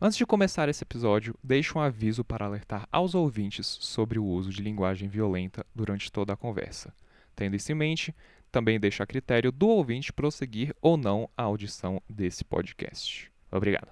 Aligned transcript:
Antes 0.00 0.18
de 0.18 0.26
começar 0.26 0.68
esse 0.68 0.82
episódio, 0.82 1.36
deixo 1.42 1.78
um 1.78 1.80
aviso 1.80 2.24
para 2.24 2.44
alertar 2.44 2.86
aos 2.90 3.14
ouvintes 3.14 3.78
sobre 3.80 4.18
o 4.18 4.24
uso 4.24 4.50
de 4.50 4.60
linguagem 4.60 5.08
violenta 5.08 5.64
durante 5.72 6.10
toda 6.10 6.32
a 6.32 6.36
conversa. 6.36 6.92
Tendo 7.34 7.54
isso 7.54 7.70
em 7.70 7.76
mente, 7.76 8.14
também 8.50 8.78
deixo 8.78 9.04
a 9.04 9.06
critério 9.06 9.52
do 9.52 9.68
ouvinte 9.68 10.12
prosseguir 10.12 10.74
ou 10.82 10.96
não 10.96 11.30
a 11.36 11.44
audição 11.44 12.02
desse 12.08 12.44
podcast. 12.44 13.30
Obrigado. 13.52 13.88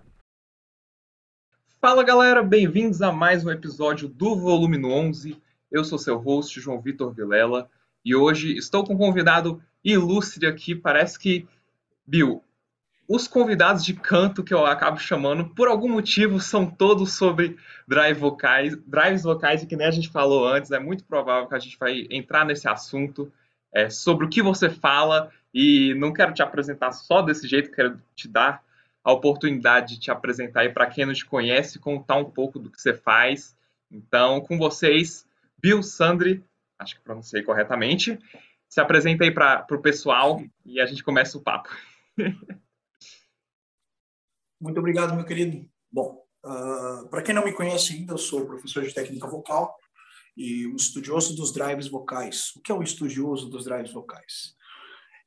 Fala 1.81 2.03
galera, 2.03 2.43
bem-vindos 2.43 3.01
a 3.01 3.13
mais 3.13 3.45
um 3.45 3.51
episódio 3.51 4.09
do 4.09 4.35
Volume 4.35 4.85
11. 4.85 5.41
Eu 5.71 5.85
sou 5.85 5.99
seu 5.99 6.19
host, 6.19 6.61
João 6.61 6.81
Vitor 6.81 7.13
Vilela, 7.13 7.71
e 8.05 8.13
hoje 8.15 8.57
estou 8.57 8.85
com 8.85 8.95
um 8.95 8.99
convidado 8.99 9.63
ilustre 9.85 10.47
aqui. 10.49 10.75
Parece 10.75 11.17
que, 11.17 11.47
Bill, 12.05 12.43
os 13.09 13.27
convidados 13.27 13.85
de 13.85 13.95
canto 13.95 14.45
que 14.45 14.55
eu 14.55 14.65
acabo 14.65 14.99
chamando, 14.99 15.49
por 15.51 15.69
algum 15.69 15.89
motivo, 15.89 16.41
são 16.41 16.67
todos 16.67 17.13
sobre 17.15 17.57
drive 17.87 18.19
vocais, 18.19 18.77
drives 18.87 19.23
vocais, 19.23 19.63
e 19.63 19.67
que 19.67 19.77
nem 19.77 19.87
a 19.87 19.91
gente 19.91 20.09
falou 20.09 20.47
antes, 20.47 20.71
é 20.71 20.79
muito 20.79 21.05
provável 21.05 21.49
que 21.49 21.55
a 21.55 21.59
gente 21.59 21.79
vai 21.79 22.07
entrar 22.11 22.45
nesse 22.45 22.69
assunto 22.69 23.33
é, 23.73 23.91
sobre 23.91 24.27
o 24.27 24.29
que 24.29 24.43
você 24.43 24.71
fala, 24.71 25.31
e 25.53 25.95
não 25.95 26.13
quero 26.13 26.33
te 26.33 26.43
apresentar 26.43 26.93
só 26.93 27.21
desse 27.21 27.47
jeito, 27.47 27.71
quero 27.71 28.01
te 28.15 28.29
dar 28.29 28.63
a 29.05 29.13
oportunidade 29.13 29.95
de 29.95 30.01
te 30.01 30.11
apresentar 30.11 30.61
aí 30.61 30.69
para 30.69 30.87
quem 30.87 31.05
não 31.05 31.13
te 31.13 31.27
conhece, 31.27 31.79
contar 31.79 32.17
um 32.17 32.25
pouco 32.25 32.59
do 32.59 32.71
que 32.71 32.81
você 32.81 32.95
faz. 32.95 33.57
Então, 33.91 34.41
com 34.41 34.57
vocês, 34.57 35.27
Bill 35.59 35.83
Sandri, 35.83 36.43
acho 36.79 36.95
que 36.95 37.03
pronunciei 37.03 37.43
corretamente, 37.43 38.19
se 38.69 38.81
apresenta 38.81 39.25
aí 39.25 39.31
para 39.31 39.67
o 39.71 39.79
pessoal 39.79 40.43
e 40.65 40.81
a 40.81 40.87
gente 40.87 41.03
começa 41.03 41.37
o 41.37 41.43
papo. 41.43 41.69
Muito 44.63 44.79
obrigado, 44.79 45.17
meu 45.17 45.25
querido. 45.25 45.69
Bom, 45.91 46.23
uh, 46.47 47.09
para 47.09 47.21
quem 47.21 47.35
não 47.35 47.45
me 47.45 47.53
conhece 47.53 47.95
ainda, 47.95 48.13
eu 48.13 48.19
sou 48.19 48.47
professor 48.47 48.85
de 48.85 48.95
técnica 48.95 49.27
vocal 49.27 49.77
e 50.37 50.69
um 50.69 50.77
estudioso 50.77 51.35
dos 51.35 51.53
drives 51.53 51.89
vocais. 51.89 52.53
O 52.55 52.61
que 52.61 52.71
é 52.71 52.75
um 52.75 52.83
estudioso 52.83 53.51
dos 53.51 53.65
drives 53.65 53.93
vocais? 53.93 54.55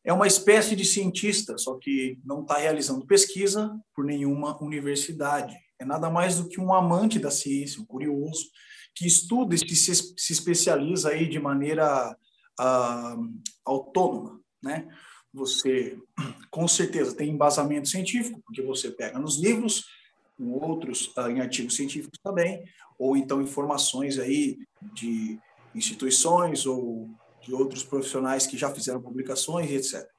É 0.06 0.14
uma 0.14 0.26
espécie 0.26 0.74
de 0.74 0.86
cientista, 0.86 1.58
só 1.58 1.78
que 1.78 2.18
não 2.24 2.44
está 2.44 2.60
realizando 2.60 3.06
pesquisa 3.06 3.78
por 3.94 4.06
nenhuma 4.06 4.58
universidade. 4.64 5.54
É 5.78 5.84
nada 5.84 6.10
mais 6.10 6.38
do 6.40 6.48
que 6.48 6.62
um 6.62 6.74
amante 6.74 7.20
da 7.20 7.30
ciência, 7.30 7.82
um 7.82 7.86
curioso, 7.86 8.46
que 8.96 9.06
estuda 9.06 9.54
e 9.54 9.58
se, 9.58 9.94
se 9.94 10.32
especializa 10.32 11.10
aí 11.10 11.28
de 11.28 11.42
maneira 11.42 12.18
uh, 12.58 13.42
autônoma, 13.66 14.40
né? 14.64 14.88
Você 15.36 15.98
com 16.50 16.68
certeza 16.68 17.16
tem 17.16 17.30
embasamento 17.30 17.90
científico, 17.90 18.42
porque 18.46 18.62
você 18.62 18.90
pega 18.90 19.20
nos 19.20 19.38
livros, 19.38 19.86
em 20.40 20.50
outros 20.50 21.08
uh, 21.18 21.30
em 21.30 21.42
artigos 21.42 21.76
científicos 21.76 22.20
também, 22.24 22.64
ou 22.98 23.18
então 23.18 23.42
informações 23.42 24.18
aí 24.18 24.58
de 24.94 25.38
instituições 25.74 26.66
ou 26.66 27.10
de 27.42 27.54
outros 27.54 27.84
profissionais 27.84 28.48
que 28.48 28.58
já 28.58 28.72
fizeram 28.72 29.02
publicações 29.02 29.70
etc. 29.70 30.10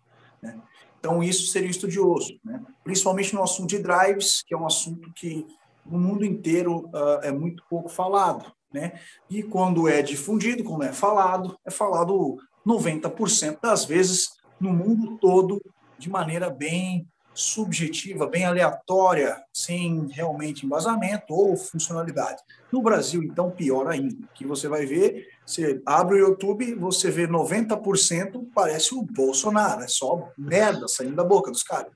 Né? 0.43 0.61
Então 0.99 1.23
isso 1.23 1.47
seria 1.47 1.71
estudioso, 1.71 2.39
né? 2.45 2.63
principalmente 2.85 3.35
no 3.35 3.43
assunto 3.43 3.71
de 3.71 3.79
drives, 3.79 4.43
que 4.43 4.55
é 4.55 4.59
um 4.59 4.67
assunto 4.67 5.11
que 5.15 5.47
no 5.85 5.99
mundo 5.99 6.25
inteiro 6.25 6.91
uh, 6.93 7.21
é 7.23 7.33
muito 7.33 7.63
pouco 7.71 7.89
falado, 7.89 8.53
né? 8.73 9.01
E 9.31 9.41
quando 9.43 9.89
é 9.89 10.03
difundido, 10.03 10.65
quando 10.65 10.83
é 10.83 10.93
falado, 10.93 11.57
é 11.65 11.71
falado 11.71 12.37
90% 12.67 13.61
das 13.61 13.85
vezes 13.85 14.36
no 14.61 14.73
mundo 14.73 15.19
todo 15.19 15.61
de 15.99 16.11
maneira 16.11 16.51
bem 16.51 17.07
subjetiva, 17.37 18.27
bem 18.27 18.47
aleatória, 18.47 19.37
sem 19.53 20.07
realmente 20.09 20.65
embasamento 20.65 21.35
ou 21.35 21.55
funcionalidade. 21.55 22.43
No 22.73 22.81
Brasil, 22.81 23.23
então, 23.23 23.51
pior 23.51 23.89
ainda, 23.89 24.27
que 24.35 24.47
você 24.47 24.69
vai 24.69 24.87
ver, 24.87 25.29
você 25.45 25.81
abre 25.85 26.17
o 26.17 26.29
YouTube, 26.29 26.75
você 26.75 27.11
vê 27.11 27.29
90% 27.29 28.49
parece 28.55 28.95
o 28.95 29.03
Bolsonaro, 29.03 29.83
é 29.83 29.89
só 29.89 30.31
merda 30.37 30.89
saindo 30.89 31.15
da 31.15 31.25
boca 31.25 31.51
dos 31.51 31.63
caras. 31.63 31.93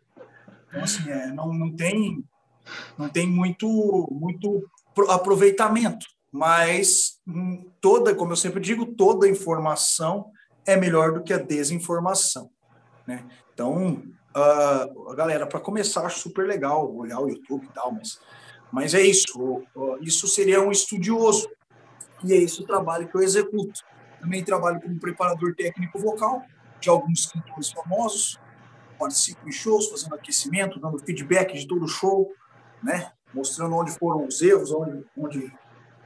Então, 0.68 0.82
assim, 0.84 1.10
é, 1.10 1.28
não, 1.28 1.52
não 1.52 1.74
tem 1.74 2.22
não 2.96 3.08
tem 3.08 3.26
muito 3.26 3.66
muito 4.12 4.62
aproveitamento, 5.08 6.06
mas 6.30 7.18
hum, 7.26 7.70
toda, 7.80 8.14
como 8.14 8.32
eu 8.32 8.36
sempre 8.36 8.60
digo, 8.60 8.86
toda 8.94 9.28
informação 9.28 10.30
é 10.70 10.76
melhor 10.76 11.12
do 11.12 11.22
que 11.22 11.32
a 11.32 11.38
desinformação. 11.38 12.50
Né? 13.06 13.26
Então, 13.52 14.02
uh, 14.36 15.14
galera, 15.14 15.46
para 15.46 15.60
começar, 15.60 16.06
acho 16.06 16.20
super 16.20 16.46
legal 16.46 16.94
olhar 16.94 17.20
o 17.20 17.28
YouTube 17.28 17.66
e 17.66 17.72
tal, 17.74 17.92
mas, 17.92 18.20
mas 18.72 18.94
é 18.94 19.00
isso. 19.00 19.64
Uh, 19.74 19.98
isso 20.00 20.26
seria 20.28 20.60
um 20.60 20.70
estudioso. 20.70 21.48
E 22.22 22.32
é 22.32 22.36
esse 22.36 22.62
o 22.62 22.66
trabalho 22.66 23.08
que 23.08 23.16
eu 23.16 23.22
executo. 23.22 23.80
Também 24.20 24.44
trabalho 24.44 24.80
como 24.80 24.98
preparador 25.00 25.54
técnico 25.54 25.98
vocal 25.98 26.42
de 26.78 26.88
alguns 26.88 27.26
cantores 27.26 27.70
famosos, 27.70 28.38
participo 28.98 29.48
em 29.48 29.52
shows, 29.52 29.88
fazendo 29.88 30.14
aquecimento, 30.14 30.78
dando 30.78 30.98
feedback 30.98 31.54
de 31.54 31.66
todo 31.66 31.84
o 31.84 31.88
show, 31.88 32.30
né? 32.82 33.12
mostrando 33.32 33.74
onde 33.76 33.92
foram 33.92 34.26
os 34.26 34.42
erros, 34.42 34.72
onde, 34.72 35.04
onde 35.16 35.52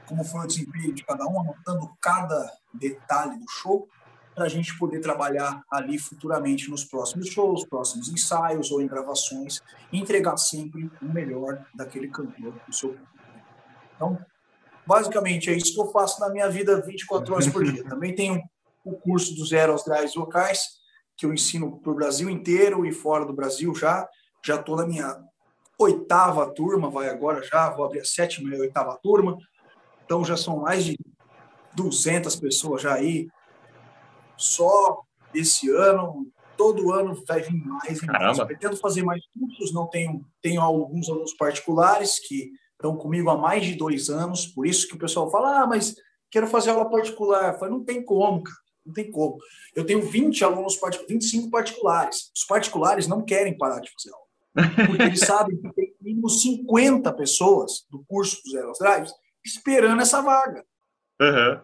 como 0.05 0.23
foi 0.23 0.41
o 0.41 0.47
desempenho 0.47 0.93
de 0.93 1.03
cada 1.03 1.25
um, 1.25 1.41
anotando 1.41 1.89
cada 1.99 2.51
detalhe 2.73 3.37
do 3.37 3.49
show 3.49 3.87
para 4.35 4.45
a 4.45 4.49
gente 4.49 4.77
poder 4.77 4.99
trabalhar 4.99 5.63
ali 5.71 5.97
futuramente 5.97 6.69
nos 6.69 6.83
próximos 6.83 7.29
shows, 7.29 7.65
próximos 7.65 8.09
ensaios 8.09 8.69
ou 8.69 8.81
em 8.81 8.87
gravações, 8.87 9.61
e 9.91 9.97
entregar 9.97 10.35
sempre 10.35 10.91
o 11.01 11.05
melhor 11.05 11.65
daquele 11.73 12.09
cantor 12.09 12.51
para 12.51 12.69
o 12.69 12.73
seu 12.73 12.89
público. 12.89 13.15
Então, 13.95 14.19
basicamente, 14.85 15.49
é 15.49 15.53
isso 15.53 15.73
que 15.73 15.79
eu 15.79 15.87
faço 15.87 16.19
na 16.19 16.29
minha 16.29 16.49
vida 16.49 16.81
24 16.81 17.33
horas 17.33 17.47
por 17.47 17.63
dia. 17.63 17.83
Também 17.87 18.13
tenho 18.13 18.43
o 18.83 18.91
curso 18.93 19.33
do 19.33 19.45
Zero 19.45 19.71
aos 19.71 19.85
Drives 19.85 20.13
Vocais, 20.13 20.67
que 21.15 21.25
eu 21.25 21.33
ensino 21.33 21.79
para 21.79 21.91
o 21.91 21.95
Brasil 21.95 22.29
inteiro 22.29 22.85
e 22.85 22.91
fora 22.91 23.25
do 23.25 23.33
Brasil 23.33 23.73
já. 23.73 24.07
Já 24.45 24.55
estou 24.55 24.75
na 24.75 24.85
minha 24.85 25.17
oitava 25.79 26.53
turma, 26.53 26.89
vai 26.89 27.09
agora 27.09 27.41
já, 27.41 27.69
vou 27.69 27.85
abrir 27.85 28.01
a 28.01 28.05
sétima 28.05 28.49
e 28.49 28.57
a 28.57 28.59
oitava 28.59 28.99
turma. 29.01 29.37
Então, 30.03 30.25
já 30.25 30.35
são 30.35 30.59
mais 30.59 30.83
de 30.83 30.97
200 31.73 32.35
pessoas 32.35 32.81
já 32.81 32.93
aí 32.93 33.27
só 34.37 35.01
esse 35.33 35.69
ano, 35.69 36.27
todo 36.57 36.91
ano 36.91 37.21
vai 37.27 37.41
vir 37.41 37.63
mais 37.65 38.01
mais. 38.01 38.39
Pretendo 38.39 38.77
fazer 38.77 39.03
mais 39.03 39.21
cursos, 39.37 39.73
não 39.73 39.87
tenho, 39.87 40.25
tenho 40.41 40.61
alguns 40.61 41.09
alunos 41.09 41.33
particulares 41.33 42.19
que 42.19 42.51
estão 42.71 42.95
comigo 42.95 43.29
há 43.29 43.37
mais 43.37 43.65
de 43.65 43.75
dois 43.75 44.09
anos, 44.09 44.45
por 44.47 44.65
isso 44.65 44.87
que 44.87 44.95
o 44.95 44.99
pessoal 44.99 45.29
fala, 45.31 45.61
ah, 45.61 45.67
mas 45.67 45.95
quero 46.29 46.47
fazer 46.47 46.71
aula 46.71 46.89
particular. 46.89 47.53
Eu 47.53 47.59
falo, 47.59 47.71
não 47.71 47.83
tem 47.83 48.03
como, 48.03 48.43
cara, 48.43 48.57
não 48.85 48.93
tem 48.93 49.09
como. 49.09 49.37
Eu 49.75 49.85
tenho 49.85 50.01
20 50.01 50.43
alunos, 50.43 50.79
25 51.07 51.49
particulares. 51.49 52.31
Os 52.35 52.43
particulares 52.45 53.07
não 53.07 53.23
querem 53.23 53.57
parar 53.57 53.79
de 53.79 53.91
fazer 53.91 54.13
aula, 54.13 54.87
porque 54.87 55.03
eles 55.03 55.19
sabem 55.25 55.57
que 55.57 55.73
tem 55.73 55.95
mínimo 56.01 56.29
50 56.29 57.11
pessoas 57.13 57.85
do 57.89 58.03
curso 58.07 58.41
dos 58.43 58.51
Zero 58.51 58.71
Drives 58.79 59.13
esperando 59.43 60.01
essa 60.01 60.21
vaga. 60.21 60.63
Uhum. 61.21 61.61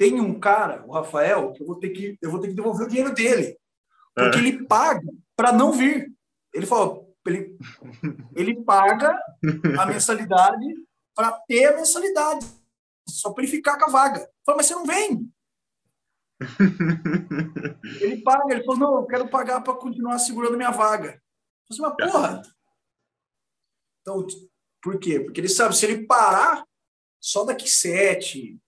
Tem 0.00 0.18
um 0.18 0.40
cara, 0.40 0.82
o 0.86 0.92
Rafael, 0.92 1.52
que 1.52 1.62
eu 1.62 1.66
vou 1.66 1.78
ter 1.78 1.90
que, 1.90 2.16
eu 2.22 2.30
vou 2.30 2.40
ter 2.40 2.48
que 2.48 2.54
devolver 2.54 2.86
o 2.86 2.88
dinheiro 2.88 3.12
dele. 3.12 3.58
Porque 4.14 4.38
é. 4.38 4.40
ele 4.40 4.64
paga 4.64 5.06
para 5.36 5.52
não 5.52 5.72
vir. 5.72 6.10
Ele 6.54 6.64
falou, 6.64 7.14
ele, 7.26 7.58
ele 8.34 8.64
paga 8.64 9.22
a 9.78 9.84
mensalidade 9.84 10.64
para 11.14 11.32
ter 11.46 11.66
a 11.66 11.76
mensalidade. 11.76 12.46
Só 13.06 13.30
para 13.30 13.44
ele 13.44 13.52
ficar 13.52 13.76
com 13.76 13.90
a 13.90 13.92
vaga. 13.92 14.20
Eu 14.20 14.28
falei, 14.46 14.56
mas 14.56 14.66
você 14.68 14.74
não 14.74 14.86
vem. 14.86 15.30
ele 18.00 18.22
paga, 18.22 18.54
ele 18.54 18.64
falou, 18.64 18.80
não, 18.80 19.00
eu 19.02 19.06
quero 19.06 19.28
pagar 19.28 19.60
para 19.60 19.74
continuar 19.74 20.18
segurando 20.18 20.56
minha 20.56 20.70
vaga. 20.70 21.20
Eu 21.68 21.76
falei, 21.76 21.94
mas 21.98 22.10
porra. 22.10 22.42
Então, 24.00 24.26
por 24.82 24.98
quê? 24.98 25.20
Porque 25.20 25.42
ele 25.42 25.48
sabe, 25.50 25.76
se 25.76 25.84
ele 25.84 26.06
parar, 26.06 26.64
só 27.20 27.44
daqui 27.44 27.68
sete, 27.68 28.58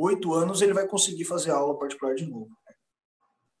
oito 0.00 0.32
anos 0.34 0.62
ele 0.62 0.74
vai 0.74 0.86
conseguir 0.86 1.24
fazer 1.24 1.50
aula 1.50 1.78
particular 1.78 2.14
de 2.14 2.26
novo. 2.26 2.50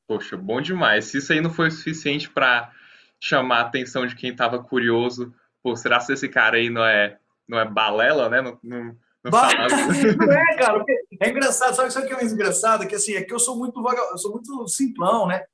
Poxa, 0.06 0.36
bom 0.36 0.60
demais. 0.60 1.06
Se 1.06 1.18
isso 1.18 1.32
aí 1.32 1.40
não 1.40 1.50
foi 1.50 1.68
o 1.68 1.70
suficiente 1.70 2.28
para 2.28 2.72
chamar 3.20 3.58
a 3.58 3.62
atenção 3.62 4.06
de 4.06 4.16
quem 4.16 4.30
estava 4.30 4.62
curioso, 4.62 5.32
pô, 5.62 5.76
será 5.76 6.04
que 6.04 6.12
esse 6.12 6.28
cara 6.28 6.56
aí 6.56 6.70
não 6.70 6.84
é, 6.84 7.18
não 7.48 7.58
é 7.58 7.64
balela, 7.64 8.28
né? 8.28 8.40
Não, 8.40 8.58
não, 8.62 8.84
não, 8.84 8.96
não 9.24 9.30
é, 10.32 10.56
cara. 10.56 10.84
É 11.20 11.28
engraçado, 11.28 11.74
sabe, 11.76 11.92
sabe 11.92 12.06
o 12.06 12.08
que 12.08 12.14
é 12.14 12.16
mais 12.16 12.32
engraçado? 12.32 12.86
Que 12.88 12.94
assim, 12.94 13.14
é 13.14 13.22
que 13.22 13.32
eu 13.32 13.38
sou 13.38 13.56
muito 13.56 13.82
vaga, 13.82 14.00
eu 14.10 14.18
sou 14.18 14.32
muito 14.32 14.66
simplão, 14.68 15.26
né? 15.26 15.44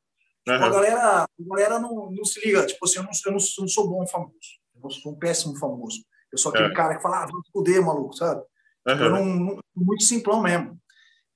Tipo, 0.47 0.59
uhum. 0.59 0.65
a 0.65 0.69
galera, 0.71 1.23
a 1.25 1.29
galera 1.41 1.79
não, 1.81 2.11
não 2.13 2.25
se 2.25 2.41
liga. 2.45 2.65
Tipo 2.65 2.85
assim, 2.85 2.99
eu 2.99 3.03
não, 3.03 3.11
eu 3.11 3.33
não, 3.33 3.39
eu 3.39 3.63
não 3.63 3.69
sou 3.69 3.89
bom 3.89 4.07
famoso. 4.07 4.33
Eu 4.83 4.91
sou 4.91 5.13
um 5.13 5.19
péssimo 5.19 5.57
famoso. 5.59 5.99
Eu 6.33 6.39
sou 6.39 6.51
aquele 6.51 6.71
é. 6.71 6.75
cara 6.75 6.97
que 6.97 7.03
fala, 7.03 7.25
ah, 7.25 7.27
vou 7.27 7.43
poder, 7.53 7.81
maluco, 7.81 8.15
sabe? 8.15 8.43
Uhum. 8.87 8.95
Eu 8.95 9.11
não, 9.11 9.61
muito 9.75 10.05
simplão 10.05 10.43
mesmo. 10.43 10.79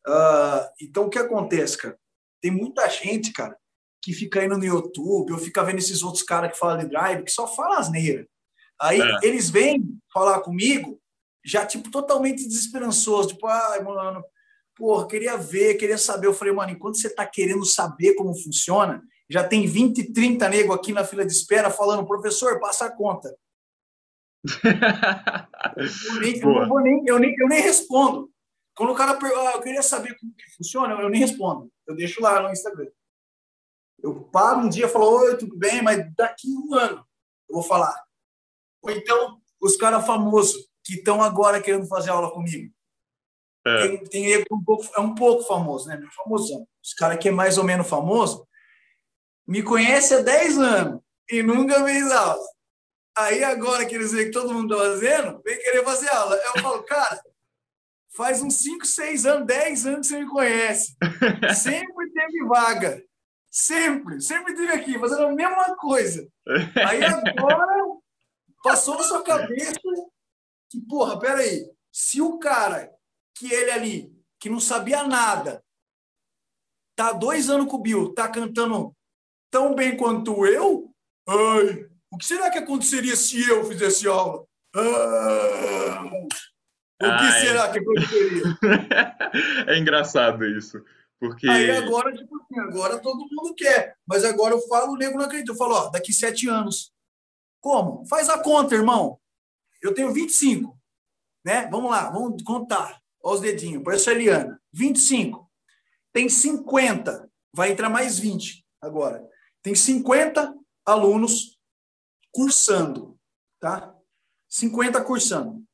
Uh, 0.06 0.64
então, 0.80 1.06
o 1.06 1.10
que 1.10 1.18
acontece, 1.18 1.76
cara? 1.76 1.98
Tem 2.40 2.50
muita 2.50 2.88
gente, 2.88 3.32
cara, 3.32 3.56
que 4.02 4.12
fica 4.12 4.44
indo 4.44 4.56
no 4.56 4.64
YouTube 4.64 5.32
ou 5.32 5.38
fica 5.38 5.62
vendo 5.62 5.78
esses 5.78 6.02
outros 6.02 6.22
caras 6.22 6.52
que 6.52 6.58
falam 6.58 6.78
de 6.78 6.88
drive, 6.88 7.24
que 7.24 7.30
só 7.30 7.46
fala 7.46 7.78
asneira. 7.78 8.26
Aí 8.80 9.00
é. 9.00 9.18
eles 9.22 9.50
vêm 9.50 9.98
falar 10.12 10.40
comigo, 10.40 10.98
já, 11.44 11.66
tipo, 11.66 11.90
totalmente 11.90 12.46
desesperançoso. 12.46 13.28
Tipo, 13.30 13.46
ai, 13.46 13.82
mano, 13.82 14.24
porra, 14.74 15.06
queria 15.06 15.36
ver, 15.36 15.74
queria 15.74 15.98
saber. 15.98 16.26
Eu 16.26 16.34
falei, 16.34 16.54
mano, 16.54 16.72
enquanto 16.72 16.98
você 16.98 17.08
está 17.08 17.26
querendo 17.26 17.64
saber 17.66 18.14
como 18.14 18.34
funciona, 18.34 19.02
já 19.28 19.44
tem 19.46 19.66
20, 19.66 20.12
30 20.12 20.48
nego 20.48 20.72
aqui 20.72 20.92
na 20.92 21.04
fila 21.04 21.24
de 21.26 21.32
espera 21.32 21.70
falando, 21.70 22.06
professor, 22.06 22.58
passa 22.58 22.86
a 22.86 22.90
conta. 22.90 23.34
Eu, 25.76 26.20
nem, 26.20 26.38
eu, 26.38 26.80
nem, 26.80 27.02
eu, 27.06 27.18
nem, 27.18 27.34
eu 27.38 27.48
nem 27.48 27.62
respondo. 27.62 28.30
Quando 28.74 28.92
o 28.92 28.94
cara 28.94 29.16
pergunta, 29.16 29.50
ah, 29.50 29.52
eu 29.52 29.60
queria 29.60 29.82
saber 29.82 30.16
como 30.18 30.34
que 30.34 30.56
funciona, 30.56 30.94
eu 30.94 31.08
nem 31.10 31.20
respondo. 31.20 31.70
Eu 31.86 31.94
deixo 31.94 32.22
lá 32.22 32.40
no 32.40 32.50
Instagram. 32.50 32.88
Eu 34.02 34.24
paro 34.24 34.60
um 34.60 34.68
dia 34.68 34.86
e 34.86 34.88
falo, 34.88 35.10
oi, 35.10 35.36
tudo 35.36 35.56
bem, 35.56 35.82
mas 35.82 36.02
daqui 36.14 36.48
um 36.48 36.74
ano 36.74 37.04
eu 37.48 37.56
vou 37.56 37.62
falar. 37.62 37.94
Ou 38.82 38.90
então, 38.90 39.38
os 39.60 39.76
caras 39.76 40.06
famosos 40.06 40.68
que 40.82 40.94
estão 40.94 41.22
agora 41.22 41.60
querendo 41.60 41.86
fazer 41.86 42.10
aula 42.10 42.30
comigo. 42.30 42.72
É. 43.66 43.88
Tem, 43.88 44.04
tem 44.04 44.44
um 44.50 44.64
pouco, 44.64 44.88
é 44.96 45.00
um 45.00 45.14
pouco 45.14 45.42
famoso, 45.42 45.86
né? 45.86 45.96
Meu 45.96 46.10
famosão. 46.12 46.66
Os 46.82 46.94
caras 46.94 47.18
que 47.18 47.28
é 47.28 47.32
mais 47.32 47.58
ou 47.58 47.64
menos 47.64 47.86
famoso 47.86 48.48
me 49.46 49.62
conhece 49.62 50.14
há 50.14 50.20
10 50.20 50.58
anos 50.58 51.02
e 51.30 51.42
nunca 51.42 51.84
fez 51.84 52.10
aula. 52.10 52.42
Aí 53.20 53.44
agora 53.44 53.84
que 53.84 53.94
eles 53.94 54.12
veem 54.12 54.26
que 54.26 54.32
todo 54.32 54.52
mundo 54.54 54.74
está 54.74 54.90
fazendo, 54.90 55.42
vem 55.42 55.58
querer 55.58 55.84
fazer 55.84 56.08
aula. 56.10 56.36
Eu 56.36 56.62
falo, 56.62 56.82
cara, 56.84 57.22
faz 58.16 58.40
uns 58.40 58.54
5, 58.56 58.86
6 58.86 59.26
anos, 59.26 59.46
10 59.46 59.86
anos 59.86 60.08
que 60.08 60.14
você 60.14 60.20
me 60.20 60.30
conhece. 60.30 60.96
Sempre 61.54 62.10
teve 62.12 62.44
vaga. 62.46 63.02
Sempre, 63.50 64.20
sempre 64.20 64.54
teve 64.54 64.72
aqui, 64.72 64.98
fazendo 64.98 65.24
a 65.24 65.32
mesma 65.32 65.76
coisa. 65.76 66.26
Aí 66.88 67.02
agora 67.04 67.66
passou 68.62 68.96
na 68.96 69.02
sua 69.02 69.22
cabeça 69.22 69.80
que, 70.70 70.80
porra, 70.88 71.18
peraí, 71.18 71.68
se 71.92 72.22
o 72.22 72.38
cara 72.38 72.90
que 73.34 73.52
ele 73.52 73.70
ali, 73.72 74.16
que 74.38 74.48
não 74.48 74.60
sabia 74.60 75.02
nada, 75.02 75.64
tá 76.94 77.12
dois 77.12 77.50
anos 77.50 77.68
com 77.68 77.76
o 77.76 77.82
Bill, 77.82 78.14
tá 78.14 78.28
cantando 78.28 78.94
tão 79.50 79.74
bem 79.74 79.96
quanto 79.96 80.46
eu, 80.46 80.94
ai, 81.26 81.89
o 82.10 82.18
que 82.18 82.26
será 82.26 82.50
que 82.50 82.58
aconteceria 82.58 83.14
se 83.14 83.48
eu 83.48 83.64
fizesse 83.64 84.06
aula? 84.08 84.44
Ah, 84.74 86.02
o 86.12 86.28
que 86.98 87.06
ai. 87.06 87.40
será 87.40 87.70
que 87.70 87.78
aconteceria? 87.78 88.42
é 89.66 89.78
engraçado 89.78 90.44
isso. 90.44 90.82
Porque... 91.18 91.48
Aí 91.48 91.70
agora, 91.70 92.12
tipo 92.14 92.34
assim, 92.36 92.58
agora 92.60 92.98
todo 92.98 93.28
mundo 93.30 93.54
quer. 93.54 93.96
Mas 94.06 94.24
agora 94.24 94.54
eu 94.54 94.60
falo, 94.68 94.92
o 94.92 94.96
nego 94.96 95.18
não 95.18 95.26
acredita. 95.26 95.52
Eu 95.52 95.56
falo, 95.56 95.74
ó, 95.74 95.90
daqui 95.90 96.12
sete 96.12 96.48
anos. 96.48 96.92
Como? 97.60 98.06
Faz 98.06 98.28
a 98.28 98.42
conta, 98.42 98.74
irmão. 98.74 99.18
Eu 99.82 99.94
tenho 99.94 100.12
25. 100.12 100.78
Né? 101.44 101.66
Vamos 101.70 101.90
lá, 101.90 102.10
vamos 102.10 102.42
contar. 102.42 103.00
Olha 103.22 103.34
os 103.34 103.40
dedinhos. 103.40 103.82
Parece 103.84 104.08
a 104.10 104.12
Eliana. 104.12 104.60
25. 104.72 105.50
Tem 106.12 106.28
50. 106.28 107.30
Vai 107.54 107.72
entrar 107.72 107.90
mais 107.90 108.18
20 108.18 108.64
agora. 108.80 109.22
Tem 109.62 109.74
50 109.74 110.54
alunos 110.86 111.59
cursando. 112.32 113.18
Tá? 113.58 113.94
50 114.48 115.02
cursando. 115.04 115.64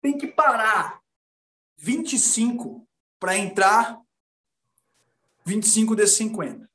Tem 0.00 0.16
que 0.16 0.26
parar 0.26 1.00
25 1.76 2.86
para 3.18 3.36
entrar 3.36 4.00
25 5.44 5.96
desses 5.96 6.16
50. 6.16 6.68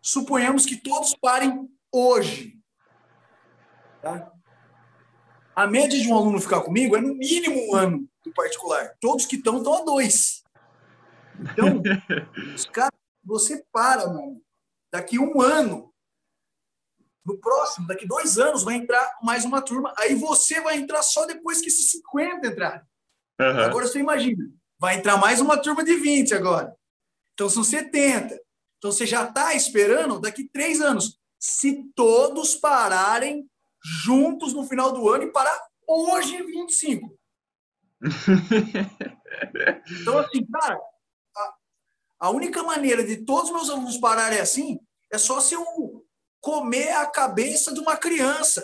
Suponhamos 0.00 0.64
que 0.64 0.76
todos 0.76 1.14
parem 1.20 1.68
hoje. 1.92 2.58
Tá? 4.00 4.32
A 5.54 5.66
média 5.66 6.00
de 6.00 6.08
um 6.08 6.16
aluno 6.16 6.40
ficar 6.40 6.62
comigo 6.62 6.96
é 6.96 7.00
no 7.00 7.14
mínimo 7.14 7.70
um 7.70 7.74
ano 7.76 8.08
do 8.24 8.32
particular. 8.32 8.96
Todos 9.00 9.26
que 9.26 9.36
estão 9.36 9.58
estão 9.58 9.74
a 9.74 9.84
dois. 9.84 10.42
Então, 11.38 11.82
os 12.54 12.64
caras, 12.66 12.98
você 13.24 13.64
para, 13.70 14.06
mano. 14.08 14.40
Daqui 14.90 15.18
um 15.18 15.40
ano, 15.40 15.91
no 17.24 17.38
próximo, 17.38 17.86
daqui 17.86 18.06
dois 18.06 18.38
anos, 18.38 18.64
vai 18.64 18.74
entrar 18.74 19.18
mais 19.22 19.44
uma 19.44 19.62
turma. 19.62 19.92
Aí 19.98 20.14
você 20.14 20.60
vai 20.60 20.76
entrar 20.76 21.02
só 21.02 21.24
depois 21.24 21.60
que 21.60 21.68
esses 21.68 21.90
50 21.90 22.46
entrarem. 22.46 22.82
Uhum. 23.40 23.60
Agora 23.60 23.86
você 23.86 23.98
imagina, 23.98 24.44
vai 24.78 24.96
entrar 24.96 25.16
mais 25.16 25.40
uma 25.40 25.56
turma 25.56 25.84
de 25.84 25.94
20 25.94 26.34
agora. 26.34 26.74
Então 27.34 27.48
são 27.48 27.62
70. 27.62 28.34
Então 28.78 28.90
você 28.90 29.06
já 29.06 29.24
está 29.24 29.54
esperando 29.54 30.20
daqui 30.20 30.48
três 30.52 30.80
anos. 30.80 31.18
Se 31.38 31.84
todos 31.94 32.56
pararem 32.56 33.48
juntos 34.04 34.52
no 34.52 34.64
final 34.64 34.92
do 34.92 35.08
ano 35.08 35.24
e 35.24 35.32
parar 35.32 35.58
hoje 35.86 36.42
25. 36.42 37.16
então, 40.00 40.18
assim, 40.18 40.44
cara, 40.46 40.78
a, 41.36 41.54
a 42.20 42.30
única 42.30 42.62
maneira 42.62 43.04
de 43.04 43.24
todos 43.24 43.50
os 43.50 43.56
meus 43.56 43.70
alunos 43.70 43.98
pararem 43.98 44.40
assim 44.40 44.78
é 45.12 45.18
só 45.18 45.40
se 45.40 45.54
eu 45.54 45.91
comer 46.42 46.90
a 46.96 47.06
cabeça 47.06 47.72
de 47.72 47.80
uma 47.80 47.96
criança, 47.96 48.60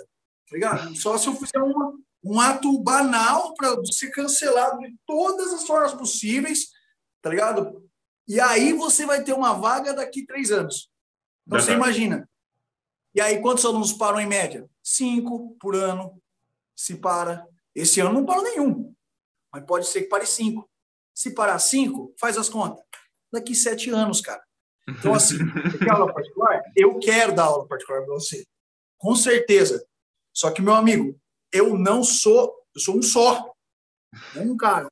tá 0.50 0.54
ligado? 0.54 0.96
Só 0.96 1.16
se 1.16 1.28
eu 1.28 1.34
fizer 1.34 1.60
uma, 1.60 1.94
um 2.24 2.40
ato 2.40 2.76
banal 2.82 3.54
para 3.54 3.80
ser 3.86 4.10
cancelado 4.10 4.80
de 4.80 4.94
todas 5.06 5.54
as 5.54 5.64
formas 5.64 5.94
possíveis, 5.94 6.70
tá 7.22 7.30
ligado? 7.30 7.88
E 8.26 8.40
aí 8.40 8.72
você 8.72 9.06
vai 9.06 9.22
ter 9.22 9.32
uma 9.32 9.54
vaga 9.54 9.94
daqui 9.94 10.26
três 10.26 10.50
anos. 10.50 10.90
Então, 11.46 11.58
uhum. 11.58 11.64
você 11.64 11.72
imagina. 11.72 12.28
E 13.14 13.20
aí, 13.20 13.40
quantos 13.40 13.64
alunos 13.64 13.92
param 13.92 14.20
em 14.20 14.26
média? 14.26 14.68
Cinco 14.82 15.56
por 15.58 15.74
ano. 15.74 16.20
Se 16.76 16.96
para. 16.96 17.46
Esse 17.74 18.00
ano 18.00 18.12
não 18.12 18.26
parou 18.26 18.42
nenhum. 18.42 18.92
Mas 19.52 19.64
pode 19.64 19.86
ser 19.86 20.02
que 20.02 20.08
pare 20.08 20.26
cinco. 20.26 20.68
Se 21.14 21.30
parar 21.30 21.58
cinco, 21.58 22.12
faz 22.18 22.36
as 22.36 22.48
contas. 22.48 22.84
Daqui 23.32 23.54
sete 23.54 23.88
anos, 23.90 24.20
cara. 24.20 24.42
Então, 24.88 25.14
assim, 25.14 25.36
você 25.36 25.78
quer 25.78 25.90
aula 25.90 26.12
particular? 26.12 26.62
Eu 26.74 26.98
quero 26.98 27.34
dar 27.34 27.44
aula 27.44 27.68
particular 27.68 28.02
para 28.02 28.14
você. 28.14 28.44
Com 28.96 29.14
certeza. 29.14 29.84
Só 30.32 30.50
que, 30.50 30.62
meu 30.62 30.74
amigo, 30.74 31.18
eu 31.52 31.78
não 31.78 32.02
sou. 32.02 32.54
Eu 32.74 32.80
sou 32.80 32.96
um 32.96 33.02
só. 33.02 33.52
um 34.36 34.56
cara. 34.56 34.88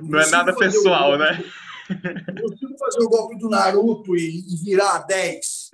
Não 0.00 0.18
é 0.18 0.28
nada 0.28 0.54
pessoal, 0.56 1.16
né? 1.16 1.42
Eu 2.36 2.50
consigo 2.50 2.78
fazer 2.78 3.00
o 3.00 3.08
golpe 3.08 3.38
do 3.38 3.48
Naruto 3.48 4.16
e, 4.16 4.40
e 4.40 4.56
virar 4.64 5.00
10. 5.00 5.70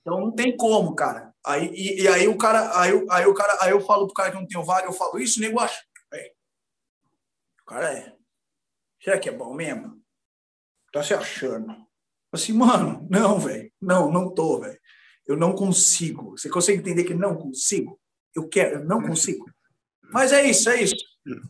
Então 0.00 0.20
não 0.20 0.32
tem 0.32 0.56
como, 0.56 0.94
cara. 0.94 1.32
Aí, 1.44 1.70
e, 1.72 2.02
e, 2.02 2.08
aí 2.08 2.28
o 2.28 2.36
cara, 2.36 2.78
aí, 2.78 2.92
aí 3.10 3.26
o 3.26 3.34
cara, 3.34 3.56
aí 3.60 3.70
eu 3.70 3.80
falo 3.80 4.06
pro 4.06 4.14
cara 4.14 4.30
que 4.30 4.36
não 4.36 4.46
tem 4.46 4.62
vaga, 4.64 4.86
eu 4.86 4.92
falo 4.92 5.18
isso, 5.18 5.40
nego 5.40 5.60
acha. 5.60 5.82
É. 6.12 6.32
O 7.62 7.64
cara 7.64 7.92
é. 7.92 8.14
Será 9.02 9.18
que 9.18 9.28
é 9.28 9.32
bom 9.32 9.54
mesmo? 9.54 10.03
Tá 10.94 11.02
se 11.02 11.12
achando. 11.12 11.74
Assim, 12.30 12.52
mano, 12.52 13.04
não, 13.10 13.36
velho. 13.40 13.68
Não, 13.82 14.12
não 14.12 14.32
tô, 14.32 14.60
velho. 14.60 14.78
Eu 15.26 15.36
não 15.36 15.52
consigo. 15.52 16.38
Você 16.38 16.48
consegue 16.48 16.78
entender 16.78 17.02
que 17.02 17.12
não 17.12 17.34
consigo? 17.34 17.98
Eu 18.32 18.48
quero, 18.48 18.76
eu 18.76 18.84
não 18.84 19.02
consigo. 19.02 19.44
Mas 20.12 20.32
é 20.32 20.48
isso, 20.48 20.70
é 20.70 20.80
isso. 20.80 20.94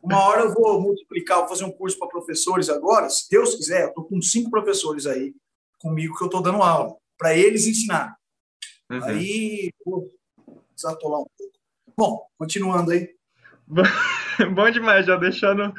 Uma 0.02 0.18
hora 0.24 0.44
eu 0.44 0.54
vou 0.54 0.80
multiplicar, 0.80 1.40
vou 1.40 1.48
fazer 1.48 1.64
um 1.64 1.72
curso 1.72 1.98
para 1.98 2.08
professores 2.08 2.70
agora, 2.70 3.10
se 3.10 3.28
Deus 3.28 3.54
quiser, 3.54 3.82
eu 3.82 3.88
estou 3.88 4.04
com 4.04 4.22
cinco 4.22 4.48
professores 4.48 5.04
aí 5.06 5.34
comigo 5.78 6.16
que 6.16 6.24
eu 6.24 6.28
estou 6.28 6.40
dando 6.40 6.62
aula, 6.62 6.96
para 7.18 7.36
eles 7.36 7.66
ensinar. 7.66 8.16
Uhum. 8.90 9.04
Aí, 9.04 9.72
vou 9.84 10.10
desatolar 10.74 11.20
um 11.20 11.26
pouco. 11.36 11.52
Bom, 11.94 12.26
continuando 12.38 12.92
aí. 12.92 13.14
Bom 14.54 14.70
demais, 14.70 15.04
já 15.04 15.16
deixando 15.16 15.74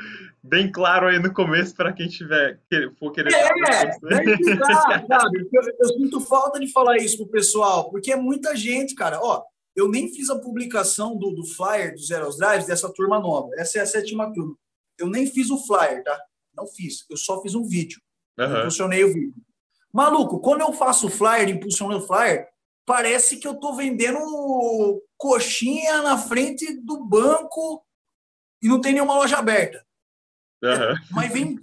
bem 0.46 0.72
claro 0.72 1.08
aí 1.08 1.20
no 1.20 1.34
começo 1.34 1.76
para 1.76 1.92
quem 1.92 2.08
tiver 2.08 2.60
for 3.00 3.12
querer. 3.12 3.34
É, 3.34 3.40
é 3.40 3.92
sabe? 5.08 5.50
Eu, 5.52 5.62
eu, 5.80 5.88
sinto 5.90 6.22
falta 6.22 6.60
de 6.60 6.72
falar 6.72 6.98
isso 6.98 7.18
pro 7.18 7.28
pessoal, 7.28 7.90
porque 7.90 8.12
é 8.12 8.16
muita 8.16 8.56
gente, 8.56 8.94
cara. 8.96 9.20
Ó, 9.22 9.44
eu 9.76 9.90
nem 9.90 10.08
fiz 10.08 10.30
a 10.30 10.40
publicação 10.40 11.18
do, 11.18 11.32
do 11.32 11.46
flyer 11.46 11.94
do 11.94 12.02
Zero 12.02 12.26
aos 12.26 12.38
Drives 12.38 12.68
dessa 12.68 12.92
turma 12.94 13.20
nova. 13.20 13.50
Essa 13.58 13.80
é 13.80 13.82
a 13.82 13.86
sétima 13.86 14.32
turma. 14.32 14.56
Eu 14.98 15.08
nem 15.08 15.26
fiz 15.26 15.50
o 15.50 15.58
flyer, 15.66 16.04
tá? 16.04 16.18
Não 16.56 16.68
fiz. 16.68 17.06
Eu 17.10 17.18
só 17.18 17.42
fiz 17.42 17.56
um 17.56 17.64
vídeo. 17.64 18.00
Uhum. 18.38 18.60
Impulsionei 18.60 19.04
o 19.04 19.14
vídeo. 19.14 19.34
Maluco, 19.92 20.40
quando 20.40 20.62
eu 20.62 20.74
faço 20.74 21.08
o 21.08 21.10
flyer, 21.10 21.50
impulsionei 21.50 21.98
o 21.98 22.06
flyer, 22.06 22.48
parece 22.86 23.38
que 23.38 23.48
eu 23.48 23.56
tô 23.56 23.74
vendendo 23.74 24.20
coxinha 25.18 26.02
na 26.02 26.18
frente 26.18 26.74
do 26.82 27.04
banco 27.04 27.84
e 28.62 28.68
não 28.68 28.80
tem 28.80 28.94
nenhuma 28.94 29.16
loja 29.16 29.38
aberta. 29.38 29.86
Uhum. 30.66 30.96
Mas 31.12 31.32
vem 31.32 31.58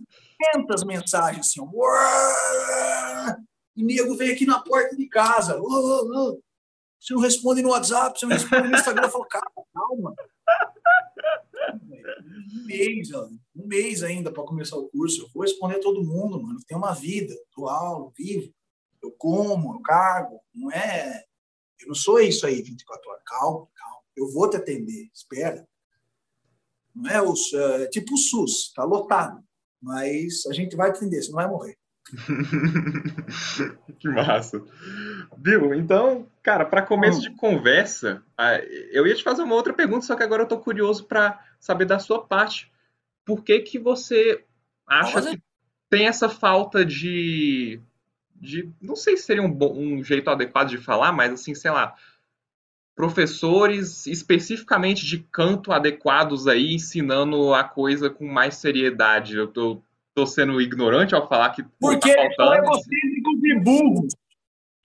500 0.55 0.85
mensagens 0.85 1.47
assim, 1.47 1.61
ó. 1.61 1.67
E 3.77 3.83
nego 3.83 4.17
vem 4.17 4.33
aqui 4.33 4.45
na 4.45 4.61
porta 4.61 4.97
de 4.97 5.09
casa. 5.09 5.59
Você 7.01 7.15
não 7.15 7.21
responde 7.21 7.63
no 7.63 7.71
WhatsApp, 7.71 8.19
você 8.19 8.27
não 8.27 8.33
responde 8.33 8.69
no 8.69 8.77
Instagram. 8.77 9.05
Eu 9.05 9.11
falo, 9.11 9.27
cara, 9.27 9.51
calma. 9.75 10.15
Um 12.55 12.67
mês, 12.67 13.11
um 13.13 13.67
mês 13.67 14.03
ainda 14.03 14.31
para 14.31 14.45
começar 14.45 14.77
o 14.77 14.89
curso. 14.89 15.23
Eu 15.23 15.29
vou 15.33 15.43
responder 15.43 15.79
todo 15.81 16.05
mundo, 16.05 16.43
mano. 16.43 16.61
Tem 16.67 16.77
uma 16.77 16.93
vida, 16.93 17.35
dou 17.57 17.69
aula, 17.69 18.13
vivo. 18.17 18.53
Eu 19.03 19.11
como, 19.13 19.75
eu 19.75 19.81
cago. 19.81 20.41
Não 20.55 20.71
é. 20.71 21.25
Eu 21.81 21.89
não 21.89 21.95
sou 21.95 22.21
isso 22.21 22.47
aí 22.47 22.63
24 22.63 23.11
horas. 23.11 23.23
calma, 23.25 23.67
calma. 23.75 24.03
Eu 24.17 24.31
vou 24.31 24.49
te 24.49 24.57
atender, 24.57 25.11
espera. 25.13 25.67
Não 26.95 27.11
é 27.11 27.21
o, 27.23 27.35
é 27.55 27.87
tipo 27.89 28.15
o 28.15 28.19
SUS, 28.19 28.69
está 28.69 28.85
lotado. 28.85 29.43
Mas 29.81 30.47
a 30.47 30.53
gente 30.53 30.77
vai 30.77 30.91
atender, 30.91 31.23
você 31.23 31.31
não 31.31 31.37
vai 31.37 31.49
morrer. 31.49 31.77
que 33.99 34.09
massa. 34.09 34.63
Bill, 35.37 35.75
então, 35.75 36.29
cara, 36.43 36.65
para 36.65 36.83
começo 36.83 37.19
hum. 37.19 37.23
de 37.23 37.31
conversa, 37.31 38.23
eu 38.93 39.07
ia 39.07 39.15
te 39.15 39.23
fazer 39.23 39.43
uma 39.43 39.55
outra 39.55 39.73
pergunta, 39.73 40.07
só 40.07 40.15
que 40.15 40.23
agora 40.23 40.43
eu 40.43 40.49
tô 40.49 40.59
curioso 40.59 41.05
para 41.05 41.41
saber 41.59 41.85
da 41.85 41.99
sua 41.99 42.25
parte. 42.25 42.71
Por 43.25 43.43
que 43.43 43.61
que 43.61 43.79
você 43.79 44.45
acha 44.87 45.23
que 45.23 45.43
tem 45.89 46.07
essa 46.07 46.29
falta 46.29 46.85
de, 46.85 47.81
de 48.35 48.73
não 48.81 48.97
sei 48.97 49.17
se 49.17 49.25
seria 49.25 49.43
um, 49.43 49.57
um 49.61 50.03
jeito 50.03 50.29
adequado 50.31 50.71
de 50.71 50.79
falar, 50.79 51.13
mas 51.13 51.33
assim, 51.33 51.55
sei 51.55 51.71
lá, 51.71 51.95
professores 52.95 54.07
especificamente 54.07 55.07
de 55.07 55.19
canto 55.19 55.73
adequados 55.73 56.47
aí 56.47 56.75
ensinando 56.75 57.55
a 57.55 57.65
coisa 57.65 58.11
com 58.11 58.27
mais 58.27 58.57
seriedade. 58.57 59.37
Eu 59.37 59.49
tô, 59.49 59.83
tô 60.15 60.27
sendo 60.27 60.61
ignorante 60.61 61.15
ao 61.15 61.29
falar 61.29 61.51
que. 61.51 61.65
Porque 61.81 62.15
tá 62.15 62.35
são 62.37 62.55
egocêntricos 62.55 63.45
e 63.45 63.61
burros. 63.61 64.15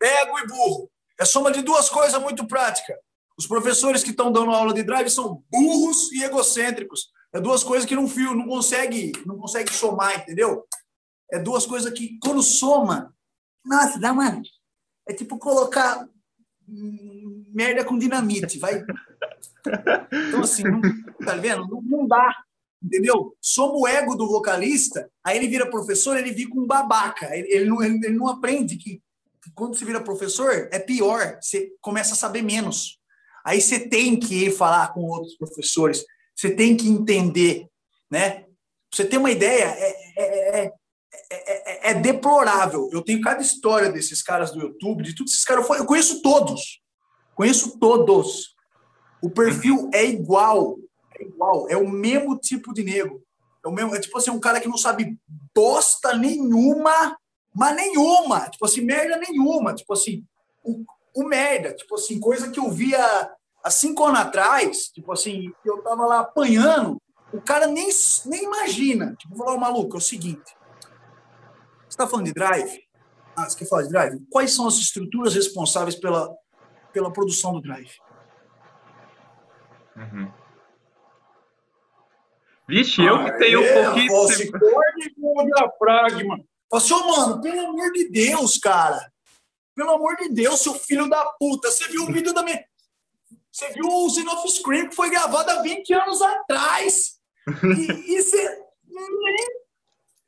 Ego 0.02 0.40
e 0.40 0.48
burro. 0.48 0.90
É 1.20 1.26
soma 1.26 1.52
de 1.52 1.62
duas 1.62 1.90
coisas 1.90 2.22
muito 2.22 2.46
práticas. 2.46 2.96
Os 3.38 3.46
professores 3.46 4.04
que 4.04 4.12
estão 4.12 4.32
dando 4.32 4.52
aula 4.52 4.74
de 4.74 4.84
drive 4.84 5.10
são 5.10 5.44
burros 5.52 6.12
e 6.12 6.24
egocêntricos. 6.24 7.12
É 7.34 7.42
duas 7.42 7.64
coisas 7.64 7.86
que 7.86 7.96
não 7.96 8.08
fio, 8.08 8.34
não 8.34 8.48
consegue, 8.48 9.12
não 9.26 9.38
consegue 9.38 9.72
somar, 9.74 10.22
entendeu? 10.22 10.66
É 11.32 11.38
duas 11.38 11.66
coisas 11.66 11.92
que 11.92 12.18
quando 12.22 12.42
soma, 12.42 13.14
nossa, 13.66 14.00
dá 14.00 14.12
uma 14.12 14.42
é 15.08 15.14
tipo 15.14 15.38
colocar 15.38 16.08
merda 17.58 17.84
com 17.84 17.98
dinamite, 17.98 18.60
vai. 18.60 18.86
Então, 20.30 20.42
assim, 20.42 20.62
não, 20.62 20.80
tá 21.26 21.34
vendo? 21.36 21.68
Não, 21.68 21.82
não 21.82 22.08
dá, 22.08 22.32
entendeu? 22.82 23.36
Soma 23.42 23.74
o 23.74 23.88
ego 23.88 24.16
do 24.16 24.28
vocalista, 24.28 25.10
aí 25.24 25.38
ele 25.38 25.48
vira 25.48 25.70
professor, 25.70 26.16
ele 26.16 26.32
fica 26.34 26.54
um 26.58 26.68
babaca. 26.68 27.36
Ele, 27.36 27.48
ele, 27.52 27.66
não, 27.66 27.84
ele, 27.84 27.96
ele 28.06 28.16
não 28.16 28.28
aprende 28.28 28.78
que, 28.78 29.02
que 29.44 29.52
quando 29.56 29.76
você 29.76 29.84
vira 29.84 30.04
professor, 30.04 30.70
é 30.72 30.78
pior, 30.78 31.40
você 31.42 31.72
começa 31.82 32.14
a 32.14 32.18
saber 32.18 32.44
menos. 32.44 33.00
Aí 33.44 33.60
você 33.60 33.80
tem 33.80 34.20
que 34.20 34.46
ir 34.46 34.52
falar 34.52 34.94
com 34.94 35.02
outros 35.02 35.36
professores, 35.36 36.06
você 36.36 36.52
tem 36.52 36.78
que 36.78 36.88
entender, 36.88 37.66
né? 38.12 38.46
Você 38.94 39.04
ter 39.04 39.18
uma 39.18 39.32
ideia, 39.32 39.66
é, 39.66 39.90
é, 40.16 40.66
é, 40.66 40.74
é, 41.32 41.90
é, 41.90 41.94
deplorável. 41.96 42.88
Eu 42.94 43.02
tenho 43.02 43.20
cada 43.20 43.42
história 43.42 43.92
desses 43.92 44.22
caras 44.22 44.52
do 44.52 44.62
YouTube, 44.62 45.04
de 45.04 45.16
todos 45.16 45.34
esses 45.34 45.44
caras. 45.44 45.68
Eu 45.72 45.86
conheço 45.86 46.22
todos. 46.22 46.80
Conheço 47.38 47.79
todos. 47.79 48.53
O 49.22 49.29
perfil 49.29 49.89
é 49.94 50.03
igual. 50.06 50.77
É 51.17 51.24
igual. 51.24 51.70
É 51.70 51.77
o 51.77 51.88
mesmo 51.88 52.38
tipo 52.38 52.74
de 52.74 52.84
nego. 52.84 53.24
É, 53.63 53.67
o 53.70 53.72
mesmo, 53.72 53.96
é 53.96 54.00
tipo 54.01 54.17
assim, 54.17 54.29
um 54.32 54.39
cara 54.39 54.60
que 54.60 54.67
não 54.67 54.77
sabe 54.77 55.17
bosta 55.56 56.17
nenhuma, 56.17 57.17
mas 57.56 57.75
nenhuma. 57.75 58.50
Tipo 58.50 58.65
assim, 58.65 58.82
merda 58.82 59.15
nenhuma. 59.17 59.74
Tipo 59.74 59.94
assim, 59.94 60.25
o, 60.65 60.84
o 61.15 61.24
merda. 61.24 61.74
Tipo 61.74 61.96
assim, 61.96 62.20
coisa 62.20 62.51
que 62.51 62.60
eu 62.60 62.70
via 62.70 63.32
há 63.63 63.72
cinco 63.72 64.03
anos 64.03 64.20
atrás. 64.20 64.88
Tipo 64.88 65.13
assim, 65.13 65.53
eu 65.63 65.82
tava 65.84 66.06
lá 66.06 66.20
apanhando. 66.20 67.01
O 67.32 67.39
cara 67.39 67.67
nem, 67.67 67.88
nem 68.25 68.44
imagina. 68.44 69.15
Tipo, 69.17 69.36
vou 69.36 69.46
falar, 69.46 69.60
maluco, 69.60 69.96
é 69.96 70.00
o 70.00 70.01
seguinte 70.01 70.58
você 71.89 72.03
está 72.03 72.08
falando 72.08 72.25
de 72.25 72.34
drive? 72.34 72.79
Ah, 73.36 73.50
você 73.50 73.58
quer 73.58 73.67
falar 73.67 73.84
de 73.84 73.89
drive? 73.89 74.20
Quais 74.29 74.53
são 74.53 74.67
as 74.67 74.75
estruturas 74.75 75.34
responsáveis 75.34 75.96
pela, 75.96 76.29
pela 76.98 77.13
produção 77.13 77.54
do 77.54 77.62
drive? 77.62 77.92
Uhum. 79.96 80.32
Vixe, 82.68 83.04
eu 83.06 83.24
que 83.24 83.38
tenho 83.38 83.63
é, 83.63 83.84
pouquíssimo. 83.84 84.60
com 85.22 85.46
diafragma. 85.46 86.39
Assim, 86.74 86.94
oh, 86.94 87.08
mano, 87.08 87.42
pelo 87.42 87.68
amor 87.68 87.92
de 87.92 88.10
Deus, 88.10 88.58
cara. 88.58 89.12
Pelo 89.75 89.92
amor 89.92 90.18
de 90.18 90.30
Deus, 90.30 90.60
seu 90.60 90.74
filho 90.74 91.08
da 91.08 91.24
puta. 91.39 91.70
Você 91.70 91.88
viu 91.88 92.04
o 92.04 92.12
vídeo 92.12 92.34
da 92.34 92.42
minha. 92.42 92.66
Você 93.51 93.70
viu 93.70 93.86
o 93.88 94.10
Sin 94.10 94.27
of 94.27 94.51
Scream 94.51 94.89
que 94.89 94.96
foi 94.96 95.12
gravado 95.12 95.51
há 95.51 95.62
20 95.62 95.94
anos 95.94 96.22
atrás. 96.22 97.20
E, 97.48 98.16
e 98.16 98.22
você 98.22 98.68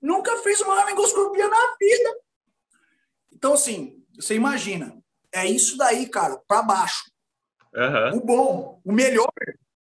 Nunca 0.01 0.37
fez 0.37 0.61
uma 0.61 0.75
laringoscopia 0.75 1.47
na 1.47 1.75
vida. 1.79 2.19
Então, 3.33 3.53
assim, 3.53 4.01
você 4.15 4.35
imagina, 4.35 4.97
é 5.33 5.45
isso 5.45 5.77
daí, 5.77 6.09
cara, 6.09 6.37
para 6.47 6.61
baixo. 6.61 7.11
Uhum. 7.73 8.17
O 8.17 8.25
bom, 8.25 8.81
o 8.83 8.91
melhor, 8.91 9.31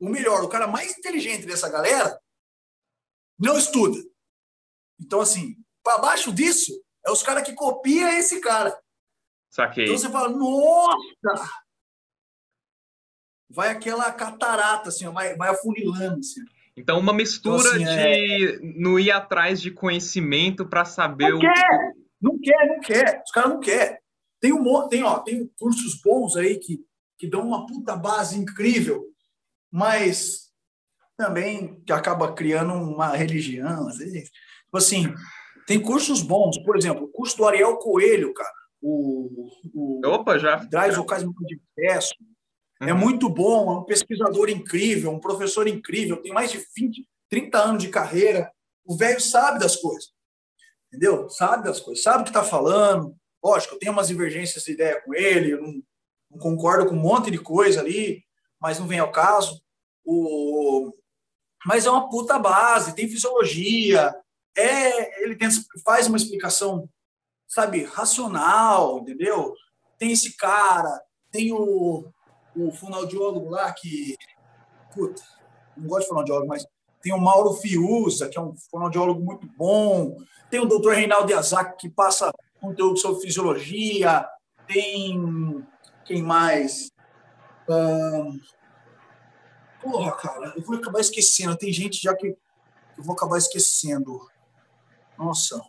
o 0.00 0.08
melhor, 0.08 0.42
o 0.42 0.48
cara 0.48 0.66
mais 0.66 0.96
inteligente 0.98 1.46
dessa 1.46 1.68
galera 1.68 2.18
não 3.38 3.56
estuda. 3.56 3.98
Então, 5.00 5.20
assim, 5.20 5.56
para 5.82 5.98
baixo 5.98 6.32
disso, 6.32 6.72
é 7.06 7.10
os 7.10 7.22
caras 7.22 7.44
que 7.44 7.54
copiam 7.54 8.08
esse 8.10 8.40
cara. 8.40 8.76
Saquei. 9.48 9.84
Então 9.84 9.96
você 9.96 10.10
fala, 10.10 10.28
nossa! 10.28 11.50
Vai 13.50 13.70
aquela 13.70 14.12
catarata, 14.12 14.90
assim, 14.90 15.08
vai, 15.10 15.34
vai 15.36 15.50
afunilando, 15.50 16.18
assim. 16.18 16.44
Então, 16.76 16.98
uma 16.98 17.12
mistura 17.12 17.60
então, 17.60 17.72
assim, 17.72 17.84
de 17.84 18.54
é... 18.54 18.58
não 18.78 18.98
ir 18.98 19.10
atrás 19.10 19.60
de 19.60 19.70
conhecimento 19.70 20.68
para 20.68 20.84
saber 20.84 21.30
não 21.30 21.38
o. 21.38 21.40
Quer, 21.40 21.94
não 22.20 22.38
quer, 22.38 22.68
não 22.68 22.80
quer. 22.80 23.22
Os 23.24 23.30
caras 23.30 23.50
não 23.50 23.60
querem. 23.60 23.98
Tem, 24.40 24.52
um, 24.52 24.88
tem, 24.88 25.02
ó, 25.02 25.18
tem 25.18 25.50
cursos 25.58 26.00
bons 26.00 26.36
aí 26.36 26.58
que, 26.58 26.80
que 27.18 27.26
dão 27.26 27.46
uma 27.46 27.66
puta 27.66 27.96
base 27.96 28.38
incrível, 28.38 29.04
mas 29.70 30.48
também 31.16 31.82
que 31.84 31.92
acaba 31.92 32.32
criando 32.32 32.72
uma 32.74 33.08
religião, 33.16 33.88
às 33.88 33.98
vezes. 33.98 34.30
Tipo 34.64 34.78
assim, 34.78 35.14
tem 35.66 35.80
cursos 35.80 36.22
bons, 36.22 36.56
por 36.62 36.76
exemplo, 36.76 37.04
o 37.04 37.08
curso 37.08 37.36
do 37.36 37.46
Ariel 37.46 37.76
Coelho, 37.76 38.32
cara. 38.32 38.52
O, 38.80 39.48
o 39.74 40.00
Opa, 40.06 40.38
já. 40.38 40.64
Traz 40.68 40.96
locais 40.96 41.24
de 41.24 41.60
peço. 41.74 42.14
É 42.80 42.92
uhum. 42.92 42.98
muito 42.98 43.28
bom, 43.28 43.72
é 43.72 43.78
um 43.80 43.84
pesquisador 43.84 44.48
incrível, 44.48 45.10
um 45.10 45.18
professor 45.18 45.66
incrível, 45.66 46.22
tem 46.22 46.32
mais 46.32 46.52
de 46.52 46.64
20, 46.76 47.04
30 47.28 47.58
anos 47.58 47.82
de 47.82 47.88
carreira. 47.88 48.52
O 48.84 48.96
velho 48.96 49.20
sabe 49.20 49.58
das 49.58 49.74
coisas, 49.74 50.10
entendeu? 50.86 51.28
Sabe 51.28 51.64
das 51.64 51.80
coisas, 51.80 52.02
sabe 52.04 52.20
o 52.20 52.24
que 52.24 52.30
está 52.30 52.44
falando. 52.44 53.16
Lógico, 53.42 53.74
eu 53.74 53.78
tenho 53.78 53.92
umas 53.92 54.08
divergências 54.08 54.64
de 54.64 54.72
ideia 54.72 55.00
com 55.00 55.14
ele, 55.14 55.52
eu 55.52 55.62
não, 55.62 55.82
não, 56.30 56.38
concordo 56.38 56.86
com 56.86 56.94
um 56.94 57.00
monte 57.00 57.30
de 57.30 57.38
coisa 57.38 57.80
ali, 57.80 58.24
mas 58.60 58.78
não 58.78 58.86
vem 58.86 58.98
ao 58.98 59.12
caso. 59.12 59.62
O... 60.04 60.92
Mas 61.64 61.86
é 61.86 61.90
uma 61.90 62.08
puta 62.08 62.38
base, 62.38 62.94
tem 62.94 63.08
fisiologia, 63.08 64.14
é, 64.56 65.22
ele 65.22 65.36
tem, 65.36 65.48
faz 65.84 66.06
uma 66.06 66.16
explicação, 66.16 66.88
sabe, 67.46 67.84
racional, 67.84 68.98
entendeu? 68.98 69.54
Tem 69.96 70.12
esse 70.12 70.36
cara, 70.36 71.00
tem 71.30 71.52
o, 71.52 72.12
o 72.56 72.72
fonoaudiólogo 72.72 73.50
lá 73.50 73.72
que. 73.72 74.16
Puta, 74.92 75.22
não 75.76 75.86
gosto 75.86 76.02
de 76.02 76.08
fonoaudiólogo, 76.08 76.48
mas 76.48 76.66
tem 77.00 77.12
o 77.12 77.20
Mauro 77.20 77.54
Fiuza, 77.54 78.28
que 78.28 78.36
é 78.36 78.40
um 78.40 78.54
fonoaudiólogo 78.70 79.20
muito 79.20 79.46
bom. 79.56 80.16
Tem 80.50 80.60
o 80.60 80.66
doutor 80.66 80.94
Reinaldo 80.94 81.30
Yazaki, 81.30 81.76
que 81.78 81.88
passa 81.88 82.32
conteúdo 82.60 82.98
sobre 82.98 83.22
fisiologia. 83.22 84.26
Tem. 84.66 85.66
Quem 86.04 86.22
mais? 86.22 86.90
Porra, 89.82 90.12
cara, 90.16 90.52
eu 90.56 90.62
vou 90.62 90.76
acabar 90.76 91.00
esquecendo. 91.00 91.56
Tem 91.56 91.72
gente 91.72 92.00
já 92.02 92.14
que 92.14 92.28
eu 92.96 93.04
vou 93.04 93.14
acabar 93.14 93.38
esquecendo. 93.38 94.28
Nossa. 95.16 95.60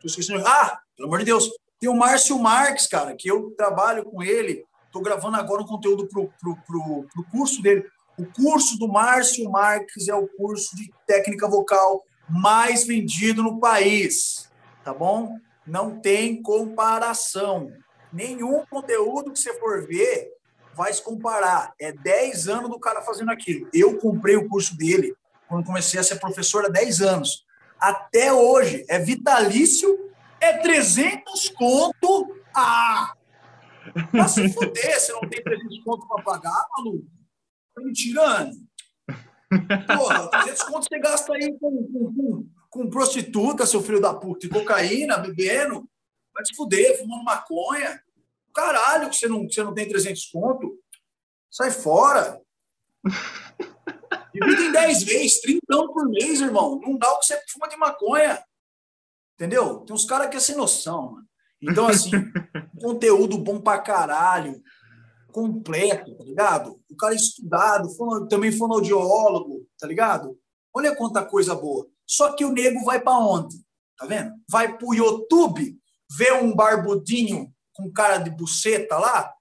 Tô 0.00 0.06
esquecendo. 0.06 0.46
Ah, 0.46 0.80
pelo 0.96 1.08
amor 1.08 1.18
de 1.20 1.26
Deus. 1.26 1.50
Tem 1.78 1.88
o 1.88 1.94
Márcio 1.94 2.38
Marques, 2.38 2.86
cara, 2.86 3.16
que 3.16 3.30
eu 3.30 3.52
trabalho 3.52 4.04
com 4.04 4.22
ele 4.22 4.66
Estou 4.90 5.02
gravando 5.02 5.36
agora 5.36 5.62
um 5.62 5.66
conteúdo 5.66 6.08
para 6.08 6.20
o 6.20 7.24
curso 7.30 7.62
dele. 7.62 7.86
O 8.18 8.26
curso 8.26 8.76
do 8.76 8.88
Márcio 8.88 9.48
Marques 9.48 10.08
é 10.08 10.14
o 10.14 10.26
curso 10.26 10.74
de 10.74 10.90
técnica 11.06 11.48
vocal 11.48 12.02
mais 12.28 12.84
vendido 12.84 13.40
no 13.40 13.60
país. 13.60 14.49
Tá 14.84 14.94
bom? 14.94 15.36
Não 15.66 16.00
tem 16.00 16.42
comparação. 16.42 17.70
Nenhum 18.12 18.64
conteúdo 18.66 19.32
que 19.32 19.38
você 19.38 19.58
for 19.58 19.86
ver 19.86 20.32
vai 20.74 20.92
se 20.92 21.02
comparar. 21.02 21.72
É 21.80 21.92
10 21.92 22.48
anos 22.48 22.70
do 22.70 22.78
cara 22.78 23.02
fazendo 23.02 23.30
aquilo. 23.30 23.68
Eu 23.72 23.98
comprei 23.98 24.36
o 24.36 24.48
curso 24.48 24.76
dele 24.76 25.14
quando 25.48 25.66
comecei 25.66 25.98
a 26.00 26.02
ser 26.02 26.18
professor 26.18 26.64
há 26.64 26.68
10 26.68 27.00
anos. 27.02 27.44
Até 27.78 28.32
hoje, 28.32 28.84
é 28.88 28.98
vitalício, 28.98 30.10
é 30.40 30.58
300 30.58 31.48
conto. 31.50 32.36
Ah, 32.54 33.14
Pra 34.10 34.28
se 34.28 34.48
fuder, 34.50 35.00
você 35.00 35.12
não 35.12 35.20
tem 35.20 35.42
300 35.42 35.82
conto 35.82 36.06
pra 36.06 36.22
pagar, 36.22 36.66
maluco? 36.76 37.06
Tá 37.74 37.82
me 37.82 37.92
tirando? 37.92 38.52
Porra, 39.96 40.28
300 40.28 40.62
conto 40.64 40.86
você 40.88 40.98
gasta 40.98 41.32
aí 41.34 41.58
com, 41.58 41.88
com, 41.92 42.14
com, 42.14 42.46
com 42.70 42.88
prostituta, 42.88 43.66
seu 43.66 43.82
filho 43.82 44.00
da 44.00 44.14
puta, 44.14 44.46
e 44.46 44.48
cocaína, 44.48 45.18
bebendo. 45.18 45.86
Vai 46.32 46.44
se 46.46 46.54
fuder, 46.54 46.98
fumando 46.98 47.24
maconha. 47.24 48.00
Caralho, 48.54 49.10
que 49.10 49.16
você 49.16 49.28
não, 49.28 49.46
que 49.46 49.54
você 49.54 49.62
não 49.62 49.74
tem 49.74 49.88
300 49.88 50.26
conto. 50.26 50.78
Sai 51.50 51.72
fora. 51.72 52.40
Divide 54.32 54.62
em 54.62 54.72
10 54.72 55.02
vezes, 55.02 55.40
30 55.40 55.60
por 55.68 56.08
mês, 56.08 56.40
irmão. 56.40 56.80
Não 56.80 56.96
dá 56.96 57.12
o 57.12 57.18
que 57.18 57.26
você 57.26 57.42
fuma 57.52 57.68
de 57.68 57.76
maconha. 57.76 58.42
Entendeu? 59.34 59.80
Tem 59.80 59.94
uns 59.94 60.04
caras 60.04 60.28
que 60.30 60.36
é 60.36 60.40
sem 60.40 60.54
noção, 60.54 61.12
mano. 61.12 61.26
Então, 61.60 61.88
assim, 61.88 62.10
conteúdo 62.80 63.36
bom 63.36 63.60
pra 63.60 63.80
caralho, 63.80 64.62
completo, 65.32 66.14
tá 66.16 66.24
ligado? 66.24 66.80
O 66.88 66.96
cara 66.96 67.14
é 67.14 67.16
estudado, 67.16 67.88
também 68.28 68.52
fonoaudiólogo, 68.52 69.66
tá 69.78 69.86
ligado? 69.86 70.38
Olha 70.72 70.94
quanta 70.94 71.24
coisa 71.24 71.54
boa. 71.54 71.86
Só 72.10 72.32
que 72.32 72.44
o 72.44 72.50
nego 72.50 72.84
vai 72.84 73.00
para 73.00 73.16
onde? 73.16 73.56
Tá 73.96 74.04
vendo? 74.04 74.34
Vai 74.48 74.76
pro 74.76 74.92
YouTube, 74.92 75.78
vê 76.10 76.32
um 76.32 76.52
barbudinho 76.52 77.54
com 77.72 77.92
cara 77.92 78.18
de 78.18 78.30
buceta 78.30 78.98
lá, 78.98 79.32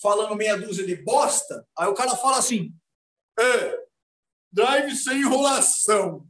falando 0.00 0.36
meia 0.36 0.56
dúzia 0.56 0.86
de 0.86 0.94
bosta, 1.02 1.66
aí 1.76 1.88
o 1.88 1.94
cara 1.94 2.14
fala 2.14 2.38
assim: 2.38 2.72
é, 3.36 3.76
drive 4.52 4.94
sem 4.94 5.18
enrolação. 5.18 6.24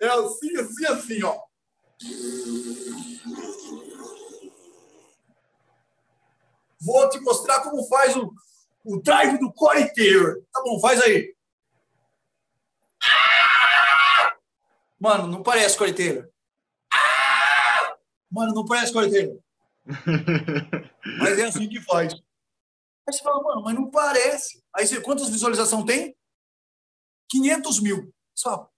É 0.00 0.08
assim, 0.08 0.56
assim, 0.56 0.86
assim, 0.86 1.22
ó. 1.22 1.40
Vou 6.80 7.08
te 7.10 7.20
mostrar 7.20 7.60
como 7.60 7.86
faz 7.86 8.16
o, 8.16 8.34
o 8.84 9.00
drive 9.00 9.38
do 9.38 9.52
core 9.52 9.82
inteiro. 9.82 10.44
Tá 10.52 10.60
bom, 10.64 10.80
faz 10.80 11.00
aí. 11.00 11.32
Mano, 15.02 15.26
não 15.26 15.42
parece 15.42 15.76
coreteiro. 15.76 16.32
Mano, 18.30 18.54
não 18.54 18.64
parece 18.64 18.92
coreteiro. 18.92 19.42
Mas 21.18 21.38
é 21.40 21.46
assim 21.46 21.68
que 21.68 21.80
faz. 21.80 22.14
Aí 22.14 23.12
você 23.12 23.20
fala, 23.20 23.42
mano, 23.42 23.62
mas 23.64 23.74
não 23.74 23.90
parece. 23.90 24.62
Aí 24.72 24.86
você, 24.86 25.00
quantas 25.00 25.28
visualizações 25.28 25.84
tem? 25.84 26.16
500 27.28 27.80
mil. 27.80 28.14
Você 28.32 28.48
fala, 28.48 28.70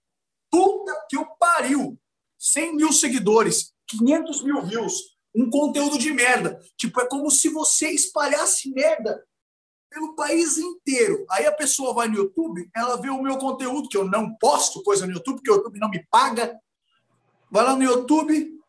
puta 0.49 1.05
que 1.07 1.15
eu 1.15 1.27
pariu. 1.37 1.95
100 2.39 2.75
mil 2.75 2.91
seguidores, 2.91 3.75
500 3.87 4.41
mil 4.41 4.63
views, 4.63 5.15
um 5.35 5.47
conteúdo 5.47 5.99
de 5.99 6.11
merda. 6.11 6.59
Tipo, 6.75 7.01
é 7.01 7.07
como 7.07 7.29
se 7.29 7.49
você 7.49 7.89
espalhasse 7.91 8.71
merda 8.71 9.23
pelo 9.95 10.13
país 10.13 10.57
inteiro. 10.57 11.25
Aí 11.31 11.45
a 11.45 11.53
pessoa 11.53 11.93
vai 11.93 12.09
no 12.09 12.15
YouTube, 12.15 12.69
ela 12.75 13.01
vê 13.01 13.09
o 13.09 13.21
meu 13.21 13.37
conteúdo, 13.37 13.87
que 13.87 13.95
eu 13.95 14.03
não 14.03 14.35
posto 14.35 14.83
coisa 14.83 15.07
no 15.07 15.13
YouTube, 15.13 15.37
porque 15.37 15.49
o 15.49 15.55
YouTube 15.55 15.79
não 15.79 15.89
me 15.89 16.05
paga. 16.11 16.59
Vai 17.49 17.63
lá 17.63 17.77
no 17.77 17.83
YouTube, 17.83 18.59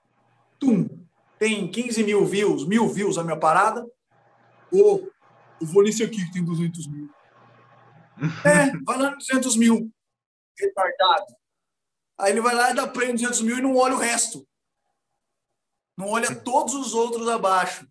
tum, 0.61 0.89
tem 1.37 1.69
15 1.69 2.05
mil 2.05 2.25
views, 2.25 2.65
mil 2.65 2.89
views 2.89 3.19
a 3.19 3.25
minha 3.25 3.37
parada. 3.37 3.85
Ou 4.73 5.11
eu 5.61 5.67
vou 5.67 5.83
nesse 5.83 6.05
aqui 6.05 6.25
que 6.25 6.33
tem 6.33 6.45
200 6.45 6.87
mil. 6.87 7.11
É, 8.47 8.71
vai 8.85 8.97
lá 8.97 9.11
no 9.11 9.19
200 9.19 9.57
mil. 9.57 9.91
Retardado. 10.59 11.27
Aí 12.19 12.33
ele 12.33 12.41
vai 12.41 12.55
lá 12.55 12.71
e 12.71 12.75
dá 12.75 12.87
prêmio 12.87 13.15
200 13.15 13.43
mil 13.43 13.59
e 13.59 13.61
não 13.61 13.77
olha 13.77 13.95
o 13.95 13.99
resto. 13.99 14.47
Não 15.99 16.09
olha 16.09 16.35
todos 16.35 16.73
os 16.75 16.95
outros 16.95 17.29
abaixo. 17.29 17.87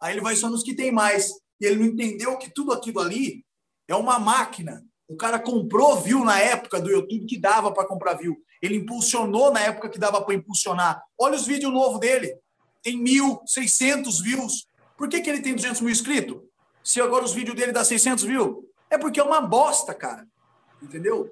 Aí 0.00 0.14
ele 0.14 0.22
vai 0.22 0.36
só 0.36 0.48
nos 0.48 0.62
que 0.62 0.74
tem 0.74 0.90
mais. 0.90 1.41
E 1.62 1.64
ele 1.64 1.76
não 1.76 1.86
entendeu 1.86 2.36
que 2.36 2.50
tudo 2.50 2.72
aquilo 2.72 2.98
ali 2.98 3.46
é 3.86 3.94
uma 3.94 4.18
máquina. 4.18 4.84
O 5.06 5.14
cara 5.14 5.38
comprou 5.38 6.00
view 6.00 6.24
na 6.24 6.40
época 6.40 6.80
do 6.80 6.90
YouTube 6.90 7.24
que 7.24 7.38
dava 7.38 7.70
para 7.70 7.86
comprar 7.86 8.14
view. 8.14 8.36
Ele 8.60 8.78
impulsionou 8.78 9.52
na 9.52 9.60
época 9.60 9.88
que 9.88 9.96
dava 9.96 10.20
para 10.20 10.34
impulsionar. 10.34 11.00
Olha 11.16 11.36
os 11.36 11.46
vídeos 11.46 11.72
novos 11.72 12.00
dele. 12.00 12.36
Tem 12.82 13.00
1.600 13.00 14.22
views. 14.24 14.66
Por 14.98 15.08
que, 15.08 15.20
que 15.20 15.30
ele 15.30 15.40
tem 15.40 15.54
200 15.54 15.80
mil 15.82 15.92
inscritos? 15.92 16.42
Se 16.82 17.00
agora 17.00 17.24
os 17.24 17.32
vídeos 17.32 17.56
dele 17.56 17.70
dá 17.70 17.84
600 17.84 18.24
mil? 18.24 18.68
É 18.90 18.98
porque 18.98 19.20
é 19.20 19.22
uma 19.22 19.40
bosta, 19.40 19.94
cara. 19.94 20.26
Entendeu? 20.82 21.30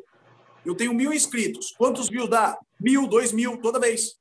Eu 0.64 0.76
tenho 0.76 0.94
mil 0.94 1.12
inscritos. 1.12 1.75
Quantos 1.76 2.08
views 2.08 2.30
dá? 2.30 2.56
Mil, 2.78 3.09
dois 3.09 3.33
mil, 3.33 3.57
toda 3.57 3.81
vez. 3.81 4.14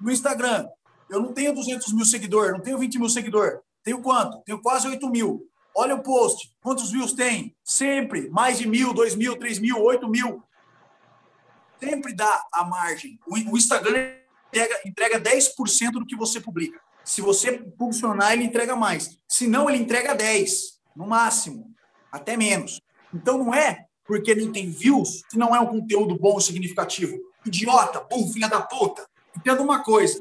No 0.00 0.10
Instagram, 0.10 0.66
eu 1.10 1.20
não 1.20 1.34
tenho 1.34 1.54
200 1.54 1.92
mil 1.92 2.06
seguidores, 2.06 2.52
não 2.52 2.60
tenho 2.60 2.78
20 2.78 2.98
mil 2.98 3.10
seguidores. 3.10 3.65
Tenho 3.86 4.02
quanto? 4.02 4.42
Tenho 4.42 4.60
quase 4.60 4.88
8 4.88 5.08
mil. 5.08 5.48
Olha 5.72 5.94
o 5.94 6.02
post. 6.02 6.50
Quantos 6.60 6.90
views 6.90 7.12
tem? 7.12 7.54
Sempre. 7.62 8.28
Mais 8.30 8.58
de 8.58 8.66
mil, 8.66 8.92
dois 8.92 9.14
mil, 9.14 9.38
três 9.38 9.60
mil, 9.60 9.80
oito 9.80 10.08
mil. 10.08 10.42
Sempre 11.78 12.12
dá 12.12 12.44
a 12.52 12.64
margem. 12.64 13.16
O 13.24 13.56
Instagram 13.56 14.12
entrega, 14.48 14.80
entrega 14.84 15.20
10% 15.20 15.92
do 15.92 16.04
que 16.04 16.16
você 16.16 16.40
publica. 16.40 16.80
Se 17.04 17.20
você 17.20 17.64
funcionar, 17.78 18.32
ele 18.32 18.42
entrega 18.42 18.74
mais. 18.74 19.16
Se 19.28 19.46
não, 19.46 19.70
ele 19.70 19.78
entrega 19.78 20.16
10, 20.16 20.80
no 20.96 21.06
máximo. 21.06 21.72
Até 22.10 22.36
menos. 22.36 22.80
Então 23.14 23.38
não 23.38 23.54
é 23.54 23.84
porque 24.04 24.34
não 24.34 24.50
tem 24.50 24.68
views 24.68 25.22
que 25.30 25.38
não 25.38 25.54
é 25.54 25.60
um 25.60 25.66
conteúdo 25.66 26.18
bom 26.18 26.40
significativo. 26.40 27.16
Idiota, 27.44 28.04
bom, 28.10 28.26
filha 28.32 28.48
da 28.48 28.60
puta. 28.62 29.06
Entenda 29.36 29.62
uma 29.62 29.84
coisa. 29.84 30.20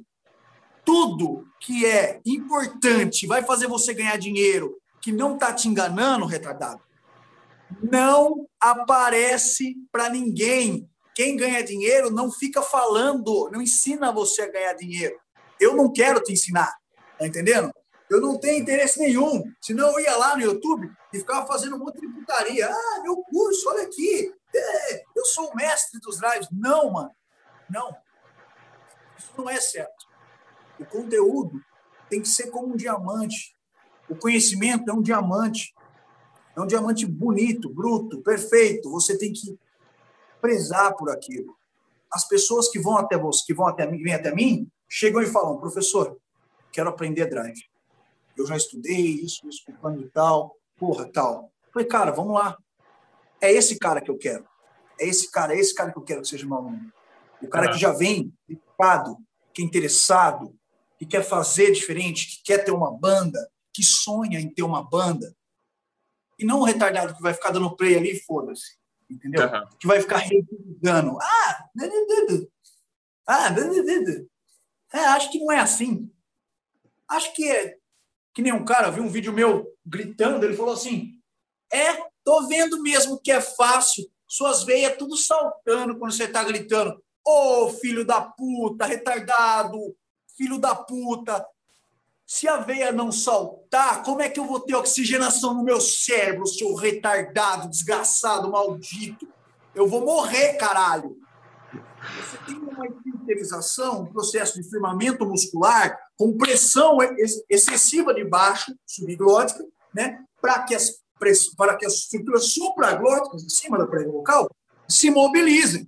Tudo 0.86 1.48
que 1.60 1.86
é 1.86 2.22
importante, 2.26 3.26
vai 3.26 3.44
fazer 3.44 3.68
você 3.68 3.94
ganhar 3.94 4.18
dinheiro, 4.18 4.78
que 5.02 5.12
não 5.12 5.34
está 5.34 5.54
te 5.54 5.68
enganando, 5.68 6.26
retardado, 6.26 6.82
não 7.82 8.48
aparece 8.60 9.76
para 9.92 10.10
ninguém. 10.10 10.90
Quem 11.14 11.36
ganha 11.36 11.64
dinheiro 11.64 12.12
não 12.12 12.32
fica 12.32 12.62
falando, 12.62 13.50
não 13.52 13.62
ensina 13.62 14.12
você 14.12 14.44
a 14.44 14.52
ganhar 14.52 14.74
dinheiro. 14.74 15.18
Eu 15.60 15.76
não 15.76 15.92
quero 15.92 16.22
te 16.22 16.34
ensinar, 16.34 16.74
tá 17.18 17.26
entendendo? 17.26 17.72
Eu 18.10 18.22
não 18.22 18.38
tenho 18.40 18.62
interesse 18.62 19.00
nenhum. 19.00 19.44
Senão 19.62 19.92
eu 19.92 20.00
ia 20.00 20.16
lá 20.18 20.36
no 20.36 20.44
YouTube 20.44 20.92
e 21.14 21.20
ficava 21.20 21.48
fazendo 21.48 21.76
um 21.76 21.80
monte 21.80 22.00
de 22.00 22.08
putaria. 22.08 22.70
Ah, 22.70 23.00
meu 23.02 23.18
curso, 23.24 23.68
olha 23.70 23.84
aqui. 23.84 24.32
É, 24.56 25.04
eu 25.16 25.26
sou 25.26 25.50
o 25.50 25.56
mestre 25.56 26.00
dos 26.00 26.18
drives. 26.18 26.48
Não, 26.52 26.92
mano. 26.92 27.12
Não. 27.70 27.96
Isso 29.18 29.32
não 29.38 29.50
é 29.50 29.60
certo. 29.60 29.95
O 30.80 30.86
conteúdo 30.86 31.62
tem 32.10 32.22
que 32.22 32.28
ser 32.28 32.50
como 32.52 32.74
um 32.74 32.76
diamante. 32.76 33.56
O 34.10 34.16
conhecimento 34.16 34.90
é 34.90 34.94
um 34.94 35.02
diamante. 35.02 35.74
É 36.56 36.62
um 36.62 36.68
diamante 36.68 37.06
bonito, 37.06 37.70
bruto, 37.70 38.22
perfeito. 38.22 38.90
Você 38.92 39.18
tem 39.18 39.34
que 39.34 39.58
prezar 40.42 40.96
por 40.96 41.10
aquilo. 41.10 41.56
As 42.12 42.28
pessoas 42.28 42.70
que 42.70 42.80
vão 42.80 42.98
até 42.98 43.18
você, 43.18 43.44
que 43.46 43.54
vão 43.54 43.68
até 43.68 43.90
mim, 43.90 44.02
vêm 44.02 44.14
até 44.14 44.34
mim, 44.34 44.70
chegam 44.88 45.22
e 45.22 45.26
falam: 45.26 45.58
"Professor, 45.58 46.18
quero 46.72 46.90
aprender 46.90 47.26
drive. 47.26 47.60
Eu 48.38 48.46
já 48.46 48.56
estudei 48.56 49.22
isso, 49.24 49.48
isso, 49.48 49.64
e 49.68 50.10
tal, 50.10 50.56
porra, 50.78 51.10
tal". 51.12 51.52
Falei: 51.74 51.88
"Cara, 51.88 52.12
vamos 52.12 52.36
lá. 52.36 52.58
É 53.42 53.52
esse 53.52 53.78
cara 53.78 54.00
que 54.00 54.10
eu 54.10 54.18
quero. 54.18 54.46
É 55.00 55.08
esse 55.08 55.30
cara, 55.30 55.54
é 55.54 55.60
esse 55.60 55.74
cara 55.74 55.92
que 55.92 55.98
eu 55.98 56.04
quero 56.04 56.22
que 56.22 56.28
seja 56.28 56.46
meu 56.46 56.56
aluno. 56.56 56.92
O 57.42 57.48
cara 57.48 57.70
que 57.70 57.78
já 57.78 57.92
vem 57.92 58.34
dedicado, 58.48 59.18
que 59.54 59.62
é 59.62 59.66
interessado, 59.66 60.56
que 60.98 61.06
quer 61.06 61.24
fazer 61.24 61.72
diferente, 61.72 62.28
que 62.28 62.44
quer 62.44 62.64
ter 62.64 62.72
uma 62.72 62.92
banda, 62.92 63.50
que 63.74 63.84
sonha 63.84 64.40
em 64.40 64.50
ter 64.50 64.64
uma 64.64 64.84
banda. 64.84 65.36
E 66.38 66.46
não 66.46 66.62
um 66.62 66.64
retardado 66.64 67.16
que 67.16 67.22
vai 67.22 67.34
ficar 67.34 67.52
dando 67.52 67.76
play 67.76 67.96
ali 67.96 68.12
e 68.12 68.20
foda-se. 68.20 68.78
Entendeu? 69.10 69.46
Uhum. 69.46 69.70
Que 69.80 69.88
vai 69.88 70.02
ficar 70.02 70.18
revisando. 70.18 71.18
Ah, 71.22 71.70
ah, 73.28 73.56
é, 74.94 75.00
acho 75.00 75.32
que 75.32 75.40
não 75.40 75.52
é 75.52 75.60
assim. 75.60 76.12
Acho 77.08 77.34
que 77.34 77.50
é 77.50 77.78
que 78.34 78.42
nem 78.42 78.52
um 78.52 78.66
cara 78.66 78.92
viu 78.92 79.04
um 79.04 79.10
vídeo 79.10 79.32
meu 79.32 79.66
gritando, 79.86 80.46
ele 80.46 80.58
falou 80.58 80.74
assim: 80.74 81.14
"É, 81.72 81.94
tô 82.24 82.48
vendo 82.48 82.82
mesmo 82.82 83.20
que 83.20 83.32
é 83.32 83.40
fácil, 83.40 84.06
suas 84.28 84.64
veias 84.64 84.98
tudo 84.98 85.16
saltando 85.16 85.98
quando 85.98 86.12
você 86.12 86.28
tá 86.28 86.44
gritando. 86.44 87.02
Ô, 87.26 87.66
oh, 87.66 87.70
filho 87.70 88.06
da 88.06 88.22
puta, 88.22 88.86
retardado, 88.86 89.96
filho 90.36 90.60
da 90.60 90.76
puta. 90.76 91.46
Se 92.26 92.48
a 92.48 92.58
veia 92.58 92.92
não 92.92 93.12
saltar, 93.12 94.04
como 94.04 94.22
é 94.22 94.30
que 94.30 94.40
eu 94.40 94.46
vou 94.46 94.60
ter 94.60 94.76
oxigenação 94.76 95.54
no 95.54 95.64
meu 95.64 95.80
cérebro, 95.80 96.48
seu 96.48 96.74
retardado, 96.74 97.70
desgraçado, 97.70 98.50
maldito? 98.50 99.28
Eu 99.74 99.88
vou 99.88 100.04
morrer, 100.04 100.54
caralho. 100.54 101.18
Você 102.20 102.38
tem 102.46 102.56
uma 102.56 102.86
hiperterização, 102.88 104.02
um 104.02 104.06
processo 104.06 104.62
de 104.62 104.68
firmamento 104.70 105.26
muscular 105.26 106.00
com 106.18 106.38
pressão 106.38 106.98
excessiva 107.50 108.14
de 108.14 108.24
baixo, 108.24 108.76
subglótica, 108.86 109.64
né? 109.94 110.24
para 110.42 110.64
que 110.64 110.76
as 110.76 111.04
para 111.56 111.78
que 111.78 111.86
as 111.86 111.94
estruturas 111.94 112.52
supraglóticas, 112.52 113.42
em 113.44 113.50
cima 113.50 113.78
da 113.78 113.88
prega 113.88 114.12
vocal, 114.12 114.50
se 114.88 115.10
mobilizem. 115.10 115.88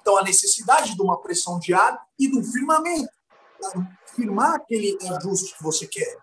Então, 0.00 0.16
a 0.16 0.22
necessidade 0.22 0.94
de 0.94 1.02
uma 1.02 1.20
pressão 1.20 1.58
de 1.58 1.74
ar 1.74 2.00
e 2.16 2.28
do 2.28 2.42
firmamento 2.44 3.10
firmar 4.14 4.54
aquele 4.54 4.96
ajuste 5.16 5.56
que 5.56 5.62
você 5.62 5.86
quer. 5.86 6.16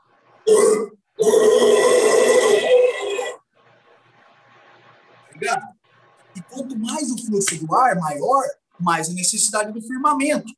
E 6.35 6.41
quanto 6.43 6.77
mais 6.77 7.11
o 7.11 7.25
fluxo 7.25 7.65
do 7.65 7.75
ar 7.75 7.95
maior, 7.95 8.43
mais 8.79 9.09
a 9.09 9.13
necessidade 9.13 9.71
do 9.71 9.81
firmamento. 9.81 10.53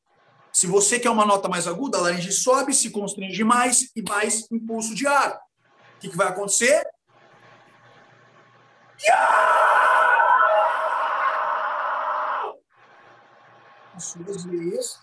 Se 0.51 0.67
você 0.67 0.99
quer 0.99 1.09
uma 1.09 1.25
nota 1.25 1.47
mais 1.47 1.65
aguda, 1.65 1.97
a 1.97 2.01
laringe 2.01 2.31
sobe, 2.31 2.73
se 2.73 2.89
constringe 2.89 3.43
mais 3.43 3.89
e 3.95 4.01
mais 4.01 4.45
impulso 4.51 4.93
de 4.93 5.07
ar. 5.07 5.35
O 5.95 5.99
que, 5.99 6.09
que 6.09 6.17
vai 6.17 6.27
acontecer? 6.27 6.83
As 13.95 14.03
suas 14.03 14.43
veias 14.43 14.99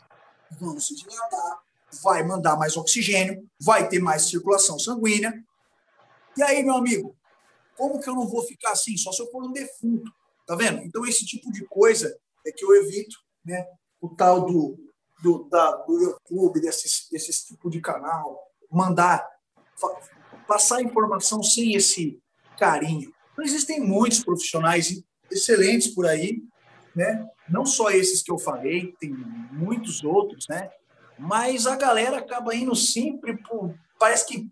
vão 0.60 0.78
se 0.78 0.94
dilatar, 0.94 1.58
vai 2.02 2.22
mandar 2.22 2.56
mais 2.56 2.76
oxigênio, 2.76 3.48
vai 3.60 3.88
ter 3.88 4.00
mais 4.00 4.28
circulação 4.28 4.78
sanguínea. 4.78 5.32
E 6.36 6.42
aí, 6.42 6.62
meu 6.62 6.74
amigo, 6.74 7.16
como 7.76 8.00
que 8.00 8.08
eu 8.08 8.14
não 8.14 8.26
vou 8.26 8.44
ficar 8.44 8.72
assim? 8.72 8.96
Só 8.96 9.12
se 9.12 9.22
eu 9.22 9.30
for 9.30 9.44
um 9.44 9.52
defunto. 9.52 10.10
Tá 10.46 10.54
vendo? 10.54 10.78
Então, 10.82 11.04
esse 11.06 11.26
tipo 11.26 11.52
de 11.52 11.64
coisa 11.66 12.18
é 12.46 12.50
que 12.50 12.64
eu 12.64 12.74
evito, 12.74 13.16
né? 13.44 13.66
O 14.00 14.08
tal 14.08 14.46
do, 14.46 14.78
do, 15.22 15.44
da, 15.44 15.72
do 15.76 16.00
YouTube, 16.00 16.60
desses, 16.60 17.06
desses 17.10 17.44
tipo 17.44 17.68
de 17.68 17.80
canal, 17.80 18.40
mandar, 18.70 19.26
passar 20.46 20.80
informação 20.80 21.42
sem 21.42 21.74
esse 21.74 22.18
carinho. 22.58 23.12
Então, 23.32 23.44
existem 23.44 23.80
muitos 23.80 24.24
profissionais 24.24 25.02
excelentes 25.30 25.88
por 25.88 26.06
aí, 26.06 26.42
né? 26.94 27.28
Não 27.48 27.66
só 27.66 27.90
esses 27.90 28.22
que 28.22 28.32
eu 28.32 28.38
falei, 28.38 28.94
tem 28.98 29.10
muitos 29.52 30.02
outros, 30.02 30.46
né? 30.48 30.70
Mas 31.18 31.66
a 31.66 31.76
galera 31.76 32.18
acaba 32.18 32.54
indo 32.54 32.74
sempre 32.74 33.36
por, 33.42 33.74
parece 33.98 34.26
que 34.26 34.48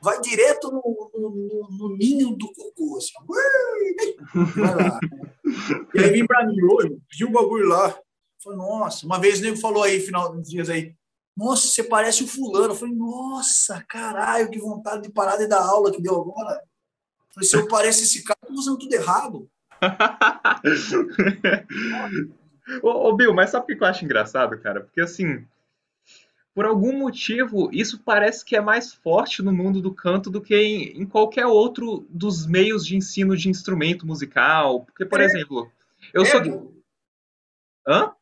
vai 0.00 0.20
direto 0.20 0.70
no, 0.70 1.10
no, 1.14 1.68
no 1.70 1.96
ninho 1.96 2.36
do 2.36 2.52
cocô, 2.52 2.96
assim. 2.96 3.12
Vai 4.56 4.74
lá. 4.74 4.98
E 5.94 6.00
aí 6.00 6.10
vem 6.10 6.26
para 6.26 6.46
mim 6.46 6.56
hoje, 6.62 6.96
pediu 7.08 7.28
o 7.28 7.32
bagulho 7.32 7.68
lá. 7.68 7.96
Falei, 8.42 8.58
nossa, 8.58 9.06
uma 9.06 9.20
vez 9.20 9.38
o 9.38 9.42
nego 9.42 9.56
falou 9.58 9.82
aí, 9.82 10.00
final 10.00 10.34
dos 10.34 10.50
dias 10.50 10.68
aí, 10.68 10.94
nossa, 11.36 11.66
você 11.66 11.82
parece 11.82 12.24
o 12.24 12.28
fulano. 12.28 12.72
Eu 12.72 12.76
falei, 12.76 12.94
nossa, 12.94 13.84
caralho, 13.88 14.50
que 14.50 14.58
vontade 14.58 15.02
de 15.02 15.12
parar 15.12 15.36
de 15.36 15.46
dar 15.46 15.62
aula 15.62 15.92
que 15.92 16.00
deu 16.00 16.20
agora. 16.20 16.54
Eu 16.54 17.34
falei, 17.34 17.48
se 17.48 17.56
eu 17.56 17.68
pareço 17.68 18.02
esse 18.02 18.22
cara, 18.22 18.38
eu 18.42 18.48
tô 18.48 18.56
fazendo 18.56 18.78
tudo 18.78 18.94
errado. 18.94 19.50
ô, 22.82 23.08
ô, 23.08 23.12
Bill, 23.14 23.34
mas 23.34 23.50
sabe 23.50 23.64
o 23.64 23.76
que 23.76 23.82
eu 23.82 23.86
acho 23.86 24.04
engraçado, 24.04 24.58
cara? 24.60 24.80
Porque 24.80 25.00
assim, 25.00 25.44
por 26.54 26.64
algum 26.64 26.96
motivo, 26.96 27.68
isso 27.72 27.98
parece 28.04 28.44
que 28.44 28.54
é 28.54 28.60
mais 28.60 28.94
forte 28.94 29.42
no 29.42 29.52
mundo 29.52 29.82
do 29.82 29.92
canto 29.92 30.30
do 30.30 30.40
que 30.40 30.54
em, 30.54 31.02
em 31.02 31.04
qualquer 31.04 31.46
outro 31.46 32.06
dos 32.08 32.46
meios 32.46 32.86
de 32.86 32.96
ensino 32.96 33.36
de 33.36 33.48
instrumento 33.48 34.06
musical. 34.06 34.84
Porque, 34.84 35.04
por 35.04 35.20
é. 35.20 35.24
exemplo, 35.24 35.70
eu 36.12 36.22
ego. 36.22 36.50
sou. 36.50 36.74
Hã? 37.88 38.14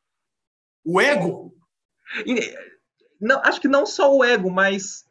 O 0.83 0.99
ego? 0.99 1.55
Não, 3.21 3.38
acho 3.45 3.61
que 3.61 3.68
não 3.68 3.85
só 3.85 4.12
o 4.12 4.25
ego, 4.25 4.51
mas 4.51 5.07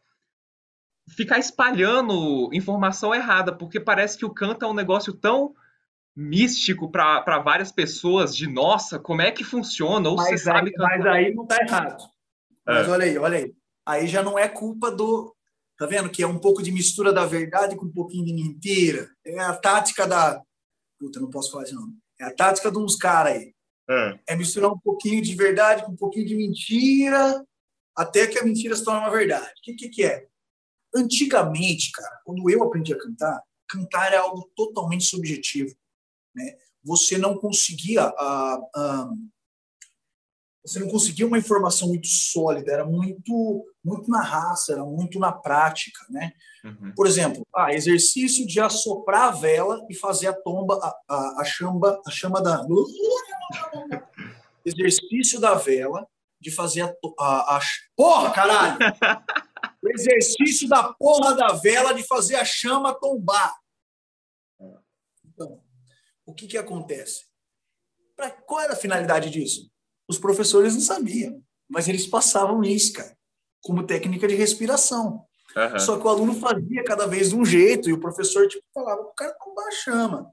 ficar 1.15 1.37
espalhando 1.37 2.49
informação 2.53 3.13
errada, 3.13 3.53
porque 3.53 3.79
parece 3.79 4.17
que 4.17 4.25
o 4.25 4.33
canto 4.33 4.65
é 4.65 4.67
um 4.67 4.73
negócio 4.73 5.13
tão 5.13 5.53
místico 6.15 6.91
para 6.91 7.39
várias 7.39 7.71
pessoas 7.71 8.35
de 8.35 8.47
nossa, 8.47 8.97
como 8.97 9.21
é 9.21 9.31
que 9.31 9.43
funciona? 9.43 10.09
Ou 10.09 10.15
mas 10.15 10.27
você 10.27 10.33
aí, 10.33 10.39
sabe 10.39 10.71
cantar. 10.71 10.97
Mas 10.97 11.05
aí 11.05 11.35
não 11.35 11.45
tá 11.45 11.57
errado. 11.61 12.03
Mas 12.65 12.87
é. 12.87 12.91
olha 12.91 13.05
aí, 13.05 13.17
olha 13.17 13.37
aí. 13.37 13.55
Aí 13.85 14.07
já 14.07 14.21
não 14.23 14.37
é 14.37 14.47
culpa 14.47 14.91
do. 14.91 15.35
Tá 15.77 15.85
vendo? 15.85 16.09
Que 16.09 16.23
é 16.23 16.27
um 16.27 16.37
pouco 16.37 16.61
de 16.61 16.71
mistura 16.71 17.11
da 17.11 17.25
verdade 17.25 17.75
com 17.75 17.85
um 17.85 17.91
pouquinho 17.91 18.25
de 18.25 18.33
mentira. 18.33 19.09
É 19.25 19.39
a 19.39 19.55
tática 19.55 20.07
da. 20.07 20.41
Puta, 20.99 21.19
não 21.19 21.29
posso 21.29 21.51
falar 21.51 21.63
de 21.63 21.73
nome. 21.73 21.97
É 22.19 22.25
a 22.25 22.35
tática 22.35 22.71
de 22.71 22.77
uns 22.77 22.95
caras 22.95 23.33
aí. 23.33 23.53
É. 23.89 24.19
é 24.27 24.35
misturar 24.35 24.71
um 24.71 24.79
pouquinho 24.79 25.21
de 25.21 25.35
verdade 25.35 25.83
com 25.83 25.91
um 25.91 25.97
pouquinho 25.97 26.25
de 26.25 26.35
mentira, 26.35 27.45
até 27.95 28.27
que 28.27 28.39
a 28.39 28.43
mentira 28.43 28.75
se 28.75 28.85
torne 28.85 29.01
uma 29.01 29.09
verdade. 29.09 29.49
O 29.49 29.61
que, 29.63 29.73
que, 29.73 29.89
que 29.89 30.05
é? 30.05 30.27
Antigamente, 30.95 31.91
cara, 31.91 32.21
quando 32.23 32.49
eu 32.49 32.63
aprendi 32.63 32.93
a 32.93 32.97
cantar, 32.97 33.41
cantar 33.67 34.13
é 34.13 34.17
algo 34.17 34.49
totalmente 34.55 35.05
subjetivo. 35.05 35.75
Né? 36.35 36.55
Você 36.83 37.17
não 37.17 37.37
conseguia. 37.37 38.07
Uh, 38.07 38.59
uh, 38.77 39.31
você 40.63 40.79
não 40.79 40.89
conseguia 40.89 41.25
uma 41.25 41.37
informação 41.37 41.87
muito 41.87 42.07
sólida, 42.07 42.71
era 42.71 42.85
muito 42.85 43.65
muito 43.83 44.11
na 44.11 44.21
raça, 44.21 44.73
era 44.73 44.85
muito 44.85 45.17
na 45.17 45.31
prática, 45.31 45.99
né? 46.09 46.31
Uhum. 46.63 46.93
Por 46.95 47.07
exemplo, 47.07 47.45
ah, 47.55 47.73
exercício 47.73 48.45
de 48.45 48.59
assoprar 48.59 49.29
a 49.29 49.31
vela 49.31 49.83
e 49.89 49.95
fazer 49.95 50.27
a 50.27 50.33
tomba, 50.33 50.75
a, 50.75 50.95
a, 51.09 51.41
a 51.41 51.43
chamba, 51.43 51.99
a 52.05 52.11
chama 52.11 52.41
da 52.41 52.63
exercício 54.63 55.39
da 55.39 55.55
vela 55.55 56.07
de 56.39 56.51
fazer 56.51 56.81
a, 56.81 56.93
a, 57.19 57.57
a 57.57 57.59
porra, 57.95 58.31
caralho! 58.31 58.77
o 59.81 59.89
exercício 59.89 60.69
da 60.69 60.93
porra 60.93 61.33
da 61.33 61.53
vela 61.53 61.93
de 61.93 62.03
fazer 62.03 62.35
a 62.35 62.45
chama 62.45 62.93
tombar. 62.93 63.55
Então, 65.25 65.59
o 66.23 66.33
que 66.33 66.47
que 66.47 66.57
acontece? 66.57 67.25
Pra, 68.15 68.29
qual 68.29 68.61
era 68.61 68.73
a 68.73 68.77
finalidade 68.77 69.31
disso? 69.31 69.71
Os 70.11 70.19
professores 70.19 70.73
não 70.73 70.81
sabiam, 70.81 71.41
mas 71.69 71.87
eles 71.87 72.05
passavam 72.05 72.61
isso, 72.65 72.91
cara, 72.91 73.15
como 73.61 73.87
técnica 73.87 74.27
de 74.27 74.35
respiração. 74.35 75.25
Uhum. 75.55 75.79
Só 75.79 75.97
que 75.97 76.05
o 76.05 76.09
aluno 76.09 76.33
fazia 76.33 76.83
cada 76.83 77.07
vez 77.07 77.29
de 77.29 77.35
um 77.37 77.45
jeito 77.45 77.89
e 77.89 77.93
o 77.93 77.99
professor 77.99 78.45
tipo, 78.45 78.65
falava 78.73 79.03
o 79.03 79.13
cara 79.13 79.33
tombar 79.41 79.65
a 79.65 79.71
chama. 79.71 80.29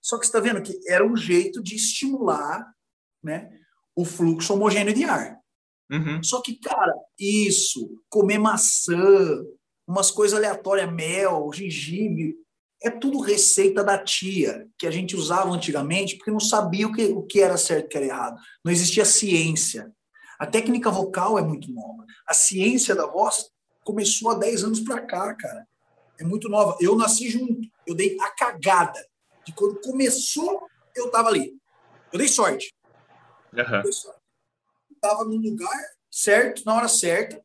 Só 0.00 0.18
que 0.18 0.24
você 0.24 0.30
está 0.30 0.40
vendo 0.40 0.62
que 0.62 0.74
era 0.88 1.06
um 1.06 1.14
jeito 1.14 1.62
de 1.62 1.76
estimular 1.76 2.66
né, 3.22 3.50
o 3.94 4.06
fluxo 4.06 4.54
homogêneo 4.54 4.94
de 4.94 5.04
ar. 5.04 5.38
Uhum. 5.92 6.22
Só 6.22 6.40
que, 6.40 6.58
cara, 6.58 6.94
isso, 7.18 8.02
comer 8.08 8.38
maçã, 8.38 9.44
umas 9.86 10.10
coisas 10.10 10.38
aleatórias, 10.38 10.90
mel, 10.90 11.50
gengibre, 11.52 12.34
é 12.84 12.90
tudo 12.90 13.20
receita 13.20 13.82
da 13.82 13.96
tia 13.96 14.68
que 14.78 14.86
a 14.86 14.90
gente 14.90 15.16
usava 15.16 15.50
antigamente 15.50 16.16
porque 16.16 16.30
não 16.30 16.38
sabia 16.38 16.86
o 16.86 16.92
que, 16.92 17.04
o 17.06 17.22
que 17.22 17.40
era 17.40 17.56
certo 17.56 17.84
e 17.84 17.86
o 17.86 17.88
que 17.88 17.96
era 17.96 18.06
errado. 18.06 18.40
Não 18.62 18.70
existia 18.70 19.06
ciência. 19.06 19.90
A 20.38 20.46
técnica 20.46 20.90
vocal 20.90 21.38
é 21.38 21.42
muito 21.42 21.72
nova. 21.72 22.04
A 22.26 22.34
ciência 22.34 22.94
da 22.94 23.06
voz 23.06 23.50
começou 23.82 24.30
há 24.30 24.34
10 24.34 24.64
anos 24.64 24.80
para 24.80 25.00
cá, 25.00 25.34
cara. 25.34 25.66
É 26.20 26.24
muito 26.24 26.48
nova. 26.50 26.76
Eu 26.78 26.94
nasci 26.94 27.30
junto. 27.30 27.66
Eu 27.86 27.94
dei 27.94 28.16
a 28.20 28.30
cagada 28.30 29.02
de 29.46 29.52
quando 29.54 29.80
começou, 29.80 30.66
eu 30.94 31.10
tava 31.10 31.28
ali. 31.30 31.56
Eu 32.12 32.18
dei 32.18 32.28
sorte. 32.28 32.70
Uhum. 33.52 33.82
Dei 33.82 33.92
sorte. 33.92 34.20
Eu 34.90 34.96
tava 35.00 35.24
no 35.24 35.36
lugar 35.36 35.80
certo, 36.10 36.62
na 36.66 36.74
hora 36.74 36.88
certa, 36.88 37.42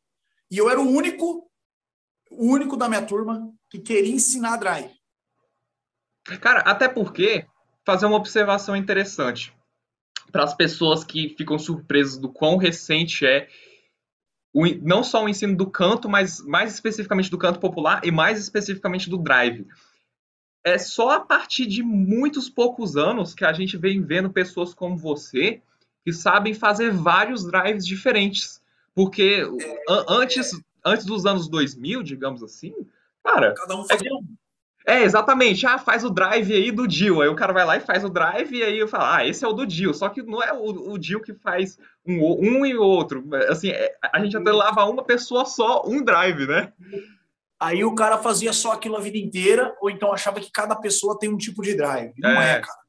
e 0.51 0.57
eu 0.57 0.69
era 0.69 0.79
o 0.79 0.87
único, 0.87 1.49
o 2.29 2.45
único 2.45 2.75
da 2.75 2.89
minha 2.89 3.05
turma 3.05 3.51
que 3.69 3.79
queria 3.79 4.13
ensinar 4.13 4.57
drive. 4.57 4.98
Cara, 6.37 6.59
até 6.61 6.87
porque 6.87 7.45
fazer 7.85 8.05
uma 8.05 8.17
observação 8.17 8.75
interessante 8.75 9.53
para 10.31 10.43
as 10.43 10.53
pessoas 10.53 11.03
que 11.03 11.29
ficam 11.29 11.57
surpresas 11.57 12.17
do 12.17 12.29
quão 12.29 12.57
recente 12.57 13.25
é 13.25 13.47
o, 14.53 14.65
não 14.81 15.03
só 15.03 15.23
o 15.23 15.29
ensino 15.29 15.55
do 15.55 15.69
canto, 15.69 16.09
mas 16.09 16.43
mais 16.45 16.73
especificamente 16.73 17.29
do 17.29 17.37
canto 17.37 17.59
popular 17.59 18.01
e 18.03 18.11
mais 18.11 18.39
especificamente 18.39 19.09
do 19.09 19.17
drive. 19.17 19.67
É 20.63 20.77
só 20.77 21.11
a 21.11 21.19
partir 21.19 21.65
de 21.65 21.81
muitos 21.81 22.49
poucos 22.49 22.97
anos 22.97 23.33
que 23.33 23.45
a 23.45 23.53
gente 23.53 23.77
vem 23.77 24.01
vendo 24.01 24.29
pessoas 24.29 24.73
como 24.73 24.97
você 24.97 25.61
que 26.03 26.11
sabem 26.11 26.53
fazer 26.53 26.91
vários 26.91 27.45
drives 27.45 27.85
diferentes. 27.85 28.61
Porque 28.93 29.43
antes, 30.07 30.51
antes 30.85 31.05
dos 31.05 31.25
anos 31.25 31.47
2000, 31.47 32.03
digamos 32.03 32.43
assim, 32.43 32.73
cara. 33.23 33.53
Cada 33.53 33.77
um 33.77 33.85
fazia 33.85 34.13
um. 34.13 34.25
É, 34.85 35.03
exatamente. 35.03 35.65
Ah, 35.65 35.77
faz 35.77 36.03
o 36.03 36.09
drive 36.09 36.53
aí 36.53 36.71
do 36.71 36.87
Dio. 36.87 37.21
Aí 37.21 37.27
o 37.27 37.35
cara 37.35 37.53
vai 37.53 37.65
lá 37.65 37.77
e 37.77 37.81
faz 37.81 38.03
o 38.03 38.09
drive 38.09 38.55
e 38.55 38.63
aí 38.63 38.79
eu 38.79 38.87
falo, 38.87 39.03
ah, 39.05 39.25
esse 39.25 39.43
é 39.43 39.47
o 39.47 39.53
do 39.53 39.65
Dio. 39.65 39.93
Só 39.93 40.09
que 40.09 40.21
não 40.21 40.41
é 40.41 40.53
o, 40.53 40.91
o 40.91 40.97
Dio 40.97 41.21
que 41.21 41.33
faz 41.33 41.77
um, 42.05 42.19
um 42.23 42.65
e 42.65 42.75
outro. 42.75 43.23
Assim, 43.49 43.69
é, 43.69 43.95
a 44.11 44.23
gente 44.23 44.35
até 44.35 44.51
lava 44.51 44.85
uma 44.85 45.03
pessoa 45.03 45.45
só, 45.45 45.83
um 45.85 46.03
drive, 46.03 46.47
né? 46.47 46.73
Aí 47.59 47.83
o 47.83 47.93
cara 47.93 48.17
fazia 48.17 48.53
só 48.53 48.71
aquilo 48.71 48.95
a 48.95 49.01
vida 49.01 49.17
inteira, 49.17 49.75
ou 49.81 49.89
então 49.89 50.13
achava 50.13 50.39
que 50.39 50.49
cada 50.51 50.75
pessoa 50.75 51.19
tem 51.19 51.29
um 51.29 51.37
tipo 51.37 51.61
de 51.61 51.75
drive. 51.75 52.13
Não 52.17 52.29
é, 52.29 52.53
é 52.53 52.59
cara. 52.61 52.79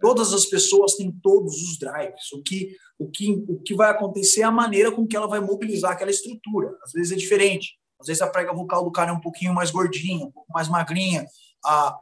Todas 0.00 0.34
as 0.34 0.44
pessoas 0.44 0.94
têm 0.94 1.10
todos 1.22 1.54
os 1.54 1.78
drives. 1.78 2.32
O 2.32 2.42
que, 2.42 2.76
o, 2.98 3.08
que, 3.08 3.44
o 3.48 3.62
que 3.62 3.74
vai 3.74 3.90
acontecer 3.90 4.40
é 4.40 4.44
a 4.44 4.50
maneira 4.50 4.90
com 4.90 5.06
que 5.06 5.16
ela 5.16 5.28
vai 5.28 5.40
mobilizar 5.40 5.92
aquela 5.92 6.10
estrutura. 6.10 6.76
Às 6.82 6.92
vezes 6.92 7.12
é 7.12 7.16
diferente. 7.16 7.78
Às 8.00 8.06
vezes 8.06 8.22
a 8.22 8.26
prega 8.26 8.52
vocal 8.52 8.84
do 8.84 8.92
cara 8.92 9.10
é 9.10 9.14
um 9.14 9.20
pouquinho 9.20 9.54
mais 9.54 9.70
gordinha, 9.70 10.26
um 10.26 10.30
pouco 10.30 10.52
mais 10.52 10.68
magrinha 10.68 11.26
a, 11.66 11.98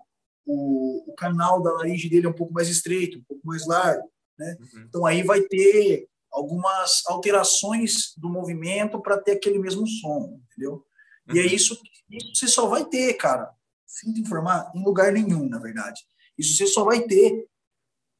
o, 0.46 1.10
o 1.10 1.14
canal 1.14 1.62
da 1.62 1.72
laringe 1.72 2.08
dele 2.08 2.26
é 2.26 2.28
um 2.28 2.34
pouco 2.34 2.52
mais 2.52 2.68
estreito, 2.68 3.18
um 3.18 3.24
pouco 3.24 3.46
mais 3.46 3.66
largo. 3.66 4.10
Né? 4.38 4.56
Uhum. 4.60 4.84
Então 4.88 5.06
aí 5.06 5.22
vai 5.22 5.40
ter 5.40 6.08
algumas 6.30 7.02
alterações 7.06 8.12
do 8.16 8.28
movimento 8.28 9.00
para 9.00 9.18
ter 9.18 9.32
aquele 9.32 9.58
mesmo 9.58 9.86
som, 9.86 10.40
entendeu? 10.50 10.84
Uhum. 11.28 11.36
E 11.36 11.38
é 11.38 11.42
uhum. 11.42 11.48
isso 11.48 11.80
que 11.80 12.34
você 12.34 12.48
só 12.48 12.66
vai 12.66 12.84
ter, 12.84 13.14
cara, 13.14 13.50
sinto 13.86 14.20
informar, 14.20 14.70
em 14.74 14.84
lugar 14.84 15.12
nenhum, 15.12 15.48
na 15.48 15.58
verdade. 15.58 16.02
Isso 16.36 16.56
você 16.56 16.66
só 16.66 16.84
vai 16.84 17.02
ter 17.02 17.46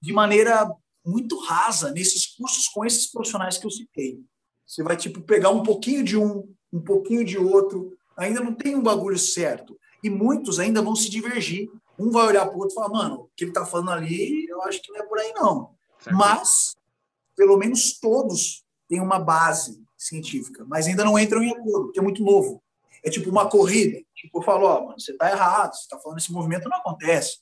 de 0.01 0.13
maneira 0.13 0.71
muito 1.05 1.39
rasa 1.39 1.91
nesses 1.91 2.27
cursos 2.27 2.69
com 2.69 2.85
esses 2.85 3.11
profissionais 3.11 3.59
que 3.59 3.67
eu 3.67 3.71
citei. 3.71 4.21
Você 4.67 4.83
vai, 4.83 4.97
tipo, 4.97 5.21
pegar 5.21 5.51
um 5.51 5.63
pouquinho 5.63 6.03
de 6.03 6.17
um, 6.17 6.49
um 6.75 6.81
pouquinho 6.81 7.25
de 7.25 7.39
outro, 7.39 7.97
ainda 8.17 8.41
não 8.41 8.53
tem 8.53 8.75
um 8.75 8.83
bagulho 8.83 9.17
certo 9.17 9.79
e 10.03 10.11
muitos 10.11 10.59
ainda 10.59 10.83
vão 10.83 10.97
se 10.97 11.09
divergir 11.09 11.71
Um 11.97 12.11
vai 12.11 12.27
olhar 12.27 12.45
para 12.47 12.57
o 12.57 12.59
outro 12.59 12.73
e 12.73 12.75
falar, 12.75 12.89
mano, 12.89 13.15
o 13.21 13.31
que 13.37 13.45
ele 13.45 13.53
está 13.53 13.65
falando 13.65 13.93
ali, 13.93 14.45
eu 14.49 14.61
acho 14.63 14.83
que 14.83 14.91
não 14.91 14.99
é 14.99 15.05
por 15.05 15.17
aí, 15.17 15.33
não. 15.33 15.71
Certo. 16.01 16.17
Mas, 16.17 16.77
pelo 17.37 17.57
menos 17.57 18.01
todos 18.01 18.65
têm 18.89 19.01
uma 19.01 19.21
base 19.21 19.81
científica, 19.97 20.65
mas 20.67 20.89
ainda 20.89 21.05
não 21.05 21.17
entram 21.17 21.41
em 21.41 21.53
acordo, 21.53 21.85
porque 21.85 22.01
é 22.01 22.03
muito 22.03 22.25
novo. 22.25 22.61
É 23.05 23.09
tipo 23.09 23.31
uma 23.31 23.49
corrida. 23.49 24.03
Tipo, 24.13 24.39
eu 24.39 24.43
falo, 24.43 24.67
ó, 24.67 24.87
mano, 24.87 25.01
você 25.01 25.13
está 25.13 25.31
errado, 25.31 25.75
você 25.75 25.83
está 25.83 25.99
falando 26.01 26.19
esse 26.19 26.33
movimento 26.33 26.69
não 26.69 26.79
acontece. 26.79 27.39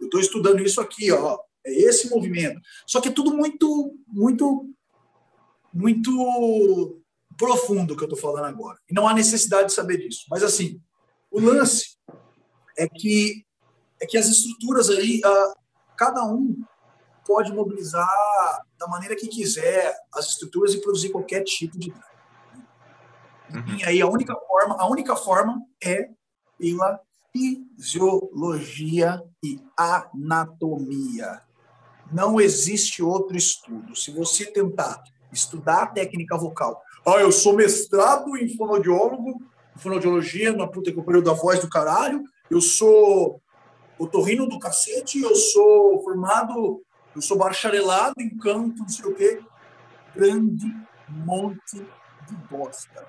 Eu 0.00 0.06
estou 0.06 0.20
estudando 0.20 0.60
isso 0.60 0.80
aqui, 0.80 1.12
ó, 1.12 1.38
é 1.64 1.72
esse 1.72 2.10
movimento. 2.10 2.60
Só 2.84 3.00
que 3.00 3.08
é 3.08 3.12
tudo 3.12 3.32
muito, 3.32 3.96
muito, 4.08 4.68
muito 5.72 7.03
profundo 7.36 7.96
que 7.96 8.02
eu 8.02 8.08
estou 8.08 8.18
falando 8.18 8.46
agora. 8.46 8.78
E 8.88 8.94
não 8.94 9.06
há 9.06 9.14
necessidade 9.14 9.68
de 9.68 9.74
saber 9.74 9.98
disso. 9.98 10.26
Mas 10.30 10.42
assim, 10.42 10.80
o 11.30 11.40
lance 11.40 11.96
é 12.76 12.88
que 12.88 13.44
é 14.00 14.06
que 14.06 14.18
as 14.18 14.26
estruturas 14.26 14.90
aí, 14.90 15.20
cada 15.96 16.24
um 16.24 16.62
pode 17.26 17.52
mobilizar 17.52 18.06
da 18.78 18.86
maneira 18.86 19.16
que 19.16 19.28
quiser 19.28 19.96
as 20.12 20.30
estruturas 20.30 20.74
e 20.74 20.80
produzir 20.80 21.10
qualquer 21.10 21.42
tipo 21.42 21.78
de 21.78 21.92
Uhum. 23.54 23.76
E 23.78 23.84
aí 23.84 24.00
a 24.02 24.08
única 24.08 24.34
forma, 24.34 24.76
a 24.78 24.88
única 24.88 25.14
forma 25.14 25.62
é 25.82 26.08
pela 26.58 26.98
fisiologia 27.32 29.22
e 29.42 29.60
anatomia. 29.76 31.42
Não 32.12 32.40
existe 32.40 33.02
outro 33.02 33.36
estudo. 33.36 33.94
Se 33.94 34.10
você 34.10 34.46
tentar 34.46 35.02
estudar 35.32 35.82
a 35.82 35.86
técnica 35.86 36.36
vocal, 36.36 36.82
ah, 37.06 37.20
eu 37.20 37.30
sou 37.30 37.54
mestrado 37.54 38.36
em 38.36 38.56
fonoaudiólogo, 38.56 39.42
fonoaudiologia, 39.76 40.52
na 40.52 40.66
puta 40.66 40.92
que 40.92 41.02
pariu 41.02 41.22
da 41.22 41.32
voz 41.32 41.60
do 41.60 41.68
caralho, 41.68 42.22
eu 42.50 42.60
sou 42.60 43.40
otorrino 43.98 44.48
do 44.48 44.58
cacete, 44.58 45.20
eu 45.20 45.34
sou 45.34 46.02
formado, 46.02 46.82
eu 47.14 47.20
sou 47.20 47.36
bacharelado 47.36 48.14
em 48.18 48.36
canto, 48.38 48.78
não 48.78 48.88
sei 48.88 49.04
o 49.04 49.14
quê. 49.14 49.42
Grande 50.14 50.66
monte 51.08 51.76
de 51.76 52.36
bosta. 52.50 53.06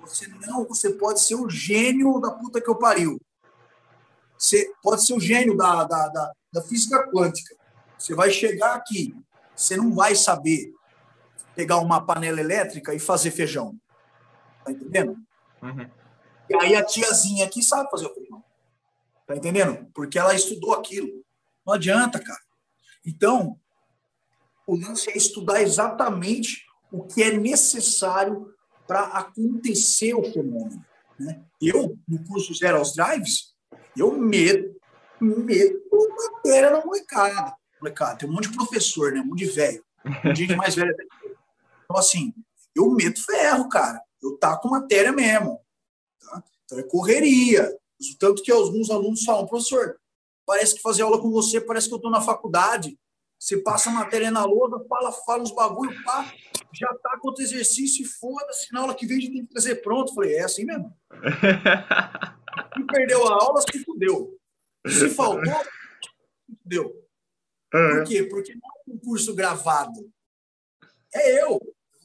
Você 0.00 0.26
não, 0.46 0.66
você 0.66 0.90
pode 0.90 1.20
ser 1.20 1.36
o 1.36 1.48
gênio 1.48 2.20
da 2.20 2.30
puta 2.30 2.60
que 2.60 2.68
eu 2.68 2.76
pariu. 2.76 3.20
Você 4.36 4.72
pode 4.82 5.06
ser 5.06 5.14
o 5.14 5.20
gênio 5.20 5.56
da, 5.56 5.84
da, 5.84 6.08
da, 6.08 6.32
da 6.52 6.62
física 6.62 7.08
quântica. 7.10 7.54
Você 7.96 8.14
vai 8.14 8.30
chegar 8.30 8.74
aqui, 8.74 9.14
você 9.54 9.76
não 9.76 9.94
vai 9.94 10.14
saber 10.16 10.72
pegar 11.54 11.78
uma 11.78 12.04
panela 12.04 12.40
elétrica 12.40 12.94
e 12.94 12.98
fazer 12.98 13.30
feijão. 13.30 13.76
Tá 14.64 14.72
entendendo? 14.72 15.16
Uhum. 15.62 15.90
E 16.48 16.54
aí 16.54 16.74
a 16.74 16.84
tiazinha 16.84 17.46
aqui 17.46 17.62
sabe 17.62 17.90
fazer 17.90 18.06
o 18.06 18.14
feijão. 18.14 18.42
Tá 19.26 19.36
entendendo? 19.36 19.86
Porque 19.94 20.18
ela 20.18 20.34
estudou 20.34 20.74
aquilo. 20.74 21.24
Não 21.66 21.74
adianta, 21.74 22.18
cara. 22.18 22.40
Então, 23.06 23.58
o 24.66 24.76
lance 24.76 25.10
é 25.10 25.16
estudar 25.16 25.62
exatamente 25.62 26.64
o 26.90 27.04
que 27.04 27.22
é 27.22 27.36
necessário 27.36 28.52
para 28.86 29.02
acontecer 29.04 30.14
o 30.14 30.22
fenômeno. 30.22 30.84
Né? 31.18 31.40
Eu, 31.60 31.96
no 32.08 32.22
curso 32.24 32.54
Zero 32.54 32.78
aos 32.78 32.94
Drives, 32.94 33.54
eu 33.96 34.12
medo, 34.12 34.74
medo 35.20 35.82
matéria 36.44 36.70
na 36.70 36.84
molecada. 36.84 37.54
molecada. 37.80 38.18
Tem 38.18 38.28
um 38.28 38.32
monte 38.32 38.48
de 38.48 38.56
professor, 38.56 39.12
né? 39.12 39.20
um 39.20 39.26
monte 39.26 39.44
de 39.44 39.46
velho, 39.46 39.84
um 40.04 40.28
monte 40.28 40.46
de 40.46 40.56
mais 40.56 40.74
velho. 40.74 40.94
Então, 41.92 42.00
assim, 42.00 42.32
eu 42.74 42.90
meto 42.90 43.22
ferro, 43.22 43.68
cara. 43.68 44.00
Eu 44.22 44.38
taco 44.38 44.70
matéria 44.70 45.12
mesmo. 45.12 45.60
Tá? 46.18 46.42
Então, 46.64 46.78
é 46.78 46.82
correria. 46.82 47.70
Tanto 48.18 48.42
que 48.42 48.50
alguns 48.50 48.90
alunos 48.90 49.22
falam, 49.24 49.46
professor, 49.46 50.00
parece 50.46 50.74
que 50.74 50.80
fazer 50.80 51.02
aula 51.02 51.20
com 51.20 51.30
você, 51.30 51.60
parece 51.60 51.88
que 51.88 51.92
eu 51.92 51.96
estou 51.96 52.10
na 52.10 52.22
faculdade. 52.22 52.98
Você 53.38 53.58
passa 53.58 53.90
a 53.90 53.92
matéria 53.92 54.30
na 54.30 54.44
lousa, 54.44 54.82
fala, 54.88 55.12
fala 55.12 55.42
uns 55.42 55.50
bagulho, 55.50 56.02
pá, 56.04 56.32
já 56.72 56.88
tá 56.94 57.18
com 57.20 57.28
outro 57.28 57.42
exercício 57.42 58.04
e 58.04 58.08
foda-se, 58.08 58.72
na 58.72 58.80
aula 58.80 58.94
que 58.94 59.04
vem 59.04 59.18
a 59.18 59.20
gente 59.20 59.32
tem 59.32 59.44
que 59.44 59.52
trazer 59.52 59.76
pronto. 59.82 60.14
Falei, 60.14 60.36
é 60.36 60.44
assim 60.44 60.64
mesmo. 60.64 60.96
Se 62.74 62.86
perdeu 62.86 63.26
a 63.26 63.34
aula, 63.34 63.60
se 63.62 63.84
fudeu. 63.84 64.38
Se 64.86 65.10
faltou, 65.10 65.44
se 65.44 66.56
fudeu. 66.62 67.06
Por 67.70 68.04
quê? 68.04 68.22
Porque 68.24 68.54
não 68.54 68.60
é 68.62 68.94
um 68.94 68.98
curso 68.98 69.34
gravado. 69.34 70.10
É 71.14 71.42
eu. 71.42 71.60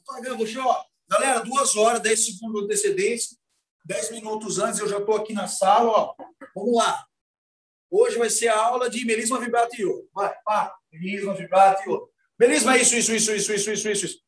Vou 0.08 0.66
ó, 0.66 0.84
galera, 1.10 1.42
duas 1.42 1.76
horas, 1.76 2.02
dez 2.02 2.26
segundos 2.26 2.62
de 2.62 2.66
antecedência, 2.66 3.38
dez 3.86 4.10
minutos 4.10 4.58
antes, 4.58 4.80
eu 4.80 4.88
já 4.88 4.98
estou 4.98 5.16
aqui 5.16 5.34
na 5.34 5.48
sala, 5.48 5.90
ó. 5.90 6.16
Vamos 6.56 6.76
lá. 6.78 7.06
Hoje 7.90 8.18
vai 8.18 8.30
ser 8.30 8.48
a 8.48 8.60
aula 8.60 8.90
de 8.90 9.06
melisma 9.06 9.40
vibratio. 9.40 10.10
Vai, 10.14 10.34
pá, 10.46 10.74
melisma 10.92 11.34
vibratio. 11.34 12.10
Melisma 12.40 12.76
é 12.78 12.82
isso, 12.82 12.96
isso, 12.96 13.14
isso, 13.14 13.32
isso, 13.34 13.54
isso, 13.54 13.72
isso, 13.72 13.90
isso, 13.90 14.06
isso. 14.06 14.20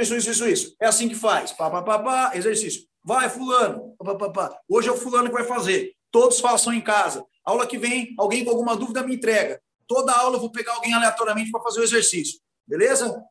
Isso, 0.00 0.14
isso, 0.14 0.30
isso, 0.30 0.48
isso. 0.48 0.76
É 0.80 0.86
assim 0.86 1.08
que 1.08 1.14
faz. 1.14 1.52
Pá, 1.52 1.70
pá, 1.70 1.82
pá, 1.82 1.98
pá, 1.98 2.32
exercício. 2.34 2.86
Vai, 3.02 3.28
fulano. 3.28 3.94
Pá, 3.98 4.14
pá, 4.14 4.30
pá. 4.30 4.60
Hoje 4.68 4.88
é 4.88 4.92
o 4.92 4.96
fulano 4.96 5.28
que 5.28 5.34
vai 5.34 5.44
fazer. 5.44 5.94
Todos 6.10 6.40
façam 6.40 6.72
em 6.72 6.80
casa. 6.80 7.24
Aula 7.44 7.66
que 7.66 7.78
vem, 7.78 8.14
alguém 8.18 8.44
com 8.44 8.50
alguma 8.50 8.76
dúvida 8.76 9.02
me 9.02 9.14
entrega. 9.16 9.60
Toda 9.86 10.12
aula 10.12 10.36
eu 10.36 10.40
vou 10.40 10.50
pegar 10.50 10.74
alguém 10.74 10.94
aleatoriamente 10.94 11.50
para 11.50 11.62
fazer 11.62 11.80
o 11.80 11.84
exercício. 11.84 12.40
Beleza? 12.66 13.22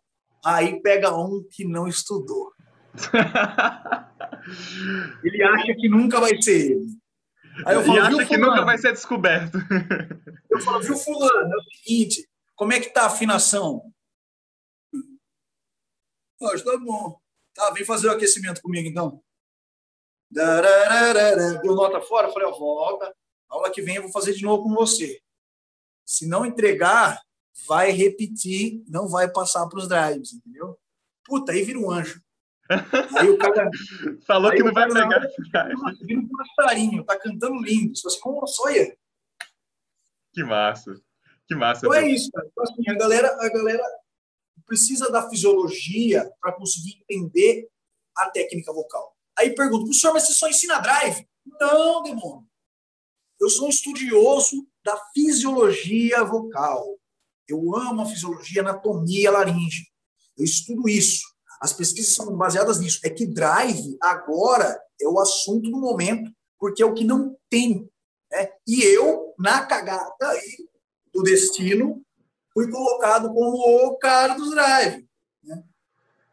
Aí 0.43 0.81
pega 0.81 1.15
um 1.15 1.47
que 1.49 1.65
não 1.65 1.87
estudou. 1.87 2.51
ele 5.23 5.43
acha 5.43 5.73
que 5.73 5.87
nunca 5.87 6.19
vai 6.19 6.41
ser 6.41 6.71
ele. 6.71 6.85
Aí 7.65 7.75
eu 7.75 7.83
falo, 7.83 7.97
e 7.97 7.99
acha 7.99 8.25
que 8.25 8.37
nunca 8.37 8.65
vai 8.65 8.77
ser 8.77 8.91
descoberto. 8.91 9.57
Eu 10.49 10.59
falo, 10.59 10.81
viu, 10.81 10.97
fulano, 10.97 11.53
é 11.53 11.57
o 11.57 11.63
seguinte, 11.63 12.27
como 12.55 12.73
é 12.73 12.79
que 12.79 12.89
tá 12.89 13.03
a 13.03 13.07
afinação? 13.07 13.93
Ah, 16.41 16.53
está 16.53 16.77
bom. 16.77 17.17
Tá, 17.53 17.69
vem 17.71 17.85
fazer 17.85 18.07
o 18.07 18.11
aquecimento 18.11 18.61
comigo, 18.61 18.89
então. 18.89 19.23
Deu 21.61 21.75
nota 21.75 22.01
fora? 22.01 22.31
Falei, 22.31 22.47
ó, 22.47 22.51
volta. 22.51 23.05
A 23.49 23.55
aula 23.55 23.71
que 23.71 23.81
vem 23.81 23.95
eu 23.95 24.03
vou 24.03 24.11
fazer 24.11 24.33
de 24.33 24.43
novo 24.43 24.63
com 24.63 24.73
você. 24.73 25.21
Se 26.03 26.27
não 26.27 26.45
entregar, 26.45 27.21
vai 27.67 27.91
repetir, 27.91 28.83
não 28.87 29.07
vai 29.07 29.29
passar 29.31 29.67
para 29.67 29.79
os 29.79 29.87
drives, 29.87 30.33
entendeu? 30.33 30.77
Puta, 31.25 31.51
aí 31.51 31.63
vira 31.63 31.79
um 31.79 31.89
anjo. 31.89 32.21
Aí 33.19 33.29
o 33.29 33.37
cara. 33.37 33.69
Falou 34.25 34.49
que 34.51 34.63
não 34.63 34.73
vai 34.73 34.87
pegar. 34.87 35.27
Vira 36.01 36.19
um 36.19 36.29
passarinho, 36.29 37.03
tá 37.03 37.19
cantando 37.19 37.61
lindo. 37.61 37.95
Você 37.95 38.19
como 38.19 38.47
sonha. 38.47 38.95
Que 40.33 40.43
massa. 40.43 40.95
Que 41.45 41.55
massa. 41.55 41.85
Então 41.85 41.93
é 41.93 42.07
isso, 42.07 42.31
cara. 42.31 42.47
Então, 42.49 42.63
assim, 42.63 42.89
a 42.89 42.95
galera, 42.95 43.27
a 43.27 43.49
galera 43.49 43.83
precisa 44.65 45.11
da 45.11 45.29
fisiologia 45.29 46.31
para 46.41 46.53
conseguir 46.53 47.03
entender 47.09 47.67
a 48.17 48.29
técnica 48.29 48.71
vocal. 48.71 49.15
Aí 49.37 49.53
pergunto, 49.53 49.85
professor, 49.85 50.13
mas 50.13 50.23
você 50.23 50.33
só 50.33 50.47
ensina 50.47 50.79
drive? 50.79 51.27
Não, 51.59 52.01
demônio. 52.01 52.47
Eu 53.39 53.49
sou 53.49 53.67
um 53.67 53.69
estudioso 53.69 54.67
da 54.83 54.97
fisiologia 55.13 56.23
vocal. 56.23 56.97
Eu 57.47 57.75
amo 57.75 58.01
a 58.01 58.05
fisiologia, 58.05 58.61
anatomia, 58.61 59.31
laringe. 59.31 59.87
Eu 60.37 60.43
estudo 60.43 60.87
isso. 60.87 61.23
As 61.61 61.73
pesquisas 61.73 62.13
são 62.13 62.35
baseadas 62.35 62.79
nisso. 62.79 62.99
É 63.03 63.09
que 63.09 63.25
drive 63.25 63.97
agora 64.01 64.79
é 64.99 65.07
o 65.07 65.19
assunto 65.19 65.69
do 65.69 65.79
momento, 65.79 66.31
porque 66.59 66.81
é 66.81 66.85
o 66.85 66.93
que 66.93 67.03
não 67.03 67.37
tem. 67.49 67.89
Né? 68.31 68.49
E 68.67 68.83
eu, 68.83 69.33
na 69.37 69.65
cagada 69.65 70.13
aí 70.21 70.69
do 71.13 71.23
destino, 71.23 72.03
fui 72.53 72.69
colocado 72.69 73.33
como 73.33 73.87
o 73.87 73.97
cara 73.97 74.35
dos 74.35 74.51
drive. 74.51 75.07
Né? 75.43 75.63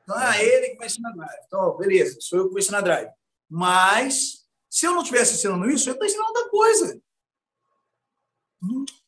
Então 0.02 0.20
é 0.20 0.44
ele 0.44 0.70
que 0.70 0.76
vai 0.76 0.86
ensinar 0.86 1.12
drive. 1.12 1.40
Então, 1.46 1.76
beleza, 1.76 2.18
sou 2.20 2.38
eu 2.38 2.44
que 2.46 2.50
vou 2.50 2.58
ensinar 2.58 2.80
drive. 2.80 3.10
Mas, 3.48 4.44
se 4.68 4.86
eu 4.86 4.92
não 4.92 5.02
estivesse 5.02 5.34
ensinando 5.34 5.68
isso, 5.68 5.88
eu 5.88 5.92
estou 5.92 6.06
ensinando 6.06 6.28
outra 6.28 6.48
coisa. 6.48 7.00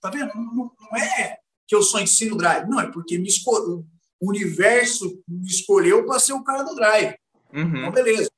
Tá 0.00 0.10
vendo? 0.10 0.34
Não, 0.34 0.54
não, 0.54 0.96
é 0.96 1.41
que 1.72 1.76
eu 1.76 1.82
só 1.82 1.98
ensino 1.98 2.36
drive. 2.36 2.68
Não, 2.68 2.78
é 2.78 2.90
porque 2.90 3.16
me 3.16 3.28
escolheu 3.28 3.82
o 4.22 4.28
universo 4.28 5.20
me 5.26 5.48
escolheu 5.48 6.06
para 6.06 6.20
ser 6.20 6.32
o 6.32 6.44
cara 6.44 6.62
do 6.62 6.76
drive. 6.76 7.16
Uhum. 7.52 7.78
Então, 7.78 7.90
beleza. 7.90 8.30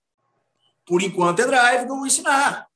Por 0.86 1.02
enquanto 1.02 1.40
é 1.40 1.46
drive 1.46 1.86
vou 1.86 2.06
ensinar. 2.06 2.66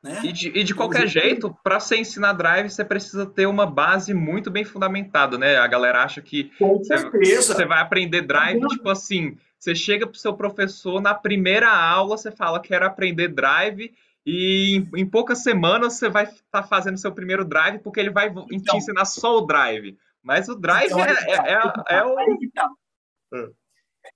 Né? 0.00 0.20
E, 0.22 0.32
de, 0.32 0.48
e 0.50 0.62
de 0.62 0.72
qualquer 0.72 1.08
jeito, 1.08 1.56
para 1.64 1.80
você 1.80 1.96
ensinar 1.96 2.32
drive, 2.34 2.70
você 2.70 2.84
precisa 2.84 3.26
ter 3.26 3.46
uma 3.46 3.66
base 3.66 4.14
muito 4.14 4.52
bem 4.52 4.64
fundamentada, 4.64 5.36
né? 5.36 5.56
A 5.56 5.66
galera 5.66 6.04
acha 6.04 6.20
que 6.22 6.52
você, 6.60 7.36
você, 7.36 7.64
vai 7.64 7.80
aprender 7.80 8.22
drive, 8.22 8.60
uhum. 8.62 8.68
tipo 8.68 8.88
assim, 8.88 9.36
você 9.58 9.74
chega 9.74 10.06
para 10.06 10.16
o 10.16 10.18
seu 10.18 10.34
professor 10.34 11.00
na 11.00 11.14
primeira 11.14 11.70
aula, 11.70 12.16
você 12.16 12.30
fala 12.30 12.60
quero 12.60 12.86
aprender 12.86 13.28
drive, 13.28 13.92
e 14.24 14.86
em, 14.96 15.08
poucas 15.08 15.42
semanas 15.42 15.94
você 15.94 16.08
vai 16.08 16.24
estar 16.24 16.42
tá 16.50 16.62
fazendo 16.62 16.98
seu 16.98 17.12
primeiro 17.12 17.44
drive, 17.44 17.80
porque 17.80 17.98
ele 17.98 18.10
vai 18.10 18.28
então, 18.28 18.46
te 18.46 18.76
ensinar 18.76 19.04
só 19.04 19.38
o 19.38 19.46
drive. 19.46 19.98
Mas 20.22 20.48
o 20.48 20.54
drive 20.54 20.92
então, 20.92 21.00
é, 21.00 21.12
é, 21.12 21.94
é, 21.94 21.98
é, 21.98 22.04
o. 22.04 22.16
Ah. 23.34 23.48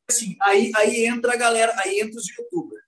Assim, 0.08 0.36
aí, 0.40 0.70
aí 0.76 1.06
entra 1.06 1.32
a 1.32 1.36
galera, 1.36 1.74
aí 1.78 2.00
entra 2.00 2.16
os 2.16 2.28
youtubers. 2.28 2.84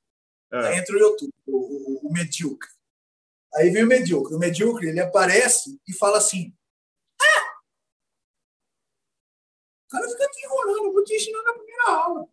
É. 0.53 0.69
Aí 0.69 0.79
entra 0.79 0.95
o 0.95 0.99
YouTube, 0.99 1.33
o, 1.47 1.57
o, 1.57 2.09
o 2.09 2.13
medíocre. 2.13 2.69
Aí 3.55 3.71
vem 3.71 3.85
o 3.85 3.89
medíocre. 3.89 4.35
O 4.35 4.39
medíocre, 4.39 4.89
ele 4.89 5.01
aparece 5.01 5.81
e 5.89 5.93
fala 5.95 6.19
assim: 6.19 6.55
ah! 7.21 7.59
O 9.87 9.91
cara 9.91 10.09
fica 10.09 10.29
te 10.31 10.47
enrolando, 10.47 10.85
eu 10.87 10.93
vou 10.93 11.05
te 11.05 11.15
ensinar 11.15 11.43
na 11.43 11.55
primeira 11.55 11.85
aula. 11.89 12.29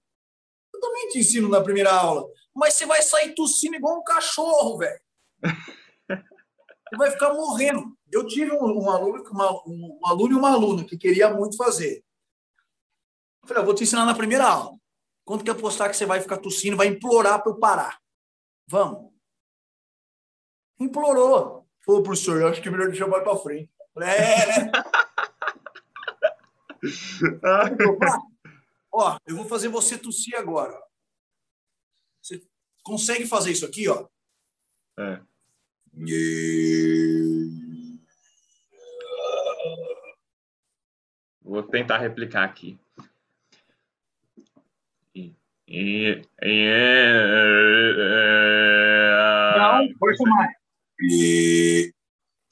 Eu 0.73 0.79
também 0.79 1.09
te 1.09 1.19
ensino 1.19 1.49
na 1.49 1.61
primeira 1.61 1.91
aula. 1.91 2.29
Mas 2.55 2.75
você 2.75 2.85
vai 2.85 3.01
sair 3.01 3.35
tossindo 3.35 3.75
igual 3.75 3.99
um 3.99 4.03
cachorro, 4.03 4.77
velho. 4.77 4.99
Você 6.87 6.97
vai 6.97 7.11
ficar 7.11 7.33
morrendo. 7.33 7.97
Eu 8.11 8.27
tive 8.27 8.51
um, 8.51 8.83
um 8.83 8.89
aluno, 8.89 9.23
uma, 9.31 9.51
um, 9.67 9.99
um 9.99 10.07
aluno 10.07 10.33
e 10.33 10.37
uma 10.37 10.51
aluna 10.51 10.83
que 10.83 10.95
queria 10.95 11.33
muito 11.33 11.57
fazer. 11.57 12.05
Eu 13.41 13.47
falei, 13.47 13.61
eu 13.63 13.65
vou 13.65 13.73
te 13.73 13.83
ensinar 13.83 14.05
na 14.05 14.13
primeira 14.13 14.45
aula. 14.45 14.77
Quanto 15.25 15.43
que 15.43 15.49
apostar 15.49 15.89
que 15.89 15.97
você 15.97 16.05
vai 16.05 16.21
ficar 16.21 16.37
tossindo, 16.37 16.77
vai 16.77 16.85
implorar 16.87 17.41
para 17.41 17.51
eu 17.51 17.59
parar? 17.59 17.99
Vamos. 18.67 19.11
Implorou. 20.79 21.67
Falou, 21.83 22.03
professor, 22.03 22.39
eu 22.39 22.47
acho 22.47 22.61
que 22.61 22.67
é 22.67 22.71
melhor 22.71 22.89
deixar 22.89 23.07
mais 23.07 23.23
para 23.23 23.37
frente. 23.37 23.69
Falei, 23.93 24.09
é, 24.09 24.47
né? 24.47 24.71
ó, 28.91 29.17
eu 29.25 29.35
vou 29.35 29.45
fazer 29.45 29.69
você 29.69 29.97
tossir 29.97 30.35
agora. 30.35 30.84
Consegue 32.85 33.25
fazer 33.25 33.51
isso 33.51 33.65
aqui, 33.65 33.89
ó? 33.89 34.07
É. 34.99 35.19
Vou 41.41 41.63
tentar 41.63 41.97
replicar 41.97 42.43
aqui. 42.43 42.77
E, 45.15 45.33
Não, 49.57 49.87
mais. 50.27 50.57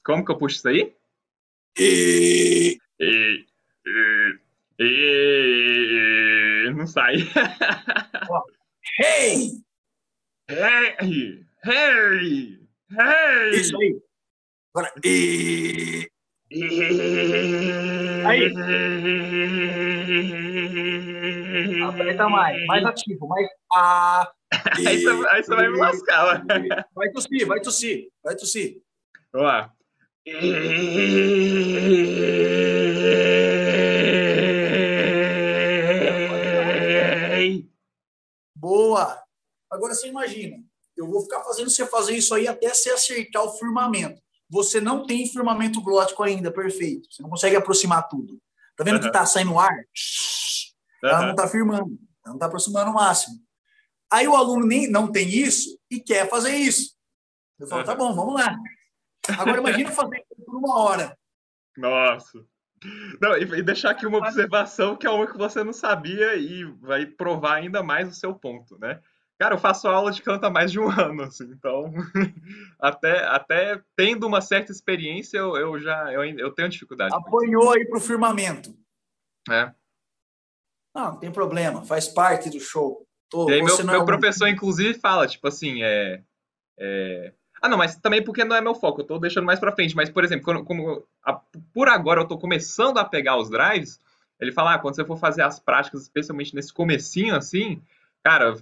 Como 0.04 0.24
que 0.24 0.32
eu 0.32 0.38
puxo 0.38 0.56
isso 0.56 0.68
aí? 0.68 0.92
Não 6.74 6.88
sai. 6.88 7.18
hey! 8.98 9.63
Hey! 10.46 11.42
Hey! 11.64 12.58
Hey! 12.92 13.50
Isso 13.54 13.80
aí. 13.80 13.98
Agora, 14.74 14.92
e... 15.02 16.06
Aí. 18.26 18.52
Aperta 21.82 22.28
mais, 22.28 22.66
mais 22.66 22.84
ativo, 22.84 23.26
mais. 23.26 23.48
Ah, 23.74 24.30
aí, 24.86 25.02
você, 25.02 25.28
aí 25.28 25.42
você 25.42 25.54
vai 25.54 25.68
me 25.70 25.78
lascar. 25.78 26.44
Vai 26.94 27.10
tossir, 27.10 27.46
vai 27.46 27.60
tossir, 27.60 28.08
vai 28.22 28.36
tossir. 28.36 28.82
Vamos 29.32 29.48
lá. 29.48 29.72
Boa! 38.54 39.23
Agora 39.74 39.94
você 39.94 40.08
imagina, 40.08 40.56
eu 40.96 41.06
vou 41.06 41.22
ficar 41.22 41.42
fazendo 41.42 41.70
você 41.70 41.84
fazer 41.86 42.16
isso 42.16 42.34
aí 42.34 42.46
até 42.46 42.72
você 42.72 42.90
acertar 42.90 43.42
o 43.42 43.52
firmamento 43.58 44.24
você 44.54 44.80
não 44.80 45.04
tem 45.04 45.26
firmamento 45.26 45.80
glótico 45.80 46.22
ainda 46.22 46.52
perfeito. 46.52 47.08
Você 47.10 47.22
não 47.22 47.30
consegue 47.30 47.56
aproximar 47.56 48.08
tudo. 48.08 48.40
Tá 48.76 48.84
vendo 48.84 48.96
uhum. 48.96 49.02
que 49.02 49.10
tá 49.10 49.26
saindo 49.26 49.58
ar? 49.58 49.74
Ela 51.02 51.20
uhum. 51.20 51.26
não 51.28 51.34
tá 51.34 51.48
firmando, 51.48 51.98
ela 52.24 52.32
não 52.32 52.38
tá 52.38 52.46
aproximando 52.46 52.90
o 52.90 52.94
máximo. 52.94 53.36
Aí 54.10 54.28
o 54.28 54.36
aluno 54.36 54.66
nem, 54.66 54.88
não 54.88 55.10
tem 55.10 55.28
isso 55.28 55.78
e 55.90 56.00
quer 56.00 56.28
fazer 56.28 56.54
isso. 56.54 56.94
Eu 57.58 57.66
falo, 57.66 57.80
uhum. 57.80 57.86
tá 57.86 57.94
bom, 57.94 58.14
vamos 58.14 58.34
lá. 58.34 58.56
Agora 59.38 59.58
imagina 59.58 59.90
fazer 59.90 60.18
isso 60.18 60.44
por 60.44 60.56
uma 60.56 60.78
hora. 60.78 61.18
Nossa. 61.76 62.44
Não, 63.20 63.36
e 63.36 63.62
deixar 63.62 63.90
aqui 63.90 64.06
uma 64.06 64.18
observação 64.18 64.96
que 64.96 65.06
é 65.06 65.10
uma 65.10 65.26
que 65.26 65.38
você 65.38 65.64
não 65.64 65.72
sabia 65.72 66.36
e 66.36 66.64
vai 66.80 67.06
provar 67.06 67.54
ainda 67.54 67.82
mais 67.82 68.08
o 68.08 68.14
seu 68.14 68.34
ponto, 68.34 68.78
né? 68.78 69.00
Cara, 69.44 69.56
eu 69.56 69.58
faço 69.58 69.86
aula 69.88 70.10
de 70.10 70.22
canto 70.22 70.46
há 70.46 70.50
mais 70.50 70.72
de 70.72 70.80
um 70.80 70.88
ano, 70.88 71.24
assim, 71.24 71.44
então 71.44 71.92
até, 72.80 73.26
até 73.26 73.78
tendo 73.94 74.26
uma 74.26 74.40
certa 74.40 74.72
experiência, 74.72 75.36
eu, 75.36 75.54
eu 75.54 75.78
já 75.78 76.10
eu, 76.10 76.24
eu 76.24 76.50
tenho 76.50 76.66
dificuldade. 76.70 77.14
Apanhou 77.14 77.70
aí 77.70 77.84
pro 77.84 78.00
firmamento. 78.00 78.74
É. 79.50 79.70
Não, 80.94 81.12
não 81.12 81.18
tem 81.18 81.30
problema, 81.30 81.84
faz 81.84 82.08
parte 82.08 82.48
do 82.48 82.58
show. 82.58 83.06
Tô, 83.28 83.50
e 83.50 83.52
aí 83.52 83.62
meu, 83.62 83.84
meu 83.84 84.00
é 84.00 84.04
professor, 84.06 84.48
inclusive, 84.48 84.98
fala, 84.98 85.26
tipo 85.26 85.46
assim, 85.46 85.82
é, 85.82 86.22
é, 86.78 87.34
Ah, 87.60 87.68
não, 87.68 87.76
mas 87.76 87.96
também 87.96 88.24
porque 88.24 88.46
não 88.46 88.56
é 88.56 88.62
meu 88.62 88.74
foco, 88.74 89.02
eu 89.02 89.06
tô 89.06 89.18
deixando 89.18 89.44
mais 89.44 89.60
pra 89.60 89.72
frente. 89.72 89.94
Mas, 89.94 90.08
por 90.08 90.24
exemplo, 90.24 90.42
quando, 90.46 90.64
como 90.64 91.06
a, 91.22 91.34
por 91.74 91.90
agora 91.90 92.22
eu 92.22 92.26
tô 92.26 92.38
começando 92.38 92.96
a 92.96 93.04
pegar 93.04 93.36
os 93.36 93.50
drives, 93.50 94.00
ele 94.40 94.52
fala, 94.52 94.72
ah, 94.72 94.78
quando 94.78 94.96
você 94.96 95.04
for 95.04 95.18
fazer 95.18 95.42
as 95.42 95.60
práticas, 95.60 96.00
especialmente 96.00 96.54
nesse 96.54 96.72
comecinho, 96.72 97.36
assim, 97.36 97.82
cara, 98.22 98.56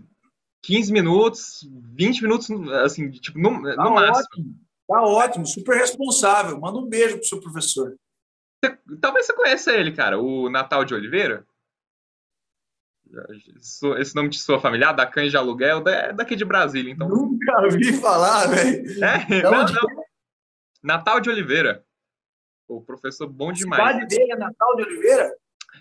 15 0.63 0.93
minutos, 0.93 1.69
20 1.95 2.23
minutos, 2.23 2.51
assim, 2.85 3.11
tipo, 3.11 3.39
no, 3.39 3.63
tá 3.63 3.85
no 3.85 3.95
máximo. 3.95 4.17
Ótimo, 4.17 4.55
tá 4.89 5.03
ótimo, 5.03 5.47
super 5.47 5.77
responsável. 5.77 6.59
Manda 6.59 6.79
um 6.79 6.87
beijo 6.87 7.17
pro 7.17 7.27
seu 7.27 7.41
professor. 7.41 7.97
talvez 9.01 9.27
você 9.27 9.33
conheça 9.33 9.73
ele, 9.73 9.93
cara, 9.93 10.19
o 10.19 10.49
Natal 10.49 10.85
de 10.85 10.95
Oliveira. 10.95 11.45
Esse 13.99 14.15
nome 14.15 14.31
de 14.31 14.39
sua 14.39 14.59
familiar, 14.59 14.93
da 14.93 15.05
Cães 15.05 15.31
de 15.31 15.37
Aluguel, 15.37 15.87
é 15.87 16.13
daqui 16.15 16.35
de 16.35 16.45
Brasília, 16.45 16.91
então. 16.91 17.09
Nunca 17.09 17.61
ouvi 17.63 17.93
falar, 17.95 18.47
velho. 18.47 19.05
É, 19.05 19.43
não, 19.43 19.51
não. 19.51 20.05
Natal 20.83 21.21
de 21.21 21.29
Oliveira. 21.29 21.85
O 22.67 22.81
professor 22.81 23.29
bom 23.29 23.53
demais. 23.53 23.83
A 23.83 23.93
cidade 23.93 24.17
dele 24.17 24.33
é 24.33 24.37
Natal 24.37 24.77
de 24.77 24.83
Oliveira? 24.83 25.37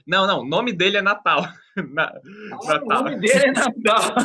Não, 0.07 0.27
não, 0.27 0.41
o 0.41 0.47
nome 0.47 0.73
dele 0.73 0.97
é 0.97 1.01
Natal. 1.01 1.43
Na, 1.93 2.05
ah, 2.05 2.19
Natal. 2.65 2.83
O 2.83 3.03
nome 3.03 3.19
dele 3.19 3.45
é 3.45 3.51
Natal. 3.51 4.15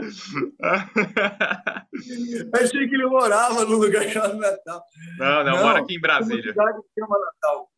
Achei 2.54 2.88
que 2.88 2.94
ele 2.94 3.06
morava 3.06 3.64
no 3.64 3.76
lugar 3.76 4.08
chamado 4.08 4.38
Natal. 4.38 4.84
Não, 5.18 5.44
não, 5.44 5.52
não 5.52 5.62
mora 5.62 5.80
aqui 5.80 5.96
em 5.96 6.00
Brasília. 6.00 6.54
Chama 6.54 7.18
Natal. 7.18 7.70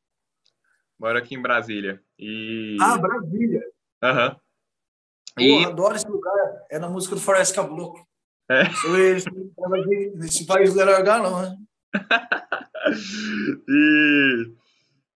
Mora 0.99 1.19
aqui 1.19 1.35
em 1.35 1.43
Brasília. 1.43 2.01
E... 2.19 2.77
Ah, 2.81 2.97
Brasília. 2.97 3.63
Aham. 4.03 4.29
Uhum. 4.29 5.45
E... 5.45 5.65
adoro 5.65 5.97
esse 5.97 6.07
lugar. 6.07 6.65
É 6.71 6.79
na 6.79 6.89
música 6.89 7.17
do 7.17 7.21
Forest 7.21 7.55
Caboclo. 7.55 8.07
É. 8.49 8.63
Nesse 10.15 10.47
país 10.47 10.75
não 10.75 10.83
era 10.83 10.99
lugar, 10.99 11.23
não, 11.23 11.43
né? 11.43 11.57
e... 13.69 14.53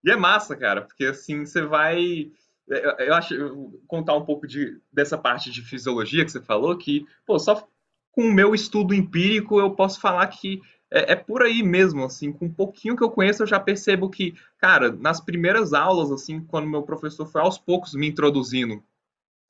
e 0.07 0.11
é 0.11 0.17
massa, 0.17 0.57
cara, 0.57 0.83
porque 0.83 1.05
assim 1.05 1.45
você 1.45 1.63
vai 1.63 2.31
eu 2.69 3.15
acho 3.15 3.35
eu 3.35 3.81
contar 3.87 4.15
um 4.15 4.25
pouco 4.25 4.47
de, 4.47 4.81
dessa 4.93 5.17
parte 5.17 5.51
de 5.51 5.63
fisiologia 5.63 6.25
que 6.25 6.33
você 6.33 6.41
falou, 6.41 6.77
que 6.77 7.07
pô, 7.25 7.39
só 7.39 7.67
com 8.11 8.23
o 8.23 8.33
meu 8.33 8.55
estudo 8.55 8.95
empírico 8.95 9.61
eu 9.61 9.71
posso 9.73 10.01
falar 10.01 10.27
que 10.29 10.61
é, 10.91 11.13
é, 11.13 11.17
por 11.17 11.43
aí 11.43 11.63
mesmo, 11.63 12.05
assim, 12.05 12.33
com 12.33 12.47
um 12.47 12.53
pouquinho 12.53 12.97
que 12.97 13.03
eu 13.03 13.11
conheço 13.11 13.43
eu 13.43 13.47
já 13.47 13.59
percebo 13.59 14.09
que, 14.09 14.35
cara, 14.59 14.93
nas 14.93 15.21
primeiras 15.21 15.73
aulas, 15.73 16.11
assim, 16.13 16.41
quando 16.41 16.69
meu 16.69 16.83
professor 16.83 17.27
foi 17.27 17.41
aos 17.41 17.59
poucos 17.59 17.95
me 17.95 18.09
introduzindo 18.09 18.83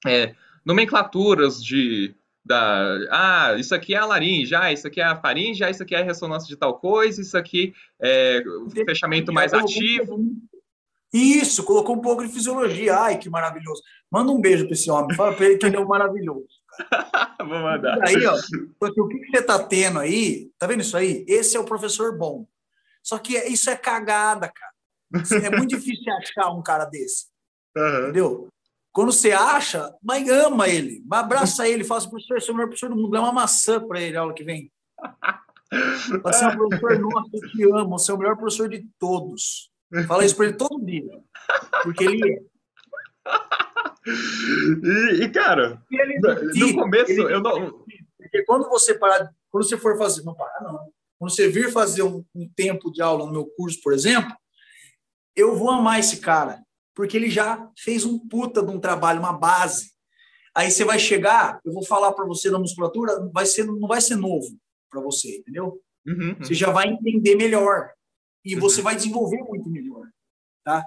é, 0.07 0.35
nomenclaturas 0.65 1.63
de 1.63 2.15
da, 2.47 2.97
ah, 3.11 3.57
isso 3.59 3.75
aqui 3.75 3.95
é 3.95 3.99
a 3.99 4.07
laringe, 4.07 4.55
ah, 4.55 4.73
isso 4.73 4.87
aqui 4.87 5.01
é 5.01 5.05
a 5.05 5.17
faringe, 5.17 5.65
ah, 5.65 5.71
isso 5.71 5.83
aqui 5.83 5.95
é 5.97 6.01
a 6.01 6.05
ressonância 6.05 6.49
de 6.49 6.57
tal 6.57 6.79
coisa, 6.79 7.21
isso 7.21 7.37
aqui 7.37 7.75
é 8.01 8.43
o 8.65 8.71
fechamento 8.71 9.33
mais 9.33 9.53
ativo. 9.53 10.25
Isso, 11.13 11.65
colocou 11.65 11.97
um 11.97 12.01
pouco 12.01 12.27
de 12.27 12.33
fisiologia. 12.33 12.97
Ai, 12.97 13.19
que 13.19 13.31
maravilhoso. 13.31 13.83
Manda 14.11 14.31
um 14.31 14.41
beijo 14.41 14.65
para 14.65 14.75
esse 14.75 14.91
homem. 14.91 15.17
Fala 15.17 15.35
para 15.35 15.47
ele 15.47 15.57
que 15.57 15.65
ele 15.65 15.77
é 15.77 15.81
um 15.81 15.87
maravilhoso. 15.87 16.47
Vou 17.39 17.59
mandar. 17.61 17.99
E 17.99 18.17
aí, 18.17 18.27
ó, 18.27 18.37
porque 18.79 19.01
o 19.01 19.09
que 19.09 19.27
você 19.31 19.39
está 19.39 19.59
tendo 19.59 19.99
aí, 19.99 20.51
tá 20.59 20.67
vendo 20.67 20.83
isso 20.83 20.97
aí? 20.97 21.25
Esse 21.27 21.57
é 21.57 21.61
o 21.61 21.65
professor 21.65 22.17
bom. 22.19 22.47
Só 23.03 23.19
que 23.19 23.35
isso 23.35 23.71
é 23.71 23.77
cagada, 23.77 24.53
cara. 24.53 25.43
É 25.45 25.49
muito 25.49 25.77
difícil 25.77 26.13
achar 26.13 26.51
um 26.51 26.63
cara 26.63 26.85
desse. 26.85 27.27
Uhum. 27.77 28.03
Entendeu? 28.03 28.49
Quando 28.97 29.13
você 29.13 29.31
acha, 29.31 29.95
mas 30.03 30.27
ama 30.27 30.71
ele, 30.71 31.05
abraça 31.11 31.69
ele, 31.69 31.85
fala 31.85 31.99
assim, 31.99 32.09
professor, 32.09 32.41
você 32.41 32.51
é 32.51 32.55
o 32.55 32.57
melhor 32.57 32.69
professor 32.69 32.89
do 32.89 32.97
mundo, 32.97 33.11
dá 33.11 33.21
uma 33.21 33.31
maçã 33.31 33.79
para 33.87 34.01
ele 34.01 34.17
a 34.17 34.21
aula 34.21 34.33
que 34.33 34.43
vem. 34.43 34.73
Você 36.23 36.45
é 36.47 36.49
um 36.49 36.57
professor 36.57 36.99
nosso, 37.01 37.31
eu 37.35 37.41
te 37.51 37.63
amo, 37.65 37.99
você 37.99 38.11
é 38.11 38.15
o 38.15 38.19
melhor 38.19 38.37
professor 38.39 38.71
de 38.71 38.89
todos. 38.99 39.71
Fala 40.09 40.25
isso 40.25 40.35
para 40.35 40.47
ele 40.47 40.57
todo 40.57 40.83
dia. 40.83 41.11
Porque 41.83 42.05
ele 42.05 42.27
é. 42.27 42.39
E, 45.19 45.25
e 45.25 45.29
cara, 45.29 45.83
ele, 45.91 46.19
no 46.55 46.75
começo 46.77 47.11
ele, 47.11 47.35
eu 47.35 47.43
não. 47.43 47.85
Porque 48.17 48.45
quando 48.47 48.67
você 48.71 48.95
parar, 48.95 49.31
quando 49.51 49.69
você 49.69 49.77
for 49.77 49.99
fazer, 49.99 50.25
não 50.25 50.35
parar, 50.35 50.63
não. 50.63 50.91
Quando 51.19 51.33
você 51.33 51.49
vir 51.49 51.71
fazer 51.71 52.03
um, 52.03 52.25
um 52.35 52.49
tempo 52.57 52.91
de 52.91 53.03
aula 53.03 53.27
no 53.27 53.33
meu 53.33 53.45
curso, 53.45 53.79
por 53.83 53.93
exemplo, 53.93 54.35
eu 55.37 55.55
vou 55.55 55.69
amar 55.71 56.01
esse 56.01 56.17
cara, 56.19 56.65
porque 56.97 57.15
ele 57.17 57.29
já 57.29 57.71
fez 57.79 58.07
um 58.07 58.19
puta 58.19 58.63
de 58.65 58.71
um 58.73 58.81
trabalho, 58.81 59.21
uma 59.21 59.35
base. 59.35 59.93
Aí 60.55 60.71
você 60.71 60.83
vai 60.83 60.99
chegar, 60.99 61.61
eu 61.63 61.71
vou 61.73 61.85
falar 61.85 62.13
para 62.13 62.25
você 62.25 62.51
da 62.51 62.59
musculatura, 62.59 63.29
vai 63.33 63.45
ser, 63.45 63.67
não 63.67 63.87
vai 63.87 64.01
ser 64.01 64.17
novo 64.17 64.59
para 64.91 65.03
você, 65.03 65.37
entendeu? 65.37 65.79
Uhum, 66.07 66.35
Você 66.39 66.53
uhum. 66.55 66.59
já 66.59 66.71
vai 66.71 66.89
entender 66.89 67.37
melhor. 67.37 67.93
E 68.43 68.55
Uhum. 68.55 68.61
você 68.63 68.81
vai 68.81 68.97
desenvolver 68.97 69.43
muito 69.43 69.69
melhor. 69.69 70.07
Tá? 70.65 70.83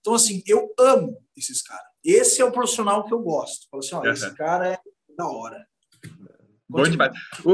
Então, 0.00 0.14
assim, 0.14 0.42
eu 0.46 0.74
amo 0.78 1.16
esses 1.34 1.62
caras. 1.62 1.86
Esse 2.04 2.42
é 2.42 2.44
o 2.44 2.52
profissional 2.52 3.04
que 3.06 3.14
eu 3.14 3.20
gosto. 3.22 3.66
Falo 3.70 3.82
assim, 3.82 3.94
ó, 3.94 4.00
Uhum. 4.00 4.10
esse 4.12 4.34
cara 4.34 4.68
é 4.74 4.78
da 5.16 5.26
hora. 5.26 5.66
Bom 6.76 6.82
demais. 6.90 7.12
O, 7.44 7.52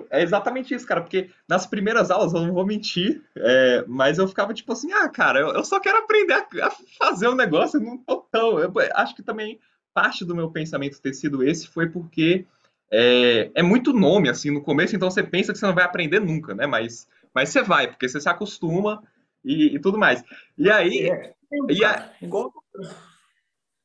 o- 0.00 0.06
é 0.10 0.22
exatamente 0.22 0.74
isso, 0.74 0.86
cara, 0.86 1.00
porque 1.00 1.30
nas 1.48 1.66
primeiras 1.66 2.10
aulas, 2.10 2.32
eu 2.34 2.40
não 2.42 2.52
vou 2.52 2.66
mentir, 2.66 3.22
é, 3.36 3.84
mas 3.86 4.18
eu 4.18 4.26
ficava 4.28 4.52
tipo 4.52 4.72
assim, 4.72 4.92
ah, 4.92 5.08
cara, 5.08 5.40
eu, 5.40 5.48
eu 5.54 5.64
só 5.64 5.78
quero 5.80 5.98
aprender 5.98 6.34
a, 6.34 6.66
a 6.66 6.70
fazer 6.98 7.28
o 7.28 7.34
negócio, 7.34 7.78
eu 7.78 7.84
não 7.84 7.96
tô 7.98 8.16
tão. 8.30 8.58
Eu 8.58 8.72
acho 8.94 9.14
que 9.14 9.22
também 9.22 9.60
parte 9.94 10.24
do 10.24 10.34
meu 10.34 10.50
pensamento 10.50 11.00
ter 11.00 11.14
sido 11.14 11.42
esse 11.42 11.68
foi 11.68 11.88
porque 11.88 12.44
é, 12.90 13.50
é 13.54 13.62
muito 13.62 13.92
nome, 13.92 14.28
assim, 14.28 14.50
no 14.50 14.62
começo, 14.62 14.94
então 14.96 15.10
você 15.10 15.22
pensa 15.22 15.52
que 15.52 15.58
você 15.58 15.66
não 15.66 15.74
vai 15.74 15.84
aprender 15.84 16.20
nunca, 16.20 16.54
né? 16.54 16.66
Mas, 16.66 17.08
mas 17.34 17.48
você 17.48 17.62
vai, 17.62 17.88
porque 17.88 18.08
você 18.08 18.20
se 18.20 18.28
acostuma 18.28 19.02
e, 19.44 19.74
e 19.76 19.78
tudo 19.80 19.98
mais. 19.98 20.22
E 20.58 20.70
aí, 20.70 21.08
É, 21.10 21.34
E 21.70 21.84
a- 21.84 22.10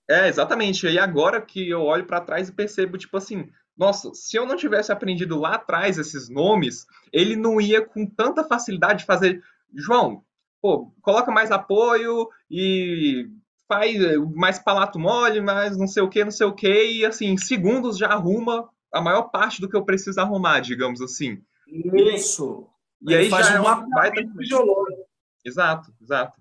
É, 0.10 0.28
exatamente. 0.28 0.86
E 0.88 1.00
agora 1.00 1.42
que 1.42 1.70
eu 1.70 1.82
olho 1.84 2.06
pra 2.06 2.22
trás 2.22 2.50
e 2.50 2.54
percebo, 2.54 2.98
tipo 2.98 3.16
assim, 3.18 3.50
nossa, 3.82 4.14
se 4.14 4.38
eu 4.38 4.46
não 4.46 4.56
tivesse 4.56 4.92
aprendido 4.92 5.40
lá 5.40 5.56
atrás 5.56 5.98
esses 5.98 6.30
nomes, 6.30 6.86
ele 7.12 7.36
não 7.36 7.60
ia 7.60 7.84
com 7.84 8.06
tanta 8.06 8.44
facilidade 8.44 9.06
fazer. 9.06 9.42
João, 9.74 10.24
pô, 10.62 10.94
coloca 11.02 11.32
mais 11.32 11.50
apoio 11.50 12.30
e 12.48 13.28
faz 13.68 13.98
mais 14.36 14.60
palato 14.60 15.00
mole, 15.00 15.42
mais 15.42 15.76
não 15.76 15.88
sei 15.88 16.04
o 16.04 16.10
que, 16.10 16.24
não 16.24 16.30
sei 16.30 16.46
o 16.46 16.54
que, 16.54 16.92
e 16.92 17.04
assim, 17.04 17.30
em 17.30 17.38
segundos 17.38 17.98
já 17.98 18.10
arruma 18.10 18.70
a 18.94 19.02
maior 19.02 19.32
parte 19.32 19.60
do 19.60 19.68
que 19.68 19.76
eu 19.76 19.84
preciso 19.84 20.22
arrumar, 20.22 20.60
digamos 20.60 21.02
assim. 21.02 21.42
isso. 21.68 22.70
E 23.02 23.16
aí 23.16 23.22
Ele 23.22 23.30
faz 23.32 23.48
já 23.48 23.56
é 23.56 23.62
um 23.62 24.38
fisiológico. 24.38 25.08
Exato, 25.44 25.92
exato. 26.00 26.40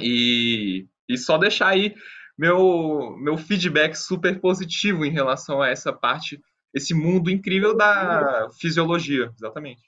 E, 0.00 0.88
e 1.08 1.16
só 1.16 1.38
deixar 1.38 1.68
aí 1.68 1.94
meu, 2.36 3.16
meu 3.18 3.36
feedback 3.36 3.94
super 3.94 4.40
positivo 4.40 5.04
em 5.04 5.10
relação 5.10 5.62
a 5.62 5.68
essa 5.68 5.92
parte, 5.92 6.40
esse 6.72 6.92
mundo 6.92 7.30
incrível 7.30 7.76
da 7.76 8.48
fisiologia, 8.60 9.30
exatamente. 9.36 9.82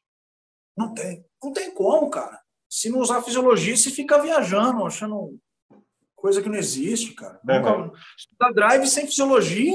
Não 0.76 0.94
tem. 0.94 1.24
Não 1.42 1.53
tem 1.53 1.72
como, 1.72 2.11
cara. 2.11 2.40
Se 2.68 2.90
não 2.90 3.01
usar 3.01 3.22
fisiologia, 3.22 3.76
você 3.76 3.90
fica 3.90 4.20
viajando, 4.20 4.84
achando 4.84 5.38
coisa 6.14 6.42
que 6.42 6.49
não 6.49 6.57
existe, 6.57 7.14
cara. 7.14 7.40
Uhum. 7.49 7.92
Estudar 8.16 8.53
drive 8.53 8.86
sem 8.86 9.07
fisiologia 9.07 9.72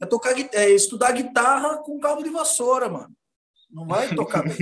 é, 0.00 0.06
tocar, 0.06 0.34
é 0.54 0.70
estudar 0.70 1.12
guitarra 1.12 1.78
com 1.78 2.00
cabo 2.00 2.22
de 2.22 2.30
vassoura, 2.30 2.88
mano. 2.88 3.14
Não 3.72 3.86
vai 3.86 4.08
tocar 4.14 4.42
bem. 4.42 4.56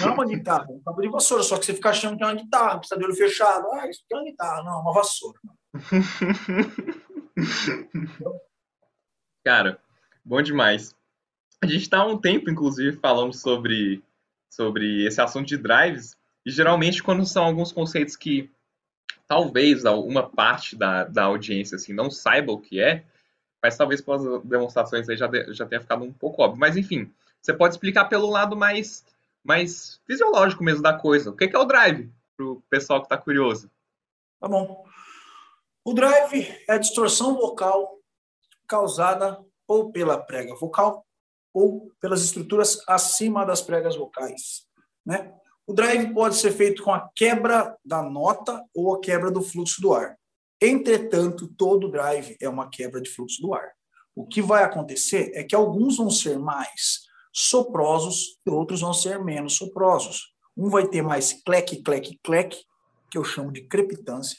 Não 0.00 0.08
é 0.08 0.10
uma 0.12 0.26
guitarra, 0.26 0.66
é 0.68 0.72
um 0.72 0.80
cabo 0.80 1.00
de 1.02 1.08
vassoura, 1.08 1.42
só 1.42 1.58
que 1.58 1.66
você 1.66 1.74
fica 1.74 1.90
achando 1.90 2.16
que 2.16 2.22
é 2.22 2.26
uma 2.26 2.34
guitarra, 2.34 2.78
precisa 2.78 2.98
de 2.98 3.04
olho 3.04 3.14
fechado. 3.14 3.66
Ah, 3.72 3.88
isso 3.88 4.02
é 4.10 4.14
uma 4.16 4.24
guitarra. 4.24 4.62
Não, 4.62 4.72
é 4.72 4.76
uma 4.82 4.92
vassoura. 4.92 5.38
Cara, 9.44 9.80
bom 10.24 10.42
demais. 10.42 10.94
A 11.62 11.66
gente 11.66 11.82
está 11.82 11.98
há 11.98 12.06
um 12.06 12.18
tempo, 12.18 12.50
inclusive, 12.50 12.96
falando 12.98 13.34
sobre, 13.34 14.02
sobre 14.48 15.04
esse 15.06 15.20
assunto 15.20 15.46
de 15.48 15.56
drives, 15.56 16.16
e 16.46 16.50
geralmente 16.50 17.02
quando 17.02 17.26
são 17.26 17.44
alguns 17.44 17.72
conceitos 17.72 18.16
que 18.16 18.50
talvez 19.26 19.84
uma 19.84 20.28
parte 20.28 20.76
da, 20.76 21.04
da 21.04 21.24
audiência 21.24 21.76
assim, 21.76 21.92
não 21.92 22.10
saiba 22.10 22.52
o 22.52 22.60
que 22.60 22.80
é, 22.80 23.04
mas 23.62 23.76
talvez 23.76 24.00
pelas 24.00 24.22
demonstrações 24.44 25.08
aí 25.08 25.16
já, 25.16 25.26
de- 25.26 25.52
já 25.52 25.66
tenha 25.66 25.80
ficado 25.80 26.02
um 26.04 26.12
pouco 26.12 26.42
óbvio. 26.42 26.58
Mas 26.58 26.76
enfim, 26.76 27.12
você 27.42 27.54
pode 27.54 27.74
explicar 27.74 28.06
pelo 28.06 28.28
lado 28.28 28.56
mais, 28.56 29.04
mais 29.42 30.00
fisiológico 30.06 30.62
mesmo 30.62 30.82
da 30.82 30.98
coisa. 30.98 31.30
O 31.30 31.36
que 31.36 31.44
é 31.44 31.58
o 31.58 31.64
drive, 31.64 32.12
para 32.36 32.46
o 32.46 32.62
pessoal 32.68 33.00
que 33.00 33.06
está 33.06 33.16
curioso? 33.16 33.70
Tá 34.40 34.48
bom. 34.48 34.84
O 35.84 35.94
drive 35.94 36.46
é 36.68 36.72
a 36.74 36.78
distorção 36.78 37.34
vocal 37.34 37.98
causada 38.68 39.44
ou 39.66 39.90
pela 39.90 40.18
prega 40.18 40.54
vocal 40.54 41.06
ou 41.52 41.90
pelas 42.00 42.22
estruturas 42.22 42.82
acima 42.86 43.44
das 43.44 43.60
pregas 43.60 43.96
vocais, 43.96 44.66
né? 45.04 45.34
O 45.66 45.72
drive 45.72 46.12
pode 46.12 46.36
ser 46.36 46.52
feito 46.52 46.82
com 46.82 46.92
a 46.92 47.08
quebra 47.14 47.76
da 47.84 48.02
nota 48.02 48.64
ou 48.74 48.94
a 48.94 49.00
quebra 49.00 49.30
do 49.30 49.40
fluxo 49.40 49.80
do 49.80 49.94
ar. 49.94 50.18
Entretanto, 50.60 51.48
todo 51.56 51.90
drive 51.90 52.36
é 52.40 52.48
uma 52.48 52.68
quebra 52.68 53.00
de 53.00 53.08
fluxo 53.08 53.40
do 53.40 53.54
ar. 53.54 53.72
O 54.14 54.26
que 54.26 54.42
vai 54.42 54.64
acontecer 54.64 55.30
é 55.34 55.44
que 55.44 55.54
alguns 55.54 55.96
vão 55.96 56.10
ser 56.10 56.38
mais 56.38 57.08
soprosos 57.32 58.38
e 58.46 58.50
outros 58.50 58.80
vão 58.80 58.92
ser 58.92 59.22
menos 59.22 59.56
soprosos. 59.56 60.32
Um 60.56 60.68
vai 60.68 60.86
ter 60.86 61.02
mais 61.02 61.32
cleque, 61.32 61.82
cleque, 61.82 62.18
cleque, 62.22 62.58
que 63.10 63.18
eu 63.18 63.24
chamo 63.24 63.52
de 63.52 63.62
crepitância, 63.62 64.38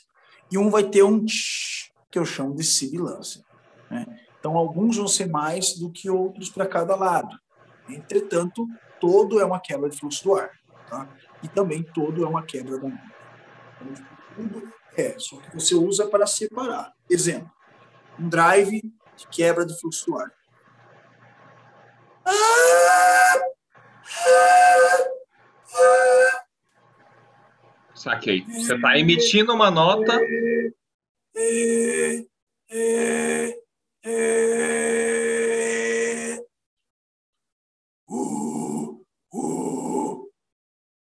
e 0.51 0.57
um 0.57 0.69
vai 0.69 0.83
ter 0.83 1.03
um 1.03 1.25
tch, 1.25 1.91
que 2.09 2.19
eu 2.19 2.25
chamo 2.25 2.55
de 2.55 2.63
sibilância. 2.63 3.43
Né? 3.89 4.05
Então, 4.39 4.57
alguns 4.57 4.97
vão 4.97 5.07
ser 5.07 5.27
mais 5.27 5.77
do 5.77 5.91
que 5.91 6.09
outros 6.09 6.49
para 6.49 6.65
cada 6.65 6.95
lado. 6.95 7.37
Entretanto, 7.89 8.65
todo 8.99 9.39
é 9.39 9.45
uma 9.45 9.59
quebra 9.59 9.89
de 9.89 9.97
fluxo 9.97 10.23
do 10.23 10.35
ar. 10.35 10.51
Tá? 10.89 11.07
E 11.43 11.47
também 11.47 11.83
todo 11.83 12.23
é 12.23 12.27
uma 12.27 12.43
quebra 12.43 12.77
da 12.77 12.87
nota. 12.87 13.11
Então, 13.81 14.07
tudo 14.35 14.71
é, 14.95 15.17
só 15.17 15.37
que 15.37 15.53
você 15.53 15.75
usa 15.75 16.07
para 16.07 16.27
separar. 16.27 16.93
Exemplo, 17.09 17.51
um 18.19 18.27
drive 18.27 18.81
de 19.15 19.27
quebra 19.29 19.65
de 19.65 19.79
fluxo 19.79 20.05
do 20.07 20.17
ar. 20.17 20.31
Saquei. 27.93 28.43
Você 28.45 28.73
está 28.73 28.97
emitindo 28.97 29.53
uma 29.53 29.69
nota. 29.69 30.19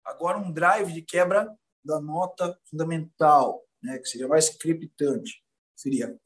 Agora 0.06 0.38
um 0.38 0.51
drive 0.51 0.91
de 0.91 1.01
quebra 1.01 1.49
da 1.84 1.99
nota 2.01 2.58
fundamental, 2.70 3.62
né, 3.82 3.97
que 3.97 4.06
seria 4.06 4.28
mais 4.28 4.49
crepitante. 4.49 5.41
Seria. 5.76 6.18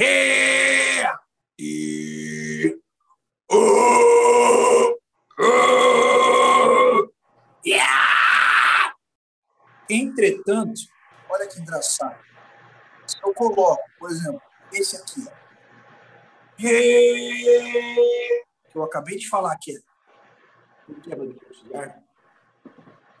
Ré, 0.00 1.04
e, 1.58 2.74
uh, 3.52 4.92
uh. 5.38 7.12
Yeah! 7.66 8.94
Entretanto, 9.90 10.80
olha 11.28 11.46
que 11.46 11.60
engraçado. 11.60 12.18
Se 13.06 13.18
eu 13.22 13.34
coloco, 13.34 13.82
por 13.98 14.10
exemplo, 14.10 14.40
esse 14.72 14.96
aqui, 14.96 15.22
que 16.56 17.98
eu 18.74 18.82
acabei 18.82 19.18
de 19.18 19.28
falar 19.28 19.54
que 19.58 19.76
é 21.76 21.94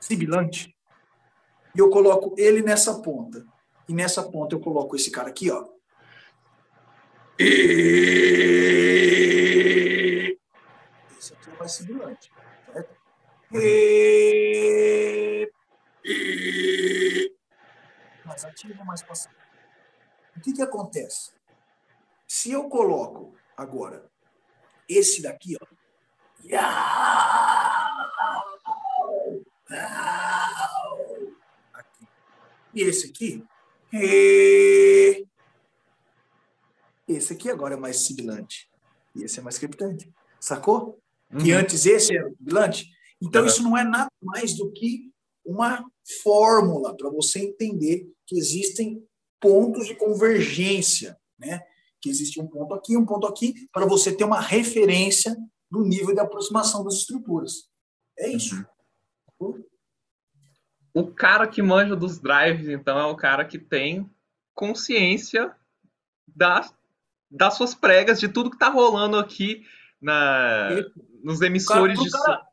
sibilante, 0.00 0.74
e 1.76 1.78
eu 1.78 1.90
coloco 1.90 2.34
ele 2.38 2.62
nessa 2.62 3.02
ponta. 3.02 3.44
E 3.86 3.92
nessa 3.92 4.22
ponta 4.22 4.54
eu 4.54 4.60
coloco 4.60 4.96
esse 4.96 5.10
cara 5.10 5.28
aqui, 5.28 5.50
ó. 5.50 5.78
E... 7.42 7.46
Esse 11.18 11.32
aqui 11.32 11.48
é 11.48 11.54
mais 11.58 11.72
sibilante. 11.72 12.30
E... 13.54 15.50
E... 16.04 17.34
Mais 18.26 18.44
ativo, 18.44 18.84
mais 18.84 19.02
passivo. 19.02 19.34
O 20.36 20.40
que, 20.42 20.52
que 20.52 20.60
acontece? 20.60 21.32
Se 22.28 22.52
eu 22.52 22.68
coloco 22.68 23.34
agora 23.56 24.06
esse 24.86 25.22
daqui, 25.22 25.56
ó. 25.58 25.64
Aqui. 31.72 32.06
E 32.74 32.82
esse 32.82 33.06
aqui. 33.08 33.42
E... 33.94 35.26
Esse 37.12 37.32
aqui 37.32 37.50
agora 37.50 37.74
é 37.74 37.78
mais 37.78 37.98
sibilante. 37.98 38.70
E 39.14 39.24
esse 39.24 39.38
é 39.38 39.42
mais 39.42 39.58
crepitante. 39.58 40.12
Sacou? 40.38 40.98
Que 41.40 41.52
Uhum. 41.52 41.58
antes 41.60 41.86
esse 41.86 42.16
era 42.16 42.28
sibilante. 42.30 42.88
Então, 43.20 43.42
Uhum. 43.42 43.48
isso 43.48 43.62
não 43.62 43.76
é 43.76 43.84
nada 43.84 44.10
mais 44.22 44.54
do 44.56 44.70
que 44.72 45.10
uma 45.44 45.84
fórmula 46.22 46.96
para 46.96 47.10
você 47.10 47.40
entender 47.40 48.10
que 48.26 48.38
existem 48.38 49.04
pontos 49.40 49.86
de 49.86 49.94
convergência, 49.94 51.18
né? 51.38 51.60
Que 52.00 52.08
existe 52.08 52.40
um 52.40 52.46
ponto 52.46 52.74
aqui, 52.74 52.96
um 52.96 53.04
ponto 53.06 53.26
aqui, 53.26 53.68
para 53.72 53.86
você 53.86 54.14
ter 54.14 54.24
uma 54.24 54.40
referência 54.40 55.36
do 55.70 55.82
nível 55.82 56.14
de 56.14 56.20
aproximação 56.20 56.84
das 56.84 56.94
estruturas. 56.94 57.68
É 58.18 58.28
isso. 58.28 58.64
O 60.92 61.06
cara 61.12 61.46
que 61.46 61.62
manja 61.62 61.94
dos 61.94 62.18
drives, 62.18 62.68
então, 62.68 62.98
é 62.98 63.06
o 63.06 63.16
cara 63.16 63.44
que 63.44 63.58
tem 63.58 64.10
consciência 64.54 65.54
da 66.26 66.68
das 67.30 67.54
suas 67.54 67.74
pregas, 67.74 68.18
de 68.18 68.28
tudo 68.28 68.50
que 68.50 68.58
tá 68.58 68.68
rolando 68.68 69.16
aqui 69.16 69.62
na, 70.00 70.70
nos 71.22 71.40
emissores 71.40 71.96
cara, 71.96 72.08
de 72.08 72.10
cara, 72.10 72.48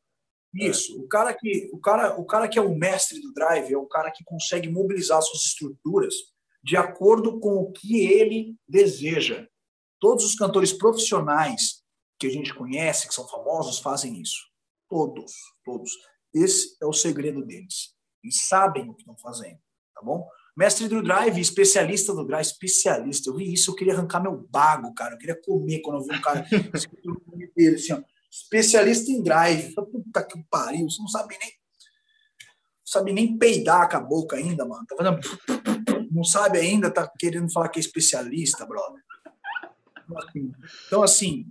Isso, 0.54 1.02
o 1.02 1.08
cara, 1.08 1.34
que, 1.34 1.70
o, 1.74 1.80
cara, 1.80 2.20
o 2.20 2.26
cara 2.26 2.48
que 2.48 2.60
é 2.60 2.62
o 2.62 2.76
mestre 2.76 3.20
do 3.22 3.34
drive 3.34 3.74
é 3.74 3.78
o 3.78 3.88
cara 3.88 4.12
que 4.12 4.24
consegue 4.24 4.70
mobilizar 4.70 5.22
suas 5.22 5.44
estruturas 5.44 6.14
de 6.64 6.76
acordo 6.76 7.40
com 7.40 7.56
o 7.56 7.72
que 7.72 8.06
ele 8.06 8.56
deseja. 8.68 9.48
Todos 10.00 10.26
os 10.26 10.36
cantores 10.36 10.74
profissionais 10.74 11.82
que 12.20 12.28
a 12.28 12.30
gente 12.30 12.54
conhece, 12.54 13.08
que 13.08 13.14
são 13.14 13.28
famosos, 13.28 13.80
fazem 13.80 14.20
isso. 14.22 14.46
Todos, 14.90 15.32
todos. 15.64 15.92
Esse 16.34 16.76
é 16.82 16.86
o 16.86 16.94
segredo 16.94 17.44
deles. 17.46 17.96
Eles 18.24 18.42
sabem 18.48 18.90
o 18.90 18.94
que 18.94 19.02
estão 19.02 19.18
fazendo, 19.18 19.60
tá 19.96 20.02
bom? 20.04 20.28
Mestre 20.58 20.88
do 20.88 21.04
drive, 21.04 21.40
especialista 21.40 22.16
do 22.16 22.26
drive, 22.26 22.48
especialista. 22.48 23.30
Eu 23.30 23.36
vi 23.36 23.54
isso, 23.54 23.70
eu 23.70 23.76
queria 23.76 23.94
arrancar 23.94 24.20
meu 24.20 24.36
bago, 24.50 24.92
cara. 24.96 25.14
Eu 25.14 25.20
queria 25.20 25.40
comer 25.40 25.82
quando 25.82 26.00
eu 26.00 26.08
vi 26.08 26.16
um 26.16 26.22
cara 26.22 26.44
escrito 26.74 27.10
no 27.10 27.22
nome 27.28 27.52
dele, 27.56 27.76
assim, 27.76 27.94
ó. 27.94 28.02
Especialista 28.30 29.12
em 29.12 29.22
drive. 29.22 29.76
Puta 29.76 30.24
que 30.24 30.44
pariu, 30.50 30.90
você 30.90 31.00
não 31.00 31.08
sabe 31.08 31.38
nem. 31.40 31.50
Não 31.50 32.86
sabe 32.86 33.14
nem 33.14 33.38
peidar 33.38 33.88
com 33.88 33.98
a 33.98 34.00
boca 34.00 34.36
ainda, 34.36 34.66
mano. 34.66 34.84
Tá 34.88 34.96
fazendo. 34.96 35.20
Não 36.10 36.24
sabe 36.24 36.58
ainda, 36.58 36.90
tá 36.90 37.08
querendo 37.20 37.52
falar 37.52 37.70
que 37.70 37.78
é 37.78 37.82
especialista, 37.82 38.66
brother. 38.66 39.04
Então, 40.88 41.04
assim, 41.04 41.46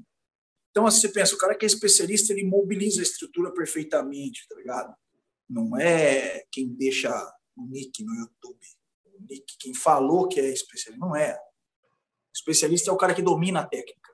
então, 0.70 0.86
assim, 0.86 1.00
você 1.00 1.08
pensa, 1.08 1.34
o 1.34 1.38
cara 1.38 1.54
que 1.54 1.64
é 1.64 1.68
especialista, 1.68 2.32
ele 2.32 2.44
mobiliza 2.44 3.00
a 3.00 3.02
estrutura 3.02 3.52
perfeitamente, 3.52 4.48
tá 4.48 4.56
ligado? 4.56 4.92
Não 5.48 5.78
é 5.78 6.42
quem 6.50 6.74
deixa 6.74 7.10
o 7.56 7.66
nick 7.66 8.02
no 8.02 8.12
YouTube. 8.14 8.58
Quem 9.58 9.74
falou 9.74 10.28
que 10.28 10.40
é 10.40 10.48
especialista, 10.48 11.04
não 11.04 11.14
é. 11.14 11.34
O 11.34 12.34
especialista 12.34 12.90
é 12.90 12.92
o 12.92 12.96
cara 12.96 13.14
que 13.14 13.22
domina 13.22 13.60
a 13.60 13.66
técnica. 13.66 14.12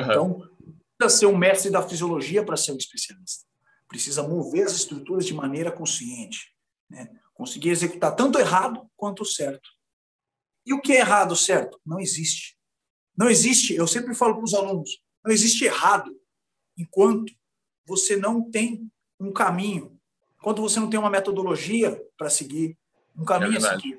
Uhum. 0.00 0.06
Então, 0.06 0.50
precisa 0.98 1.20
ser 1.20 1.26
um 1.26 1.36
mestre 1.36 1.70
da 1.70 1.86
fisiologia 1.86 2.44
para 2.44 2.56
ser 2.56 2.72
um 2.72 2.76
especialista. 2.76 3.46
Precisa 3.88 4.22
mover 4.22 4.66
as 4.66 4.72
estruturas 4.72 5.26
de 5.26 5.34
maneira 5.34 5.70
consciente. 5.70 6.54
Né? 6.88 7.08
Conseguir 7.34 7.70
executar 7.70 8.14
tanto 8.14 8.38
errado 8.38 8.88
quanto 8.96 9.24
certo. 9.24 9.68
E 10.64 10.74
o 10.74 10.80
que 10.80 10.92
é 10.92 11.00
errado 11.00 11.36
certo? 11.36 11.80
Não 11.84 12.00
existe. 12.00 12.56
Não 13.16 13.30
existe, 13.30 13.74
eu 13.74 13.86
sempre 13.86 14.14
falo 14.14 14.34
para 14.34 14.44
os 14.44 14.52
alunos, 14.52 15.00
não 15.24 15.32
existe 15.32 15.64
errado 15.64 16.14
enquanto 16.76 17.32
você 17.86 18.14
não 18.14 18.50
tem 18.50 18.90
um 19.18 19.32
caminho, 19.32 19.98
enquanto 20.38 20.60
você 20.60 20.78
não 20.78 20.90
tem 20.90 21.00
uma 21.00 21.08
metodologia 21.08 21.98
para 22.18 22.28
seguir, 22.28 22.76
um 23.16 23.24
caminho 23.24 23.54
é 23.54 23.56
a 23.56 23.60
seguir. 23.60 23.98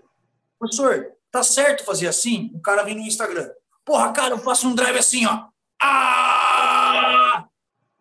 Professor, 0.60 1.14
tá 1.32 1.43
certo 1.43 1.86
fazer 1.86 2.08
assim? 2.08 2.51
O 2.53 2.60
cara 2.60 2.84
vem 2.84 2.95
no 2.95 3.01
Instagram. 3.01 3.49
Porra, 3.86 4.12
cara, 4.12 4.34
eu 4.34 4.39
faço 4.39 4.68
um 4.68 4.76
drive 4.76 4.97
assim, 4.97 5.26
ó. 5.26 5.47
Ah! 5.82 7.47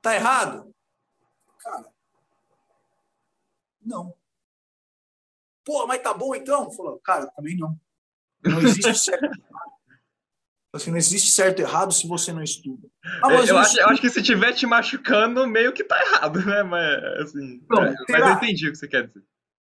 Tá 0.00 0.14
errado? 0.14 0.74
Cara, 1.58 1.86
não. 3.84 4.14
Porra, 5.64 5.86
mas 5.86 6.02
tá 6.02 6.14
bom 6.14 6.34
então? 6.34 6.70
Falou, 6.70 6.98
cara, 7.00 7.26
também 7.28 7.56
não. 7.56 7.78
Não 8.44 8.60
existe 8.60 8.94
certo. 8.98 9.30
Assim, 10.72 10.90
não 10.90 10.98
existe 10.98 11.30
certo 11.30 11.60
e 11.60 11.62
errado 11.62 11.92
se 11.92 12.06
você 12.06 12.32
não 12.32 12.42
estuda. 12.42 12.86
Ah, 13.22 13.32
eu, 13.32 13.56
acho, 13.58 13.80
eu, 13.80 13.88
acho, 13.88 14.00
que 14.00 14.10
se 14.10 14.22
tiver 14.22 14.52
te 14.52 14.66
machucando, 14.66 15.46
meio 15.46 15.72
que 15.72 15.82
tá 15.82 15.98
errado, 16.00 16.44
né? 16.44 16.62
Mas, 16.62 17.28
assim, 17.28 17.64
não, 17.68 17.82
é, 17.82 17.94
mas 18.10 18.26
eu 18.26 18.32
entendi 18.34 18.68
o 18.68 18.72
que 18.72 18.78
você 18.78 18.86
quer 18.86 19.06
dizer. 19.06 19.24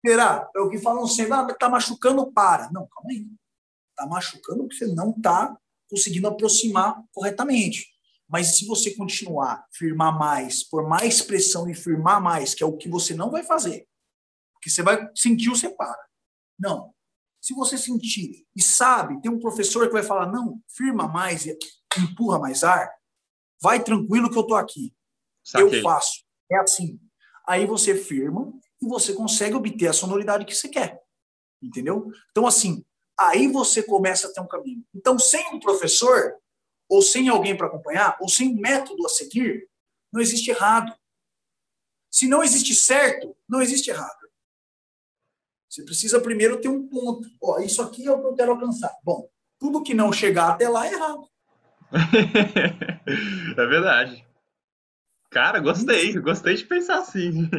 Será? 0.05 0.50
É 0.55 0.61
o 0.61 0.68
que 0.68 0.78
falam 0.78 1.07
sempre, 1.07 1.34
ah, 1.34 1.55
tá 1.55 1.68
machucando, 1.68 2.30
para. 2.32 2.70
Não, 2.72 2.86
calma 2.88 3.11
aí. 3.11 3.26
Tá 3.96 4.07
machucando 4.07 4.64
porque 4.64 4.76
você 4.76 4.86
não 4.86 5.12
tá 5.12 5.57
conseguindo 5.88 6.26
aproximar 6.26 7.03
corretamente. 7.12 7.92
Mas 8.28 8.57
se 8.57 8.66
você 8.66 8.94
continuar, 8.94 9.66
firmar 9.70 10.18
mais, 10.18 10.64
por 10.64 10.88
mais 10.88 11.20
pressão 11.20 11.68
e 11.68 11.74
firmar 11.74 12.20
mais, 12.20 12.55
que 12.55 12.62
é 12.62 12.66
o 12.66 12.76
que 12.76 12.88
você 12.88 13.14
não 13.14 13.30
vai 13.30 13.44
fazer, 13.44 13.86
porque 14.55 14.70
você 14.70 14.82
vai 14.82 15.09
sentir, 15.14 15.50
você 15.50 15.68
para. 15.68 16.03
Não. 16.59 16.94
Se 17.40 17.53
você 17.55 17.76
sentir 17.76 18.46
e 18.57 18.62
sabe, 18.62 19.20
tem 19.20 19.30
um 19.30 19.40
professor 19.40 19.86
que 19.86 19.92
vai 19.92 20.03
falar, 20.03 20.30
não, 20.32 20.62
firma 20.68 21.07
mais 21.07 21.44
e 21.44 21.59
empurra 21.98 22.38
mais 22.38 22.64
ar, 22.64 22.90
vai 23.61 23.82
tranquilo 23.82 24.30
que 24.30 24.38
eu 24.38 24.46
tô 24.46 24.55
aqui. 24.55 24.94
Saquei. 25.44 25.80
Eu 25.80 25.82
faço. 25.82 26.24
É 26.50 26.57
assim. 26.59 26.98
Aí 27.46 27.66
você 27.66 27.94
firma 27.94 28.53
e 28.83 28.87
você 28.87 29.14
consegue 29.14 29.55
obter 29.55 29.87
a 29.87 29.93
sonoridade 29.93 30.45
que 30.45 30.55
você 30.55 30.68
quer. 30.68 31.01
Entendeu? 31.62 32.11
Então, 32.30 32.47
assim, 32.47 32.85
aí 33.18 33.47
você 33.47 33.83
começa 33.83 34.26
a 34.26 34.33
ter 34.33 34.41
um 34.41 34.49
caminho. 34.49 34.85
Então, 34.93 35.18
sem 35.18 35.55
um 35.55 35.61
professor, 35.61 36.37
ou 36.89 37.01
sem 37.01 37.28
alguém 37.28 37.57
para 37.57 37.68
acompanhar, 37.68 38.16
ou 38.20 38.28
sem 38.28 38.49
um 38.49 38.61
método 38.61 39.07
a 39.07 39.09
seguir, 39.09 39.68
não 40.12 40.20
existe 40.20 40.51
errado. 40.51 40.93
Se 42.11 42.26
não 42.26 42.43
existe 42.43 42.74
certo, 42.74 43.35
não 43.49 43.62
existe 43.62 43.91
errado. 43.91 44.20
Você 45.70 45.85
precisa 45.85 46.20
primeiro 46.20 46.61
ter 46.61 46.68
um 46.68 46.87
ponto. 46.87 47.26
Ó, 47.41 47.61
isso 47.61 47.80
aqui 47.80 48.07
é 48.07 48.12
o 48.12 48.20
que 48.20 48.26
eu 48.26 48.35
quero 48.35 48.53
alcançar. 48.53 48.95
Bom, 49.03 49.26
tudo 49.59 49.83
que 49.83 49.95
não 49.95 50.12
chegar 50.12 50.51
até 50.51 50.68
lá 50.68 50.87
é 50.87 50.93
errado. 50.93 51.28
é 53.57 53.66
verdade. 53.66 54.26
Cara, 55.33 55.59
gostei. 55.61 56.12
Gostei 56.20 56.55
de 56.55 56.64
pensar 56.64 56.99
assim. 56.99 57.49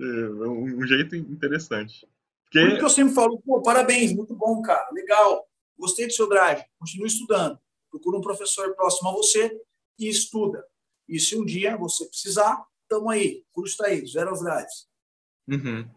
É 0.00 0.48
um 0.48 0.86
jeito 0.86 1.16
interessante. 1.16 2.06
Porque... 2.44 2.60
Por 2.60 2.78
que 2.78 2.84
eu 2.84 2.90
sempre 2.90 3.14
falo, 3.14 3.40
pô, 3.40 3.62
parabéns, 3.62 4.14
muito 4.14 4.34
bom, 4.34 4.62
cara, 4.62 4.88
legal. 4.92 5.46
Gostei 5.78 6.06
do 6.06 6.12
seu 6.12 6.28
drive. 6.28 6.64
Continue 6.78 7.08
estudando. 7.08 7.58
Procura 7.90 8.18
um 8.18 8.22
professor 8.22 8.74
próximo 8.74 9.08
a 9.08 9.12
você 9.12 9.60
e 9.98 10.08
estuda. 10.08 10.64
E 11.08 11.18
se 11.18 11.36
um 11.36 11.44
dia 11.44 11.76
você 11.76 12.04
precisar, 12.06 12.64
estamos 12.82 13.12
aí. 13.12 13.44
Curso 13.52 13.72
está 13.72 13.86
aí, 13.86 14.06
zero 14.06 14.30
aos 14.30 14.40
drives. 14.40 14.88
Uhum. 15.48 15.88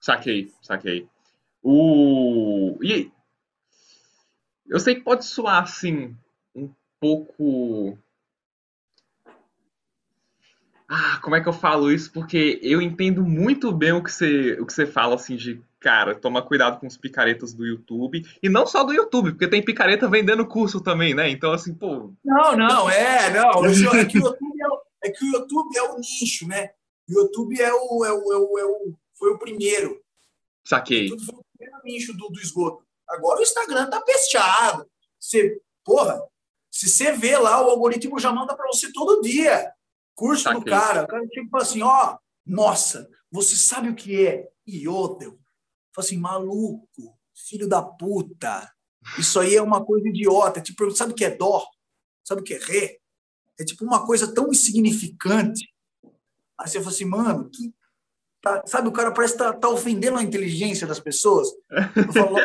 Saquei, 0.00 0.52
saquei. 0.62 1.08
O... 1.62 2.76
E 2.82 3.10
eu 4.68 4.78
sei 4.78 4.96
que 4.96 5.02
pode 5.02 5.24
soar 5.24 5.62
assim 5.62 6.16
um 6.54 6.72
pouco. 7.00 7.98
Ah, 10.88 11.07
como 11.20 11.36
é 11.36 11.40
que 11.40 11.48
eu 11.48 11.52
falo 11.52 11.90
isso? 11.90 12.12
Porque 12.12 12.58
eu 12.62 12.80
entendo 12.80 13.22
muito 13.22 13.72
bem 13.72 13.92
o 13.92 14.02
que 14.02 14.12
você, 14.12 14.58
o 14.60 14.66
que 14.66 14.72
você 14.72 14.86
fala 14.86 15.14
assim 15.14 15.36
de 15.36 15.60
cara, 15.80 16.14
toma 16.14 16.42
cuidado 16.42 16.80
com 16.80 16.86
os 16.86 16.96
picaretas 16.96 17.52
do 17.52 17.64
YouTube. 17.64 18.24
E 18.42 18.48
não 18.48 18.66
só 18.66 18.82
do 18.82 18.92
YouTube, 18.92 19.30
porque 19.30 19.48
tem 19.48 19.64
picareta 19.64 20.08
vendendo 20.08 20.46
curso 20.46 20.80
também, 20.80 21.14
né? 21.14 21.30
Então, 21.30 21.52
assim, 21.52 21.74
pô. 21.74 22.12
Não, 22.24 22.56
não, 22.56 22.90
é, 22.90 23.30
não. 23.30 23.64
É 23.94 24.04
que 24.04 24.18
o 24.18 24.22
YouTube 24.24 24.60
é 24.60 24.68
o, 24.68 24.80
é 25.04 25.10
que 25.10 25.24
o 25.24 25.28
YouTube 25.28 25.76
é 25.76 25.82
o 25.82 25.98
nicho, 25.98 26.46
né? 26.46 26.70
O 27.08 27.12
YouTube 27.12 27.60
é 27.60 27.72
o, 27.72 28.04
é 28.04 28.12
o, 28.12 28.32
é 28.32 28.36
o, 28.36 28.58
é 28.58 28.64
o 28.64 28.94
foi 29.18 29.32
o 29.32 29.38
primeiro. 29.38 30.00
Saquei. 30.64 31.08
Tudo 31.08 31.24
foi 31.24 31.34
o 31.34 31.44
primeiro 31.56 31.82
nicho 31.84 32.12
do, 32.16 32.28
do 32.28 32.40
esgoto. 32.40 32.84
Agora 33.08 33.40
o 33.40 33.42
Instagram 33.42 33.88
tá 33.88 34.00
pesteado. 34.00 34.86
Você, 35.18 35.60
porra, 35.84 36.22
se 36.70 36.88
você 36.88 37.12
vê 37.12 37.36
lá, 37.36 37.60
o 37.64 37.70
algoritmo 37.70 38.18
já 38.18 38.30
manda 38.30 38.54
para 38.54 38.66
você 38.66 38.92
todo 38.92 39.22
dia. 39.22 39.72
Curso 40.18 40.42
Saquei. 40.42 40.60
do 40.60 40.64
cara. 40.66 41.04
O 41.04 41.06
cara 41.06 41.24
tipo 41.28 41.56
assim, 41.56 41.80
ó, 41.80 42.18
nossa, 42.44 43.08
você 43.30 43.54
sabe 43.54 43.88
o 43.88 43.94
que 43.94 44.26
é 44.26 44.48
iodel? 44.66 45.38
Fala 45.94 46.04
assim, 46.04 46.18
maluco, 46.18 47.16
filho 47.32 47.68
da 47.68 47.80
puta. 47.80 48.68
Isso 49.16 49.38
aí 49.38 49.54
é 49.54 49.62
uma 49.62 49.84
coisa 49.84 50.08
idiota. 50.08 50.60
Tipo, 50.60 50.90
sabe 50.90 51.12
o 51.12 51.14
que 51.14 51.24
é 51.24 51.30
dó? 51.30 51.64
Sabe 52.24 52.40
o 52.40 52.44
que 52.44 52.54
é 52.54 52.58
ré? 52.58 52.98
É 53.60 53.64
tipo 53.64 53.84
uma 53.84 54.04
coisa 54.04 54.34
tão 54.34 54.48
insignificante. 54.48 55.72
Aí 56.58 56.66
você 56.66 56.80
fala 56.80 56.90
assim, 56.90 57.04
mano, 57.04 57.48
que 57.48 57.72
Tá, 58.40 58.62
sabe, 58.66 58.88
o 58.88 58.92
cara 58.92 59.10
parece 59.10 59.34
estar 59.34 59.52
tá, 59.52 59.58
tá 59.58 59.68
ofendendo 59.68 60.16
a 60.16 60.22
inteligência 60.22 60.86
das 60.86 61.00
pessoas. 61.00 61.48
Eu 61.96 62.12
falo, 62.12 62.38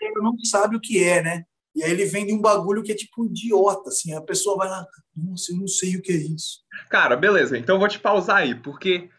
ele 0.00 0.20
não 0.20 0.38
sabe 0.44 0.76
o 0.76 0.80
que 0.80 1.02
é, 1.02 1.22
né? 1.22 1.44
E 1.74 1.82
aí 1.82 1.90
ele 1.90 2.04
vende 2.04 2.32
um 2.32 2.40
bagulho 2.40 2.82
que 2.82 2.92
é 2.92 2.94
tipo 2.94 3.26
idiota, 3.26 3.88
assim. 3.88 4.14
A 4.14 4.22
pessoa 4.22 4.56
vai 4.56 4.68
lá, 4.68 4.86
nossa, 5.16 5.52
eu 5.52 5.56
não 5.56 5.66
sei 5.66 5.96
o 5.96 6.02
que 6.02 6.12
é 6.12 6.16
isso. 6.16 6.60
Cara, 6.88 7.16
beleza. 7.16 7.58
Então 7.58 7.76
eu 7.76 7.80
vou 7.80 7.88
te 7.88 7.98
pausar 7.98 8.38
aí, 8.38 8.54
porque 8.54 9.10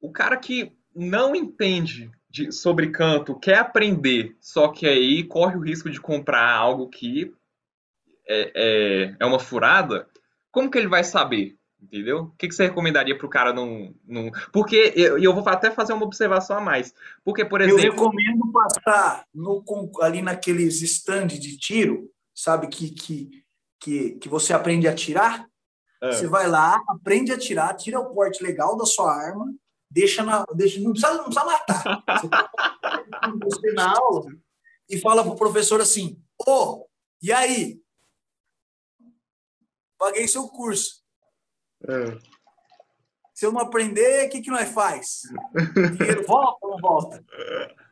o 0.00 0.12
cara 0.12 0.36
que 0.36 0.72
não 0.94 1.34
entende 1.34 2.10
de, 2.28 2.52
sobre 2.52 2.90
canto, 2.90 3.38
quer 3.38 3.58
aprender, 3.58 4.36
só 4.40 4.68
que 4.68 4.86
aí 4.86 5.24
corre 5.24 5.56
o 5.56 5.62
risco 5.62 5.90
de 5.90 6.00
comprar 6.00 6.50
algo 6.50 6.88
que 6.88 7.32
é, 8.28 8.52
é, 8.54 9.16
é 9.18 9.26
uma 9.26 9.38
furada, 9.38 10.08
como 10.50 10.70
que 10.70 10.78
ele 10.78 10.88
vai 10.88 11.04
saber? 11.04 11.56
Entendeu? 11.86 12.24
O 12.24 12.30
que, 12.36 12.48
que 12.48 12.54
você 12.54 12.64
recomendaria 12.64 13.16
para 13.16 13.26
o 13.26 13.30
cara 13.30 13.52
não, 13.52 13.94
não. 14.04 14.30
Porque 14.52 14.92
eu, 14.96 15.18
eu 15.18 15.32
vou 15.32 15.48
até 15.48 15.70
fazer 15.70 15.92
uma 15.92 16.04
observação 16.04 16.58
a 16.58 16.60
mais. 16.60 16.92
Porque, 17.24 17.44
por 17.44 17.60
exemplo. 17.60 17.80
Eu 17.80 17.92
recomendo 17.92 18.52
passar 18.52 19.24
no, 19.32 19.62
ali 20.00 20.20
naqueles 20.20 20.82
stand 20.82 21.28
de 21.28 21.56
tiro, 21.56 22.10
sabe, 22.34 22.66
que, 22.66 22.90
que, 22.90 23.44
que, 23.78 24.10
que 24.16 24.28
você 24.28 24.52
aprende 24.52 24.88
a 24.88 24.94
tirar. 24.94 25.46
É. 26.02 26.10
Você 26.10 26.26
vai 26.26 26.48
lá, 26.48 26.82
aprende 26.88 27.30
a 27.30 27.38
tirar, 27.38 27.74
tira 27.74 28.00
o 28.00 28.12
porte 28.12 28.42
legal 28.42 28.76
da 28.76 28.84
sua 28.84 29.14
arma, 29.14 29.46
deixa 29.88 30.24
na. 30.24 30.44
Deixa, 30.54 30.80
não, 30.80 30.90
precisa, 30.90 31.14
não 31.14 31.24
precisa 31.24 31.44
matar. 31.44 32.04
Você, 32.20 32.28
tá 32.28 33.32
você 33.42 33.72
na 33.72 33.96
aula 33.96 34.32
e 34.90 34.98
fala 34.98 35.22
para 35.22 35.32
o 35.32 35.36
professor 35.36 35.80
assim: 35.80 36.20
Ô, 36.36 36.50
oh, 36.50 36.86
e 37.22 37.32
aí? 37.32 37.80
paguei 39.98 40.26
seu 40.28 40.48
curso. 40.48 41.05
É. 41.82 42.18
Se 43.34 43.44
eu 43.44 43.52
não 43.52 43.60
aprender, 43.60 44.26
o 44.26 44.30
que, 44.30 44.40
que 44.40 44.50
nós 44.50 44.70
faz? 44.72 45.22
O 45.54 45.90
dinheiro 45.90 46.26
volta 46.26 46.58
ou 46.66 46.70
não 46.72 46.78
volta? 46.78 47.24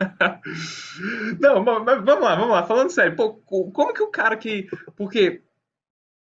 Não, 1.40 1.62
mas 1.62 2.04
vamos 2.04 2.24
lá, 2.24 2.34
vamos 2.34 2.50
lá, 2.50 2.66
falando 2.66 2.90
sério. 2.90 3.14
Pô, 3.16 3.34
co- 3.34 3.70
como 3.70 3.92
que 3.92 4.02
o 4.02 4.10
cara 4.10 4.36
que. 4.36 4.66
Porque. 4.96 5.42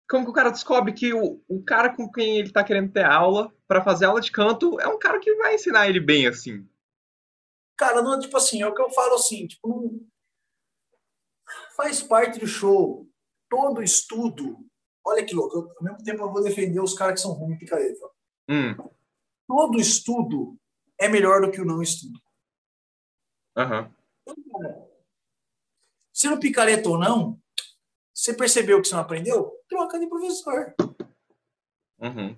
Como 0.09 0.24
que 0.24 0.30
o 0.30 0.34
cara 0.34 0.50
descobre 0.50 0.92
que 0.92 1.12
o, 1.12 1.42
o 1.48 1.62
cara 1.62 1.94
com 1.94 2.11
quem 2.11 2.38
ele 2.38 2.50
tá 2.50 2.64
querendo 2.64 2.90
ter 2.92 3.04
aula 3.04 3.52
para 3.66 3.84
fazer 3.84 4.06
aula 4.06 4.20
de 4.20 4.32
canto 4.32 4.80
é 4.80 4.88
um 4.88 4.98
cara 4.98 5.20
que 5.20 5.34
vai 5.34 5.54
ensinar 5.54 5.86
ele 5.88 6.00
bem 6.00 6.26
assim? 6.26 6.66
Cara, 7.76 8.00
não 8.02 8.14
é 8.14 8.18
tipo 8.20 8.36
assim, 8.36 8.62
é 8.62 8.66
o 8.66 8.74
que 8.74 8.80
eu 8.80 8.90
falo 8.90 9.14
assim, 9.16 9.46
tipo, 9.46 9.68
não... 9.68 10.00
faz 11.76 12.02
parte 12.02 12.38
do 12.40 12.46
show. 12.46 13.06
Todo 13.50 13.82
estudo. 13.82 14.59
Olha 15.09 15.24
que 15.24 15.34
louco, 15.34 15.56
eu, 15.56 15.70
ao 15.78 15.82
mesmo 15.82 16.04
tempo 16.04 16.22
eu 16.22 16.32
vou 16.32 16.42
defender 16.42 16.80
os 16.80 16.92
caras 16.94 17.14
que 17.14 17.20
são 17.20 17.32
ruins 17.32 17.56
em 17.56 17.59
picareta. 17.59 18.11
Hum, 18.48 18.74
Todo 19.46 19.80
estudo 19.80 20.59
é 21.00 21.09
melhor 21.09 21.40
do 21.40 21.50
que 21.50 21.61
o 21.61 21.64
não 21.64 21.82
estudo. 21.82 22.18
aham. 23.56 23.90
Se 26.12 26.28
no 26.28 26.38
picareta 26.40 26.88
ou 26.88 26.98
não, 26.98 27.40
você 28.14 28.34
percebeu 28.34 28.82
que 28.82 28.88
você 28.88 28.94
não 28.94 29.02
aprendeu? 29.02 29.52
Troca 29.68 29.98
de 29.98 30.06
professor. 30.09 30.74
Uhum. 32.00 32.36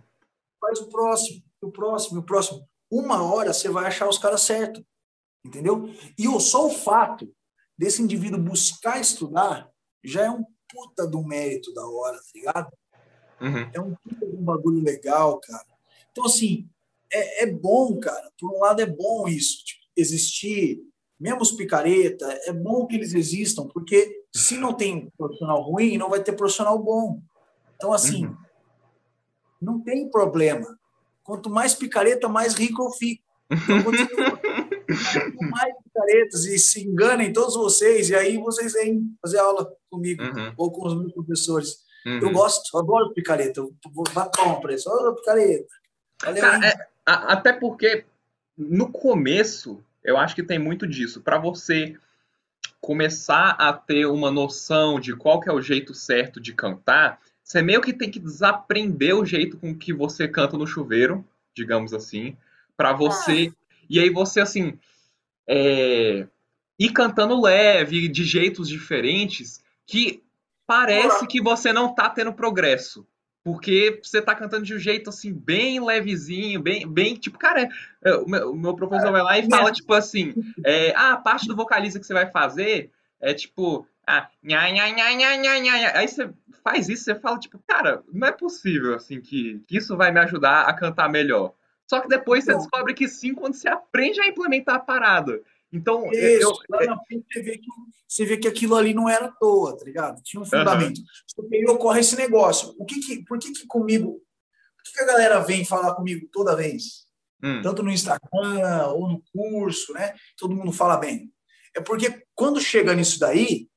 Faz 0.60 0.80
o 0.80 0.88
próximo, 0.88 1.42
o 1.62 1.70
próximo, 1.72 2.20
o 2.20 2.22
próximo. 2.22 2.68
Uma 2.90 3.22
hora 3.22 3.52
você 3.52 3.68
vai 3.68 3.86
achar 3.86 4.08
os 4.08 4.18
caras 4.18 4.42
certos. 4.42 4.84
Entendeu? 5.44 5.86
E 6.18 6.28
o- 6.28 6.38
só 6.38 6.66
o 6.66 6.70
fato 6.70 7.34
desse 7.76 8.02
indivíduo 8.02 8.38
buscar 8.42 9.00
estudar 9.00 9.70
já 10.04 10.26
é 10.26 10.30
um 10.30 10.44
puta 10.72 11.06
do 11.06 11.22
mérito 11.22 11.72
da 11.72 11.86
hora, 11.86 12.16
tá 12.16 12.30
ligado? 12.34 12.72
Uhum. 13.40 13.70
É 13.72 13.80
um 13.80 13.94
puta 13.94 14.26
de 14.26 14.36
um 14.36 14.42
bagulho 14.42 14.82
legal, 14.82 15.40
cara. 15.40 15.64
Então, 16.12 16.24
assim, 16.24 16.68
é, 17.12 17.44
é 17.44 17.46
bom, 17.46 17.98
cara. 17.98 18.30
Por 18.38 18.50
um 18.54 18.60
lado, 18.60 18.80
é 18.82 18.86
bom 18.86 19.26
isso, 19.26 19.64
tipo, 19.64 19.80
existir, 19.96 20.80
mesmo 21.18 21.42
os 21.42 21.52
picareta, 21.52 22.26
é 22.46 22.52
bom 22.52 22.86
que 22.86 22.96
eles 22.96 23.14
existam, 23.14 23.66
porque 23.68 24.24
se 24.34 24.56
não 24.56 24.72
tem 24.72 25.10
profissional 25.16 25.60
ruim, 25.62 25.98
não 25.98 26.08
vai 26.08 26.22
ter 26.22 26.32
profissional 26.32 26.78
bom. 26.78 27.20
Então, 27.76 27.92
assim, 27.92 28.26
Uhum. 28.26 28.36
não 29.60 29.80
tem 29.80 30.08
problema. 30.08 30.78
Quanto 31.22 31.50
mais 31.50 31.74
picareta, 31.74 32.28
mais 32.28 32.54
rico 32.54 32.82
eu 32.82 32.90
fico. 32.90 33.22
Então. 33.50 33.84
Quanto 34.90 35.50
mais 35.50 35.74
picaretas 35.84 36.44
e 36.46 36.58
se 36.58 36.84
enganem 36.86 37.32
todos 37.32 37.54
vocês, 37.54 38.10
e 38.10 38.14
aí 38.14 38.38
vocês 38.38 38.72
vêm 38.72 39.14
fazer 39.22 39.38
aula 39.38 39.72
comigo 39.90 40.22
Uhum. 40.22 40.52
ou 40.56 40.70
com 40.72 40.86
os 40.86 40.96
meus 40.98 41.12
professores. 41.12 41.78
Eu 42.06 42.28
Uhum. 42.28 42.32
gosto, 42.32 42.70
eu 42.74 42.80
adoro 42.80 43.12
picareta. 43.12 43.60
Eu 43.60 43.74
vou 43.92 44.04
batom 44.14 44.60
para 44.60 44.74
isso. 44.74 44.88
Olha 44.90 45.14
picareta. 45.14 45.66
Valeu, 46.22 46.40
Cara, 46.40 46.66
é- 46.66 46.88
a- 47.04 47.32
até 47.32 47.52
porque 47.52 48.04
no 48.56 48.90
começo, 48.90 49.82
eu 50.02 50.16
acho 50.16 50.34
que 50.34 50.42
tem 50.42 50.58
muito 50.58 50.86
disso. 50.86 51.20
Para 51.20 51.38
você 51.38 51.96
começar 52.80 53.50
a 53.58 53.72
ter 53.72 54.06
uma 54.06 54.30
noção 54.30 54.98
de 54.98 55.14
qual 55.14 55.40
que 55.40 55.48
é 55.48 55.52
o 55.52 55.60
jeito 55.60 55.92
certo 55.94 56.40
de 56.40 56.54
cantar, 56.54 57.20
você 57.42 57.60
meio 57.60 57.80
que 57.80 57.92
tem 57.92 58.10
que 58.10 58.18
desaprender 58.18 59.14
o 59.14 59.24
jeito 59.24 59.58
com 59.58 59.74
que 59.76 59.92
você 59.92 60.26
canta 60.28 60.56
no 60.56 60.66
chuveiro, 60.66 61.24
digamos 61.54 61.92
assim, 61.92 62.36
para 62.76 62.92
você. 62.92 63.52
E 63.88 63.98
aí 64.00 64.08
você 64.08 64.40
assim 64.40 64.78
é, 65.48 66.26
ir 66.78 66.92
cantando 66.92 67.40
leve, 67.40 68.08
de 68.08 68.24
jeitos 68.24 68.68
diferentes, 68.68 69.60
que 69.90 70.22
parece 70.64 71.26
que 71.26 71.42
você 71.42 71.72
não 71.72 71.92
tá 71.92 72.08
tendo 72.08 72.32
progresso. 72.32 73.04
Porque 73.42 73.98
você 74.00 74.22
tá 74.22 74.36
cantando 74.36 74.64
de 74.64 74.74
um 74.74 74.78
jeito 74.78 75.10
assim, 75.10 75.32
bem 75.32 75.84
levezinho, 75.84 76.62
bem, 76.62 76.86
bem 76.86 77.16
tipo, 77.16 77.38
cara, 77.38 77.68
é, 78.04 78.14
o 78.14 78.28
meu, 78.28 78.52
o 78.52 78.56
meu 78.56 78.74
professor 78.76 79.10
vai 79.10 79.22
lá 79.22 79.38
e 79.38 79.48
fala, 79.48 79.72
tipo 79.72 79.92
assim, 79.94 80.32
é, 80.64 80.94
ah, 80.94 81.14
a 81.14 81.16
parte 81.16 81.48
do 81.48 81.56
vocalista 81.56 81.98
que 81.98 82.06
você 82.06 82.12
vai 82.12 82.30
fazer 82.30 82.92
é 83.18 83.34
tipo, 83.34 83.84
ah, 84.06 84.28
nha, 84.42 84.70
nha, 84.70 84.90
nha, 84.90 85.12
nha, 85.14 85.36
nha, 85.36 85.58
nha, 85.58 85.92
aí 85.96 86.06
você 86.06 86.30
faz 86.62 86.88
isso, 86.88 87.04
você 87.04 87.14
fala, 87.14 87.38
tipo, 87.38 87.58
cara, 87.66 88.04
não 88.12 88.28
é 88.28 88.32
possível, 88.32 88.94
assim, 88.94 89.20
que, 89.20 89.60
que 89.66 89.78
isso 89.78 89.96
vai 89.96 90.12
me 90.12 90.20
ajudar 90.20 90.66
a 90.66 90.74
cantar 90.74 91.08
melhor. 91.08 91.54
Só 91.86 92.00
que 92.00 92.08
depois 92.08 92.44
você 92.44 92.54
descobre 92.54 92.94
que 92.94 93.08
sim, 93.08 93.34
quando 93.34 93.54
você 93.54 93.68
aprende 93.68 94.20
a 94.20 94.28
implementar 94.28 94.76
a 94.76 94.80
parada. 94.80 95.40
Então, 95.72 96.12
eu, 96.12 96.50
Isso, 96.50 96.62
lá 96.68 96.84
na 96.84 97.04
frente 97.04 97.24
você 97.32 97.42
vê, 97.42 97.58
que, 97.58 97.66
você 98.08 98.24
vê 98.24 98.36
que 98.36 98.48
aquilo 98.48 98.74
ali 98.74 98.92
não 98.92 99.08
era 99.08 99.26
à 99.26 99.32
toa, 99.32 99.76
tá 99.76 99.84
ligado? 99.84 100.20
Tinha 100.22 100.40
um 100.40 100.44
fundamento. 100.44 101.00
Aí 101.52 101.64
ocorre 101.66 102.00
esse 102.00 102.16
negócio. 102.16 102.74
O 102.78 102.84
que 102.84 103.00
que, 103.00 103.24
por 103.24 103.38
que, 103.38 103.52
que 103.52 103.66
comigo. 103.66 104.20
Por 104.76 104.84
que, 104.84 104.92
que 104.92 105.00
a 105.00 105.06
galera 105.06 105.40
vem 105.40 105.64
falar 105.64 105.94
comigo 105.94 106.28
toda 106.32 106.56
vez? 106.56 107.06
hum, 107.42 107.62
Tanto 107.62 107.82
no 107.82 107.90
Instagram 107.90 108.86
ou 108.88 109.08
no 109.08 109.22
curso, 109.32 109.92
né? 109.92 110.14
Todo 110.36 110.54
mundo 110.54 110.72
fala 110.72 110.96
bem. 110.96 111.32
É 111.74 111.80
porque 111.80 112.24
quando 112.34 112.60
chega 112.60 112.94
nisso 112.94 113.18
daí, 113.18 113.68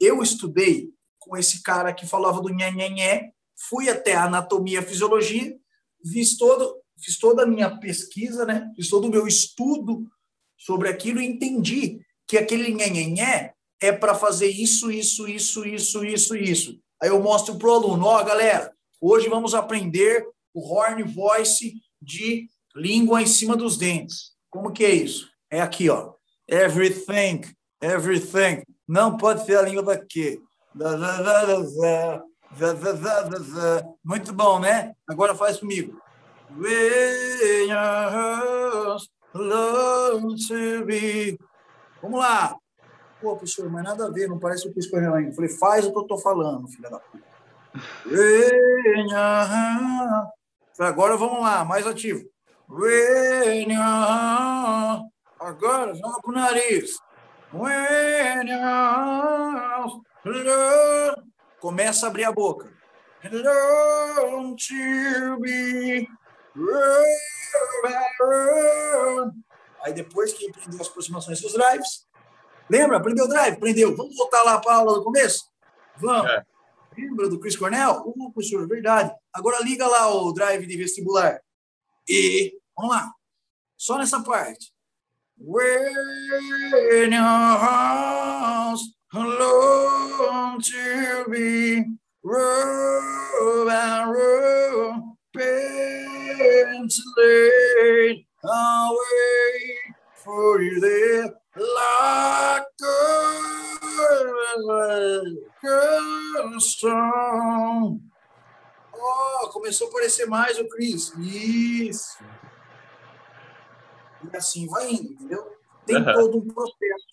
eu 0.00 0.22
estudei 0.22 0.90
com 1.18 1.36
esse 1.36 1.62
cara 1.62 1.92
que 1.92 2.06
falava 2.06 2.40
do 2.40 2.50
nhé, 2.50 2.70
nhé, 2.70 2.88
nhé, 2.88 3.30
fui 3.68 3.88
até 3.88 4.14
a 4.14 4.24
anatomia 4.24 4.80
e 4.80 4.82
fisiologia, 4.82 5.56
fiz, 6.12 6.36
todo, 6.36 6.80
fiz 6.98 7.18
toda 7.18 7.42
a 7.42 7.46
minha 7.46 7.78
pesquisa, 7.78 8.44
né? 8.44 8.70
Fiz 8.76 8.88
todo 8.88 9.06
o 9.06 9.10
meu 9.10 9.26
estudo 9.26 10.08
sobre 10.56 10.88
aquilo 10.88 11.20
e 11.20 11.26
entendi 11.26 12.00
que 12.26 12.38
aquele 12.38 12.74
nhenhenhé 12.74 13.54
é 13.80 13.92
para 13.92 14.14
fazer 14.14 14.48
isso, 14.48 14.90
isso, 14.90 15.28
isso, 15.28 15.66
isso, 15.66 16.04
isso, 16.04 16.36
isso. 16.36 16.80
Aí 17.02 17.08
eu 17.10 17.22
mostro 17.22 17.56
para 17.56 17.68
o 17.68 17.74
aluno, 17.74 18.06
ó, 18.06 18.20
oh, 18.20 18.24
galera, 18.24 18.72
hoje 19.00 19.28
vamos 19.28 19.54
aprender 19.54 20.26
o 20.54 20.60
horn 20.60 21.02
voice 21.02 21.74
de 22.00 22.48
língua 22.74 23.22
em 23.22 23.26
cima 23.26 23.54
dos 23.56 23.76
dentes. 23.76 24.32
Como 24.50 24.72
que 24.72 24.84
é 24.84 24.90
isso? 24.90 25.28
É 25.50 25.60
aqui, 25.60 25.90
ó. 25.90 26.14
Everything, 26.48 27.42
everything. 27.80 28.62
Não 28.88 29.16
pode 29.16 29.44
ser 29.44 29.58
a 29.58 29.62
língua 29.62 29.82
daqui. 29.82 30.40
Muito 34.04 34.32
bom, 34.32 34.58
né? 34.58 34.94
Agora 35.06 35.34
faz 35.34 35.58
comigo. 35.58 36.00
Long 39.36 40.34
to 40.48 40.84
be. 40.86 41.38
Vamos 42.02 42.20
lá. 42.20 42.56
Pô, 43.20 43.34
professor, 43.36 43.68
mas 43.70 43.82
nada 43.84 44.06
a 44.06 44.10
ver, 44.10 44.28
não 44.28 44.38
parece 44.38 44.68
o 44.68 44.72
que 44.72 44.78
eu 44.78 44.80
escolhi 44.80 45.06
ainda. 45.06 45.32
Falei, 45.34 45.50
faz 45.50 45.84
o 45.86 45.92
que 45.92 45.98
eu 45.98 46.04
tô 46.04 46.18
falando, 46.18 46.68
filha 46.68 46.88
da 46.90 46.98
puta. 46.98 47.24
Heart- 49.10 50.28
Falei, 50.76 50.92
Agora 50.92 51.16
vamos 51.16 51.40
lá, 51.40 51.64
mais 51.64 51.86
ativo. 51.86 52.22
Your 52.68 53.70
heart- 53.70 55.02
Agora, 55.40 55.94
joga 55.94 56.20
pro 56.20 56.32
nariz. 56.32 56.98
Your 57.52 57.68
heart- 58.48 60.02
Começa 61.60 62.06
a 62.06 62.08
abrir 62.10 62.24
a 62.24 62.32
boca. 62.32 62.70
Long 63.32 64.54
to 64.56 65.40
be 65.40 66.06
Aí 69.82 69.92
depois 69.92 70.32
que 70.32 70.48
aprendeu 70.48 70.80
as 70.80 70.88
aproximações 70.88 71.40
dos 71.40 71.52
drives, 71.52 72.06
lembra? 72.68 72.96
Aprendeu 72.96 73.26
o 73.26 73.28
drive? 73.28 73.54
Aprendeu. 73.54 73.96
Vamos 73.96 74.16
voltar 74.16 74.42
lá 74.42 74.58
para 74.60 74.72
a 74.72 74.76
aula 74.76 74.94
do 74.94 75.04
começo? 75.04 75.44
Vamos. 75.96 76.30
É. 76.30 76.44
Lembra 76.96 77.28
do 77.28 77.38
Chris 77.38 77.56
Cornell? 77.56 78.02
Uh, 78.06 78.32
professor, 78.32 78.66
verdade. 78.66 79.14
Agora 79.32 79.62
liga 79.62 79.86
lá 79.86 80.08
o 80.14 80.32
drive 80.32 80.66
de 80.66 80.76
vestibular. 80.76 81.40
E, 82.08 82.58
vamos 82.76 82.96
lá. 82.96 83.12
Só 83.76 83.98
nessa 83.98 84.22
parte. 84.22 84.72
When 85.38 87.12
your 87.12 87.20
house 87.20 88.82
long 89.12 90.60
to 90.60 91.24
be 91.30 91.84
roll 92.22 93.70
and 93.70 94.10
away 98.44 99.94
for 100.14 100.62
you 100.62 100.80
there 100.80 101.34
like. 101.56 102.64
Oh, 108.98 109.48
começou 109.52 109.86
a 109.86 109.90
aparecer 109.90 110.26
mais 110.26 110.58
o 110.58 110.68
Chris. 110.68 111.12
Isso. 111.18 112.18
E 114.32 114.36
assim 114.36 114.66
vai 114.66 114.90
indo, 114.90 115.12
entendeu? 115.12 115.46
Tem 115.86 115.96
Aham. 115.96 116.12
todo 116.12 116.38
um 116.38 116.46
processo. 116.46 117.06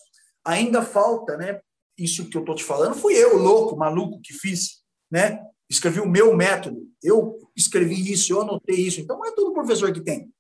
Ainda 0.46 0.82
falta, 0.82 1.38
né? 1.38 1.62
Isso 1.98 2.30
que 2.30 2.38
eu 2.38 2.44
tô 2.44 2.56
te 2.56 2.64
falando, 2.64 2.96
fui 2.96 3.14
eu, 3.14 3.38
louco, 3.38 3.78
maluco, 3.78 4.20
que 4.22 4.34
fiz, 4.34 4.84
né? 5.12 5.40
Escrevi 5.74 6.00
o 6.00 6.08
meu 6.08 6.36
método. 6.36 6.88
Eu 7.02 7.40
escrevi 7.56 8.12
isso, 8.12 8.32
eu 8.32 8.42
anotei 8.42 8.76
isso. 8.76 9.02
Então 9.02 9.18
não 9.18 9.26
é 9.26 9.32
todo 9.32 9.54
professor 9.54 9.92
que 9.92 10.02
tem. 10.02 10.32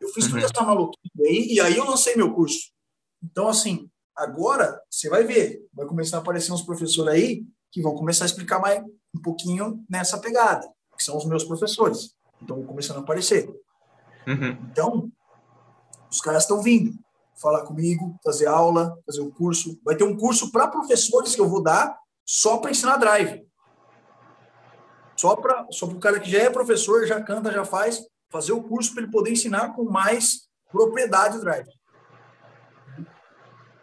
Eu 0.00 0.08
fiz 0.14 0.26
Uhum. 0.26 0.30
toda 0.30 0.44
essa 0.44 0.62
maluquice 0.62 1.22
aí, 1.26 1.46
e 1.50 1.60
aí 1.60 1.76
eu 1.76 1.84
lancei 1.84 2.14
meu 2.14 2.32
curso. 2.32 2.70
Então, 3.22 3.48
assim, 3.48 3.90
agora 4.16 4.80
você 4.88 5.08
vai 5.08 5.24
ver, 5.24 5.60
vai 5.74 5.84
começar 5.84 6.18
a 6.18 6.20
aparecer 6.20 6.52
uns 6.52 6.62
professores 6.62 7.12
aí 7.12 7.44
que 7.72 7.82
vão 7.82 7.96
começar 7.96 8.24
a 8.24 8.26
explicar 8.26 8.60
mais 8.60 8.84
um 9.14 9.20
pouquinho 9.20 9.84
nessa 9.90 10.16
pegada, 10.18 10.66
que 10.96 11.02
são 11.02 11.16
os 11.16 11.24
meus 11.24 11.42
professores. 11.42 12.14
Então, 12.40 12.64
começando 12.64 12.98
a 12.98 13.00
aparecer. 13.00 13.48
Uhum. 14.28 14.50
Então, 14.70 15.10
os 16.08 16.20
caras 16.20 16.44
estão 16.44 16.62
vindo 16.62 16.96
falar 17.36 17.64
comigo, 17.64 18.16
fazer 18.24 18.46
aula, 18.46 18.96
fazer 19.04 19.20
o 19.20 19.26
um 19.26 19.30
curso. 19.30 19.76
Vai 19.84 19.96
ter 19.96 20.04
um 20.04 20.16
curso 20.16 20.52
para 20.52 20.68
professores 20.68 21.34
que 21.34 21.40
eu 21.40 21.48
vou 21.48 21.62
dar 21.62 21.98
só 22.30 22.58
para 22.58 22.70
ensinar 22.70 22.96
drive. 22.96 23.44
Só 25.16 25.34
para 25.34 25.66
só 25.72 25.84
o 25.86 25.98
cara 25.98 26.20
que 26.20 26.30
já 26.30 26.42
é 26.44 26.48
professor, 26.48 27.04
já 27.04 27.20
canta, 27.20 27.50
já 27.50 27.64
faz, 27.64 28.06
fazer 28.30 28.52
o 28.52 28.62
curso 28.62 28.94
para 28.94 29.02
ele 29.02 29.10
poder 29.10 29.32
ensinar 29.32 29.74
com 29.74 29.82
mais 29.90 30.48
propriedade 30.70 31.38
o 31.38 31.40
drive. 31.40 31.68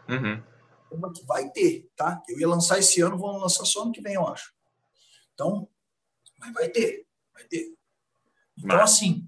Uhum. 0.08 0.42
Uma 0.90 1.12
que 1.12 1.26
vai 1.26 1.50
ter, 1.50 1.90
tá? 1.94 2.24
Eu 2.30 2.40
ia 2.40 2.48
lançar 2.48 2.80
esse 2.80 3.02
ano, 3.02 3.18
vou 3.18 3.38
lançar 3.38 3.66
só 3.66 3.82
ano 3.82 3.92
que 3.92 4.02
vem, 4.02 4.14
eu 4.14 4.26
acho. 4.26 4.54
Então, 5.34 5.68
mas 6.40 6.54
vai 6.54 6.70
ter, 6.70 7.06
vai 7.34 7.44
ter. 7.44 7.74
Então, 8.58 8.80
assim, 8.80 9.28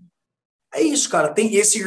é 0.74 0.82
isso, 0.82 1.10
cara. 1.10 1.34
Tem 1.34 1.56
esse 1.56 1.84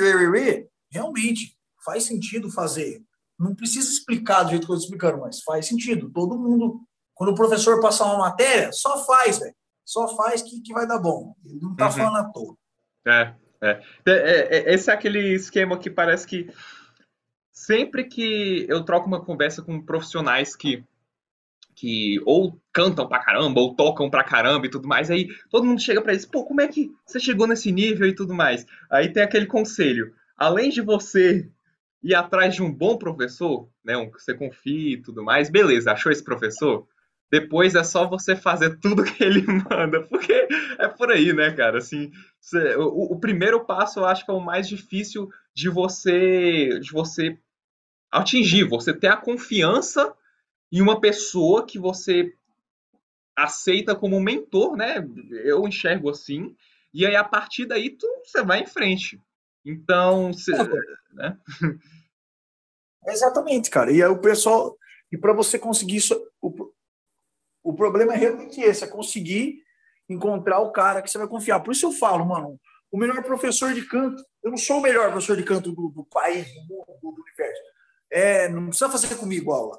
realmente 0.91 1.59
faz 1.83 2.05
sentido 2.05 2.51
fazer. 2.51 3.03
Não 3.39 3.55
precisa 3.55 3.91
explicar 3.91 4.43
do 4.43 4.51
jeito 4.51 4.67
que 4.67 4.71
eu 4.73 4.77
estou 4.77 4.85
explicando, 4.85 5.23
mas 5.23 5.43
faz 5.43 5.67
sentido. 5.67 6.11
Todo 6.11 6.39
mundo, 6.39 6.87
quando 7.23 7.31
o 7.31 7.37
professor 7.37 7.81
passar 7.81 8.07
uma 8.07 8.19
matéria, 8.19 8.73
só 8.73 9.07
faz, 9.07 9.39
velho. 9.39 9.55
Só 9.85 10.09
faz 10.17 10.43
que, 10.43 10.61
que 10.61 10.73
vai 10.73 10.89
dar 10.89 10.99
bom. 10.99 11.37
Ele 11.45 11.61
não 11.61 11.71
está 11.71 11.87
uhum. 11.87 11.93
falando 11.93 12.17
à 12.17 12.25
toa. 12.25 12.57
É, 13.07 13.35
é. 13.61 13.83
é, 14.07 14.59
é. 14.59 14.75
Esse 14.75 14.91
é 14.91 14.93
aquele 14.93 15.33
esquema 15.33 15.79
que 15.79 15.89
parece 15.89 16.27
que 16.27 16.53
sempre 17.53 18.09
que 18.09 18.67
eu 18.69 18.85
troco 18.85 19.07
uma 19.07 19.25
conversa 19.25 19.63
com 19.63 19.81
profissionais 19.81 20.57
que 20.57 20.85
que 21.77 22.21
ou 22.27 22.61
cantam 22.73 23.09
pra 23.09 23.21
caramba, 23.21 23.61
ou 23.61 23.75
tocam 23.75 24.11
pra 24.11 24.25
caramba 24.25 24.67
e 24.67 24.71
tudo 24.71 24.87
mais, 24.89 25.11
aí 25.11 25.29
todo 25.49 25.65
mundo 25.65 25.81
chega 25.81 26.03
pra 26.03 26.13
eles, 26.13 26.27
pô, 26.27 26.45
como 26.45 26.61
é 26.61 26.69
que 26.69 26.93
você 27.07 27.19
chegou 27.19 27.47
nesse 27.47 27.73
nível 27.73 28.07
e 28.07 28.15
tudo 28.15 28.35
mais? 28.35 28.67
Aí 28.91 29.13
tem 29.13 29.23
aquele 29.23 29.47
conselho, 29.47 30.13
além 30.37 30.71
de 30.71 30.81
você 30.83 31.49
ir 32.03 32.15
atrás 32.15 32.55
de 32.55 32.63
um 32.63 32.73
bom 32.73 32.99
professor, 32.99 33.69
né, 33.83 33.97
um 33.97 34.11
que 34.11 34.21
você 34.21 34.35
confie 34.35 34.95
e 34.95 35.03
tudo 35.03 35.25
mais, 35.25 35.49
beleza, 35.49 35.93
achou 35.93 36.13
esse 36.13 36.23
professor? 36.23 36.87
Depois 37.33 37.75
é 37.75 37.83
só 37.83 38.07
você 38.07 38.37
fazer 38.37 38.79
tudo 38.79 39.05
que 39.05 39.25
ele 39.25 39.41
manda, 39.71 40.03
porque 40.03 40.47
é 40.79 40.87
por 40.87 41.11
aí, 41.11 41.33
né, 41.33 41.51
cara? 41.51 41.79
Assim, 41.79 42.13
você, 42.39 42.77
o, 42.77 43.15
o, 43.15 43.19
primeiro 43.19 43.65
passo 43.65 44.01
eu 44.01 44.05
acho 44.05 44.27
que 44.27 44.31
é 44.31 44.35
o 44.35 44.39
mais 44.39 44.69
difícil 44.69 45.31
de 45.55 45.71
você, 45.71 46.79
de 46.79 46.93
você 46.93 47.39
atingir, 48.11 48.65
você 48.65 48.93
ter 48.93 49.07
a 49.07 49.17
confiança 49.17 50.15
em 50.71 50.83
uma 50.83 51.01
pessoa 51.01 51.65
que 51.65 51.79
você 51.79 52.35
aceita 53.35 53.97
como 53.97 54.21
mentor, 54.21 54.77
né? 54.77 54.97
Eu 55.43 55.67
enxergo 55.67 56.11
assim. 56.11 56.55
E 56.93 57.07
aí, 57.07 57.17
a 57.17 57.25
partir 57.25 57.65
daí, 57.65 57.89
tu, 57.89 58.07
você 58.23 58.43
vai 58.43 58.61
em 58.61 58.67
frente. 58.67 59.19
Então, 59.65 60.35
você, 60.35 60.53
né? 61.15 61.39
Exatamente, 63.09 63.71
cara. 63.71 63.91
E 63.91 64.03
aí 64.03 64.09
o 64.09 64.21
pessoal. 64.21 64.77
E 65.11 65.17
para 65.17 65.33
você 65.33 65.59
conseguir 65.59 65.97
isso. 65.97 66.15
O, 66.39 66.71
o 67.63 67.75
problema 67.75 68.15
é 68.15 68.17
realmente 68.17 68.61
esse: 68.61 68.85
é 68.85 68.87
conseguir 68.87 69.63
encontrar 70.09 70.61
o 70.61 70.73
cara 70.73 71.03
que 71.03 71.11
você 71.11 71.19
vai 71.19 71.29
confiar. 71.29 71.61
Por 71.61 71.73
isso 71.73 71.87
eu 71.87 71.93
falo, 71.93 72.25
mano, 72.25 72.59
o 72.91 72.99
melhor 72.99 73.23
professor 73.23 73.73
de 73.73 73.87
canto. 73.87 74.23
Eu 74.43 74.51
não 74.51 74.59
sou 74.59 74.79
o 74.79 74.83
melhor 74.83 75.11
professor 75.11 75.37
de 75.37 75.45
canto 75.45 75.73
do, 75.73 75.89
do 75.89 76.05
país, 76.05 76.47
do, 76.67 76.85
do, 77.01 77.13
do 77.13 77.23
universo. 77.23 77.63
É, 78.11 78.49
não 78.49 78.69
precisa 78.69 78.91
fazer 78.91 79.15
comigo 79.17 79.53
aula. 79.53 79.79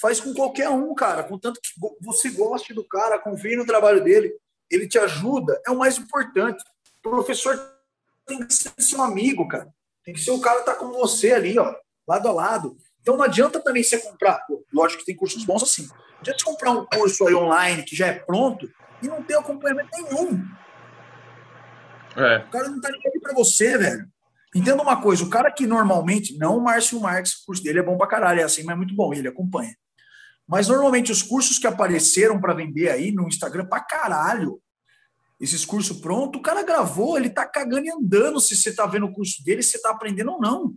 Faz 0.00 0.20
com 0.20 0.34
qualquer 0.34 0.68
um, 0.68 0.94
cara. 0.94 1.24
Contanto 1.24 1.60
que 1.60 1.70
você 2.04 2.30
goste 2.30 2.74
do 2.74 2.86
cara, 2.86 3.18
confie 3.18 3.56
no 3.56 3.66
trabalho 3.66 4.02
dele, 4.02 4.34
ele 4.70 4.86
te 4.86 4.98
ajuda, 4.98 5.60
é 5.66 5.70
o 5.70 5.78
mais 5.78 5.98
importante. 5.98 6.62
O 7.04 7.10
professor 7.10 7.58
tem 8.26 8.46
que 8.46 8.52
ser 8.52 8.72
seu 8.78 9.02
amigo, 9.02 9.48
cara. 9.48 9.72
Tem 10.04 10.14
que 10.14 10.20
ser 10.20 10.30
o 10.30 10.40
cara 10.40 10.60
que 10.60 10.66
tá 10.66 10.74
com 10.74 10.92
você 10.92 11.32
ali, 11.32 11.58
ó, 11.58 11.74
lado 12.06 12.28
a 12.28 12.32
lado. 12.32 12.76
Então 13.00 13.16
não 13.16 13.24
adianta 13.24 13.60
também 13.60 13.82
você 13.82 13.98
comprar, 13.98 14.44
lógico 14.72 15.00
que 15.00 15.06
tem 15.06 15.16
cursos 15.16 15.44
bons 15.44 15.62
assim. 15.62 15.86
Não 15.86 16.20
adianta 16.20 16.38
você 16.38 16.44
comprar 16.44 16.70
um 16.72 16.84
curso 16.84 17.26
aí 17.26 17.34
online 17.34 17.82
que 17.82 17.96
já 17.96 18.06
é 18.08 18.12
pronto 18.12 18.70
e 19.02 19.08
não 19.08 19.22
ter 19.22 19.38
acompanhamento 19.38 19.88
nenhum. 19.92 20.44
É. 22.16 22.38
O 22.38 22.50
cara 22.50 22.68
não 22.68 22.80
tá 22.80 22.90
nem 22.90 23.00
aí 23.06 23.20
pra 23.20 23.32
você, 23.32 23.78
velho. 23.78 24.06
Entenda 24.54 24.82
uma 24.82 25.00
coisa, 25.00 25.22
o 25.22 25.30
cara 25.30 25.50
que 25.50 25.64
normalmente, 25.64 26.36
não 26.36 26.56
o 26.56 26.60
Márcio 26.60 27.00
Marques, 27.00 27.34
o 27.34 27.46
curso 27.46 27.62
dele 27.62 27.78
é 27.78 27.82
bom 27.82 27.96
pra 27.96 28.08
caralho, 28.08 28.40
é 28.40 28.42
assim, 28.42 28.64
mas 28.64 28.74
é 28.74 28.76
muito 28.76 28.94
bom, 28.94 29.14
ele 29.14 29.28
acompanha. 29.28 29.76
Mas 30.46 30.66
normalmente 30.66 31.12
os 31.12 31.22
cursos 31.22 31.56
que 31.56 31.68
apareceram 31.68 32.40
para 32.40 32.52
vender 32.52 32.90
aí 32.90 33.12
no 33.12 33.28
Instagram 33.28 33.66
pra 33.66 33.80
caralho, 33.80 34.60
esses 35.40 35.64
cursos 35.64 36.00
prontos, 36.00 36.40
o 36.40 36.42
cara 36.42 36.64
gravou, 36.64 37.16
ele 37.16 37.30
tá 37.30 37.46
cagando 37.46 37.86
e 37.86 37.90
andando 37.90 38.40
se 38.40 38.56
você 38.56 38.74
tá 38.74 38.84
vendo 38.86 39.06
o 39.06 39.12
curso 39.12 39.42
dele, 39.44 39.62
se 39.62 39.70
você 39.70 39.82
tá 39.82 39.90
aprendendo 39.90 40.32
ou 40.32 40.40
não. 40.40 40.74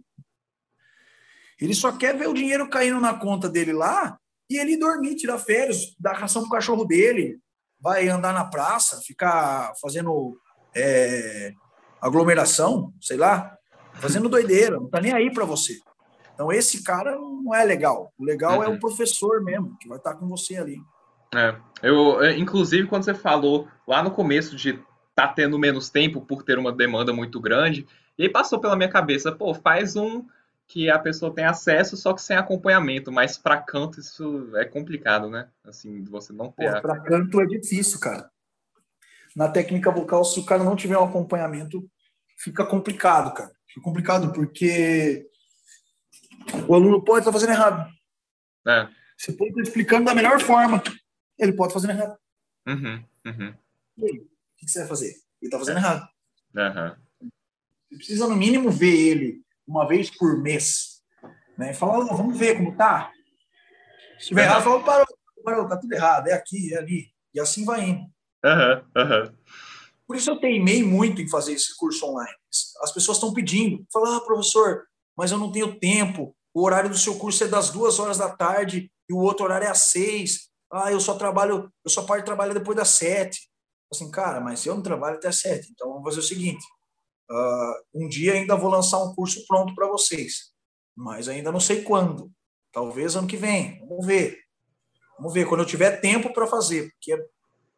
Ele 1.60 1.74
só 1.74 1.91
quer 1.91 2.18
ver 2.18 2.28
o 2.28 2.34
dinheiro 2.34 2.70
caindo 2.70 2.99
na 2.99 3.14
conta 3.14 3.49
dele 3.49 3.74
lá 3.74 4.18
e 4.49 4.58
ele 4.58 4.78
dormir, 4.78 5.16
tirar 5.16 5.38
férias, 5.38 5.95
dar 5.99 6.14
ração 6.14 6.43
pro 6.43 6.51
cachorro 6.51 6.86
dele, 6.86 7.38
vai 7.80 8.08
andar 8.08 8.34
na 8.34 8.45
praça, 8.45 9.01
ficar 9.06 9.74
fazendo 9.82 10.38
é, 10.76 11.51
aglomeração, 12.01 12.93
sei 13.01 13.18
lá, 13.18 13.56
fazendo 13.95 14.30
doideira, 14.30 14.78
não 14.78 14.89
tá 14.89 14.99
nem 14.99 15.14
aí 15.14 15.32
para 15.32 15.45
você. 15.45 15.78
Então 16.34 16.51
esse 16.51 16.84
cara 16.84 17.16
não 17.16 17.54
é 17.54 17.64
legal. 17.64 18.12
O 18.18 18.26
legal 18.26 18.58
uhum. 18.58 18.64
é 18.64 18.68
o 18.68 18.72
uhum. 18.72 18.80
professor 18.80 19.43
mesmo, 19.43 19.78
que 19.80 19.88
vai 19.88 19.97
estar 19.97 20.14
tá 20.14 20.18
com 20.18 20.28
você 20.28 20.58
ali. 20.58 20.78
É, 21.36 21.56
eu, 21.82 22.22
é, 22.22 22.38
inclusive, 22.38 22.88
quando 22.88 23.04
você 23.04 23.14
falou 23.14 23.68
lá 23.88 24.04
no 24.04 24.12
começo 24.12 24.56
de 24.56 24.80
tá 25.16 25.28
tendo 25.28 25.60
menos 25.60 25.89
tempo 25.89 26.22
por 26.22 26.43
ter 26.43 26.58
uma 26.58 26.72
demanda 26.72 27.14
muito 27.14 27.39
grande, 27.39 27.86
e 28.18 28.24
aí 28.24 28.30
passou 28.30 28.60
pela 28.60 28.76
minha 28.76 28.89
cabeça, 28.89 29.32
pô, 29.32 29.54
faz 29.54 29.95
um 29.95 30.26
que 30.74 30.89
a 30.89 30.97
pessoa 30.97 31.32
tem 31.32 31.45
acesso, 31.45 31.95
só 31.95 32.13
que 32.13 32.21
sem 32.24 32.36
acompanhamento, 32.36 33.11
mas 33.11 33.38
para 33.38 33.61
canto 33.61 33.99
isso 33.99 34.49
é 34.57 34.65
complicado, 34.65 35.30
né? 35.30 35.47
Assim, 35.63 36.03
você 36.05 36.34
não 36.34 36.51
ter. 36.51 36.82
Para 36.82 36.99
canto 36.99 37.39
é 37.39 37.45
difícil, 37.45 37.99
cara. 37.99 38.32
Na 39.36 39.47
técnica 39.49 39.91
vocal, 39.91 40.26
se 40.26 40.39
o 40.39 40.45
cara 40.45 40.63
não 40.63 40.76
tiver 40.76 40.97
um 40.97 41.03
acompanhamento, 41.03 41.88
fica 42.39 42.65
complicado, 42.65 43.36
cara. 43.36 43.51
Fica 43.67 43.82
complicado 43.82 44.34
porque 44.34 45.30
o 46.67 46.74
aluno 46.74 47.03
pode 47.03 47.19
estar 47.19 47.32
fazendo 47.32 47.51
errado. 47.51 47.88
É. 48.67 48.89
Você 49.15 49.32
pode 49.32 49.51
estar 49.51 49.61
explicando 49.61 50.05
da 50.05 50.15
melhor 50.15 50.41
forma 50.41 50.82
ele 51.38 51.53
pode 51.53 51.71
fazer 51.71 51.91
errado. 51.91 52.17
Uhum, 52.67 53.03
uhum. 53.28 53.53
E 53.99 54.05
aí, 54.05 54.17
o 54.17 54.28
que 54.57 54.67
você 54.67 54.80
vai 54.80 54.88
fazer? 54.88 55.09
Ele 55.09 55.21
está 55.43 55.59
fazendo 55.59 55.78
errado. 55.78 56.09
Uhum. 56.55 57.30
Você 57.91 57.95
precisa, 57.95 58.28
no 58.28 58.36
mínimo, 58.36 58.71
ver 58.71 58.95
ele 58.95 59.43
uma 59.68 59.88
vez 59.88 60.09
por 60.09 60.38
mês. 60.41 61.01
Né? 61.57 61.72
E 61.72 61.74
falar, 61.74 61.99
oh, 61.99 62.16
vamos 62.16 62.38
ver 62.38 62.57
como 62.57 62.76
tá. 62.76 63.11
Se 64.20 64.28
tiver 64.28 64.43
errado, 64.43 64.64
fala, 64.64 64.84
parou, 64.84 65.05
parou, 65.43 65.68
tá 65.68 65.78
tudo 65.78 65.93
errado, 65.93 66.28
é 66.28 66.34
aqui, 66.34 66.74
é 66.74 66.78
ali. 66.78 67.07
E 67.34 67.39
assim 67.39 67.66
vai 67.66 67.82
indo. 67.82 68.05
Uhum, 68.45 68.84
uhum. 68.97 69.36
Por 70.07 70.16
isso 70.16 70.30
eu 70.30 70.39
teimei 70.39 70.84
muito 70.84 71.22
em 71.22 71.30
fazer 71.30 71.53
esse 71.53 71.76
curso 71.78 72.05
online. 72.05 72.36
As 72.82 72.91
pessoas 72.91 73.18
estão 73.18 73.34
pedindo. 73.34 73.86
Falar, 73.91 74.18
ah, 74.18 74.22
professor, 74.22 74.84
mas 75.18 75.32
eu 75.32 75.38
não 75.38 75.51
tenho 75.51 75.80
tempo. 75.80 76.36
O 76.53 76.64
horário 76.64 76.89
do 76.89 76.97
seu 76.97 77.18
curso 77.18 77.43
é 77.43 77.47
das 77.47 77.70
duas 77.70 77.99
horas 77.99 78.18
da 78.18 78.30
tarde 78.30 78.91
e 79.09 79.14
o 79.14 79.18
outro 79.18 79.45
horário 79.45 79.66
é 79.66 79.72
às 79.72 79.89
seis. 79.89 80.49
Ah, 80.72 80.91
eu 80.91 80.99
só 80.99 81.16
trabalho, 81.16 81.72
eu 81.84 81.89
só 81.89 82.03
paro 82.03 82.22
de 82.22 82.26
trabalhar 82.26 82.53
depois 82.53 82.78
das 82.78 82.89
sete. 82.89 83.49
Assim, 83.91 84.09
cara, 84.11 84.39
mas 84.39 84.66
eu 84.66 84.76
não 84.76 84.84
trabalho 84.84 85.18
até 85.18 85.32
sete. 85.32 85.70
Então 85.72 85.89
vamos 85.89 86.03
fazer 86.03 86.20
o 86.20 86.24
seguinte: 86.24 86.64
uh, 87.30 87.74
um 87.93 88.07
dia 88.07 88.34
ainda 88.34 88.55
vou 88.55 88.69
lançar 88.69 89.03
um 89.03 89.13
curso 89.13 89.45
pronto 89.47 89.74
para 89.76 89.88
vocês, 89.88 90.51
mas 90.95 91.28
ainda 91.28 91.51
não 91.51 91.59
sei 91.59 91.82
quando. 91.84 92.32
Talvez 92.71 93.15
ano 93.15 93.28
que 93.28 93.38
vem. 93.38 93.80
Vamos 93.88 94.05
ver. 94.05 94.39
Vamos 95.17 95.34
ver 95.34 95.47
quando 95.47 95.61
eu 95.61 95.67
tiver 95.67 96.01
tempo 96.01 96.34
para 96.34 96.47
fazer, 96.47 96.91
porque 96.91 97.13
é 97.13 97.26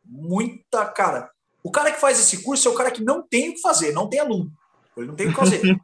muita 0.03 0.85
cara. 0.85 1.29
O 1.63 1.71
cara 1.71 1.91
que 1.91 1.99
faz 1.99 2.19
esse 2.19 2.43
curso 2.43 2.67
é 2.67 2.71
o 2.71 2.75
cara 2.75 2.91
que 2.91 3.03
não 3.03 3.27
tem 3.27 3.49
o 3.49 3.53
que 3.53 3.61
fazer, 3.61 3.91
não 3.91 4.09
tem 4.09 4.19
aluno. 4.19 4.51
Ele 4.95 5.07
não 5.07 5.15
tem 5.15 5.27
o 5.27 5.31
que 5.31 5.35
fazer. 5.35 5.61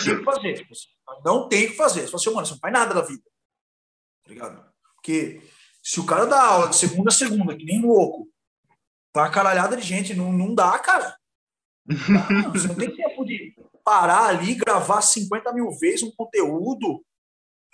tem 0.00 0.14
o 0.14 0.18
que 0.18 0.24
fazer. 0.24 0.64
Não 1.24 1.48
tem 1.48 1.66
o 1.66 1.70
que 1.70 1.76
fazer. 1.76 2.00
Você 2.00 2.06
fala 2.08 2.16
assim, 2.16 2.30
mano, 2.34 2.46
você 2.46 2.52
não 2.54 2.60
faz 2.60 2.72
nada 2.72 2.94
da 2.94 3.02
vida. 3.02 3.22
Tá 4.24 4.30
ligado? 4.30 4.64
Porque 4.96 5.40
se 5.82 6.00
o 6.00 6.06
cara 6.06 6.26
dá 6.26 6.42
aula 6.42 6.68
de 6.68 6.76
segunda 6.76 7.10
a 7.10 7.12
segunda, 7.12 7.56
que 7.56 7.64
nem 7.64 7.80
louco, 7.80 8.28
pra 9.12 9.30
caralhada 9.30 9.76
de 9.76 9.82
gente, 9.82 10.14
não, 10.14 10.32
não 10.32 10.54
dá, 10.54 10.78
cara. 10.78 11.16
Não, 11.90 12.52
você 12.52 12.68
não 12.68 12.74
tem 12.74 12.90
tempo 12.94 13.24
de 13.24 13.54
parar 13.84 14.26
ali, 14.26 14.54
gravar 14.54 15.02
50 15.02 15.52
mil 15.52 15.70
vezes 15.72 16.02
um 16.02 16.12
conteúdo. 16.12 17.04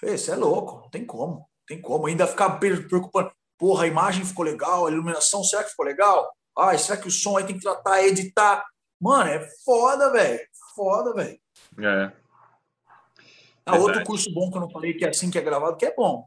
Isso 0.02 0.32
é 0.32 0.36
louco, 0.36 0.80
não 0.82 0.90
tem 0.90 1.04
como. 1.04 1.34
Não 1.34 1.66
tem 1.66 1.80
como. 1.80 2.06
Ainda 2.06 2.26
ficar 2.26 2.58
preocupando. 2.58 3.30
Porra, 3.58 3.84
a 3.84 3.88
imagem 3.88 4.24
ficou 4.24 4.44
legal, 4.44 4.86
a 4.86 4.90
iluminação, 4.90 5.42
será 5.42 5.64
que 5.64 5.70
ficou 5.70 5.86
legal? 5.86 6.30
Ai, 6.58 6.78
será 6.78 6.98
que 6.98 7.08
o 7.08 7.10
som 7.10 7.36
aí 7.36 7.44
tem 7.44 7.56
que 7.56 7.62
tratar, 7.62 8.04
editar? 8.04 8.64
Mano, 9.00 9.30
é 9.30 9.46
foda, 9.64 10.10
velho. 10.10 10.40
Foda, 10.74 11.14
velho. 11.14 11.38
É. 11.80 12.12
Ah, 13.64 13.76
outro 13.76 14.04
curso 14.04 14.32
bom 14.32 14.50
que 14.50 14.56
eu 14.56 14.60
não 14.60 14.70
falei 14.70 14.94
que 14.94 15.04
é 15.04 15.08
assim 15.08 15.30
que 15.30 15.38
é 15.38 15.42
gravado, 15.42 15.76
que 15.76 15.86
é 15.86 15.94
bom. 15.94 16.26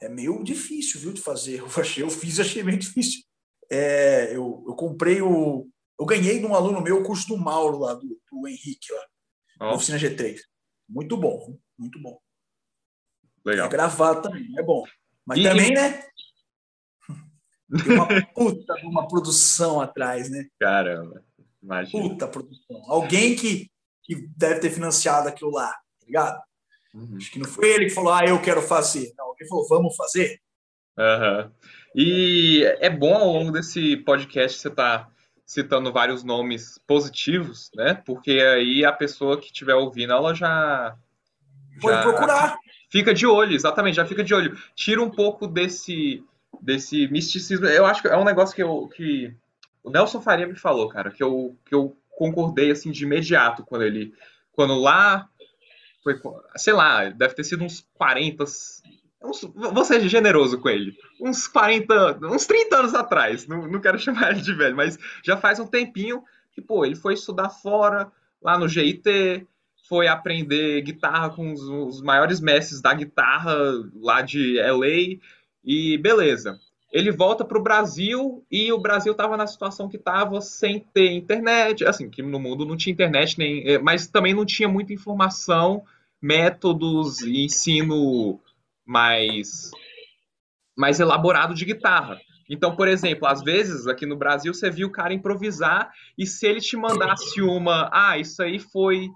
é 0.00 0.08
meio 0.08 0.42
difícil, 0.44 1.00
viu, 1.00 1.12
de 1.12 1.20
fazer. 1.20 1.60
Eu 1.76 1.82
achei, 1.82 2.02
eu 2.02 2.10
fiz, 2.10 2.38
achei 2.38 2.62
meio 2.62 2.78
difícil. 2.78 3.22
É, 3.70 4.30
eu, 4.32 4.62
eu 4.68 4.74
comprei 4.76 5.20
o, 5.20 5.66
eu 5.98 6.04
ganhei 6.04 6.38
de 6.38 6.46
um 6.46 6.54
aluno 6.54 6.80
meu 6.80 7.00
o 7.00 7.04
curso 7.04 7.28
do 7.28 7.36
Mauro 7.36 7.78
lá 7.78 7.94
do, 7.94 8.20
do 8.30 8.48
Henrique 8.48 8.92
lá, 8.92 9.68
oh. 9.68 9.74
oficina 9.74 9.98
G3. 9.98 10.38
Muito 10.88 11.16
bom, 11.16 11.58
muito 11.78 12.00
bom. 12.00 12.18
Legal. 13.44 13.66
É 13.66 13.70
gravado 13.70 14.22
também, 14.22 14.46
é 14.58 14.62
bom. 14.62 14.84
Mas 15.24 15.38
e, 15.38 15.42
também, 15.42 15.72
né? 15.72 16.04
Tem 17.84 17.94
uma 17.94 18.06
puta 18.32 18.74
uma 18.84 19.08
produção 19.08 19.80
atrás, 19.80 20.30
né? 20.30 20.46
Caramba, 20.60 21.24
imagina. 21.62 22.08
Puta 22.08 22.28
produção. 22.28 22.82
Alguém 22.86 23.34
que, 23.34 23.70
que 24.04 24.28
deve 24.36 24.60
ter 24.60 24.70
financiado 24.70 25.28
aquilo 25.28 25.50
lá, 25.50 25.70
tá 25.70 26.06
ligado? 26.06 26.40
Uhum. 26.94 27.16
Acho 27.16 27.30
que 27.30 27.38
não 27.38 27.48
foi 27.48 27.68
ele 27.68 27.86
que 27.86 27.94
falou, 27.94 28.12
ah, 28.12 28.24
eu 28.24 28.40
quero 28.40 28.62
fazer. 28.62 29.12
Não, 29.18 29.26
alguém 29.26 29.48
falou, 29.48 29.66
vamos 29.68 29.96
fazer. 29.96 30.40
Uhum. 30.96 31.52
E 31.94 32.64
é 32.80 32.88
bom 32.88 33.14
ao 33.14 33.32
longo 33.32 33.52
desse 33.52 33.96
podcast 33.98 34.60
você 34.60 34.70
tá 34.70 35.10
citando 35.46 35.92
vários 35.92 36.24
nomes 36.24 36.78
positivos, 36.86 37.70
né? 37.74 37.94
Porque 37.94 38.32
aí 38.32 38.84
a 38.84 38.92
pessoa 38.92 39.38
que 39.38 39.46
estiver 39.46 39.74
ouvindo, 39.74 40.12
ela 40.12 40.34
já. 40.34 40.96
Pode 41.80 41.96
já 41.96 42.02
procurar. 42.02 42.58
Fica 42.90 43.14
de 43.14 43.26
olho, 43.26 43.54
exatamente, 43.54 43.96
já 43.96 44.04
fica 44.04 44.24
de 44.24 44.34
olho. 44.34 44.58
Tira 44.74 45.00
um 45.00 45.10
pouco 45.10 45.46
desse 45.46 46.24
desse 46.60 47.06
misticismo. 47.08 47.66
Eu 47.66 47.86
acho 47.86 48.02
que 48.02 48.08
é 48.08 48.16
um 48.16 48.24
negócio 48.24 48.54
que, 48.54 48.62
eu, 48.62 48.88
que 48.94 49.34
o 49.82 49.90
Nelson 49.90 50.20
Faria 50.20 50.46
me 50.46 50.56
falou, 50.56 50.88
cara, 50.88 51.10
que 51.10 51.22
eu, 51.22 51.56
que 51.64 51.74
eu 51.74 51.96
concordei 52.10 52.70
assim 52.70 52.90
de 52.90 53.04
imediato 53.04 53.64
quando 53.64 53.82
ele. 53.82 54.12
Quando 54.52 54.74
lá. 54.74 55.28
Foi, 56.02 56.20
sei 56.56 56.72
lá, 56.72 57.08
deve 57.08 57.34
ter 57.34 57.44
sido 57.44 57.64
uns 57.64 57.86
40. 57.94 58.44
Uns, 59.22 59.42
vou 59.42 59.84
ser 59.84 60.06
generoso 60.08 60.58
com 60.60 60.68
ele. 60.68 60.96
Uns 61.20 61.48
40. 61.48 62.18
Uns 62.22 62.46
30 62.46 62.76
anos 62.76 62.94
atrás. 62.94 63.46
Não, 63.46 63.66
não 63.66 63.80
quero 63.80 63.98
chamar 64.00 64.32
ele 64.32 64.42
de 64.42 64.52
velho, 64.52 64.76
mas 64.76 64.98
já 65.24 65.36
faz 65.36 65.58
um 65.58 65.66
tempinho 65.66 66.22
que, 66.52 66.60
pô, 66.60 66.84
ele 66.84 66.96
foi 66.96 67.14
estudar 67.14 67.50
fora, 67.50 68.10
lá 68.42 68.58
no 68.58 68.68
GIT, 68.68 69.46
foi 69.88 70.08
aprender 70.08 70.80
guitarra 70.82 71.30
com 71.30 71.52
os, 71.52 71.60
os 71.62 72.02
maiores 72.02 72.40
mestres 72.40 72.80
da 72.80 72.92
guitarra 72.94 73.54
lá 74.00 74.22
de 74.22 74.58
LA 74.58 75.18
e 75.64 75.98
beleza. 75.98 76.58
Ele 76.92 77.10
volta 77.10 77.44
para 77.44 77.58
o 77.58 77.62
Brasil 77.62 78.44
e 78.50 78.72
o 78.72 78.78
Brasil 78.78 79.12
estava 79.12 79.36
na 79.36 79.46
situação 79.46 79.88
que 79.88 79.96
estava 79.96 80.40
sem 80.40 80.80
ter 80.94 81.10
internet, 81.12 81.84
assim, 81.84 82.08
que 82.08 82.22
no 82.22 82.38
mundo 82.38 82.64
não 82.64 82.76
tinha 82.76 82.92
internet, 82.92 83.36
nem, 83.38 83.68
eh, 83.68 83.78
mas 83.78 84.06
também 84.06 84.32
não 84.32 84.46
tinha 84.46 84.68
muita 84.68 84.92
informação, 84.92 85.82
métodos 86.22 87.20
e 87.20 87.44
ensino 87.44 88.40
mais, 88.86 89.70
mais 90.76 91.00
elaborado 91.00 91.54
de 91.54 91.64
guitarra. 91.64 92.18
Então, 92.48 92.76
por 92.76 92.86
exemplo, 92.86 93.26
às 93.26 93.42
vezes 93.42 93.86
aqui 93.86 94.06
no 94.06 94.16
Brasil 94.16 94.54
você 94.54 94.70
viu 94.70 94.88
o 94.88 94.92
cara 94.92 95.12
improvisar 95.12 95.90
e 96.16 96.26
se 96.26 96.46
ele 96.46 96.60
te 96.60 96.76
mandasse 96.76 97.42
uma, 97.42 97.90
ah, 97.92 98.16
isso 98.16 98.42
aí 98.42 98.58
foi 98.60 99.08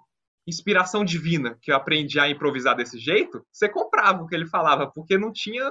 inspiração 0.47 1.05
divina, 1.05 1.57
que 1.63 1.71
eu 1.71 1.77
aprendi 1.77 2.19
a 2.19 2.29
improvisar 2.29 2.75
desse 2.75 2.99
jeito, 2.99 3.47
você 3.53 3.69
comprava 3.69 4.23
o 4.23 4.27
que 4.27 4.35
ele 4.35 4.47
falava, 4.47 4.91
porque 4.91 5.17
não 5.17 5.33
tinha 5.33 5.71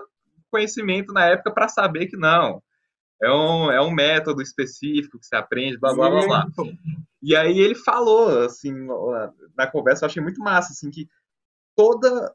conhecimento 0.49 1.11
na 1.13 1.25
época 1.25 1.51
para 1.51 1.67
saber 1.67 2.07
que 2.07 2.15
não. 2.15 2.63
É 3.21 3.29
um, 3.29 3.71
é 3.71 3.81
um 3.81 3.91
método 3.91 4.41
específico 4.41 5.19
que 5.19 5.25
você 5.25 5.35
aprende, 5.35 5.77
blá, 5.77 5.93
blá, 5.93 6.09
blá, 6.09 6.25
blá. 6.25 6.45
E 7.21 7.35
aí 7.35 7.59
ele 7.59 7.75
falou, 7.75 8.45
assim, 8.45 8.71
na 9.57 9.67
conversa, 9.67 10.05
eu 10.05 10.07
achei 10.07 10.23
muito 10.23 10.39
massa, 10.39 10.71
assim, 10.71 10.89
que 10.89 11.05
toda, 11.75 12.33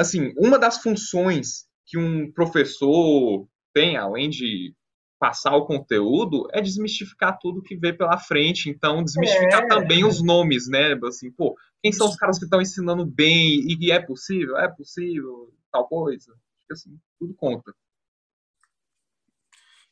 assim, 0.00 0.32
uma 0.36 0.58
das 0.58 0.82
funções 0.82 1.66
que 1.86 1.98
um 1.98 2.30
professor 2.32 3.46
tem, 3.74 3.96
além 3.96 4.30
de 4.30 4.74
passar 5.18 5.54
o 5.54 5.66
conteúdo, 5.66 6.48
é 6.52 6.60
desmistificar 6.60 7.38
tudo 7.38 7.62
que 7.62 7.76
vê 7.76 7.92
pela 7.92 8.18
frente. 8.18 8.70
Então, 8.70 9.04
desmistificar 9.04 9.64
é. 9.64 9.68
também 9.68 10.04
os 10.04 10.22
nomes, 10.22 10.68
né? 10.68 10.98
Assim, 11.04 11.30
pô, 11.30 11.56
quem 11.82 11.92
são 11.92 12.08
os 12.08 12.16
caras 12.16 12.38
que 12.38 12.44
estão 12.44 12.60
ensinando 12.60 13.04
bem 13.04 13.66
e 13.68 13.90
é 13.90 14.00
possível? 14.00 14.56
É 14.56 14.68
possível, 14.68 15.52
tal 15.70 15.86
coisa 15.86 16.32
assim, 16.72 16.98
tudo 17.18 17.34
conta. 17.34 17.74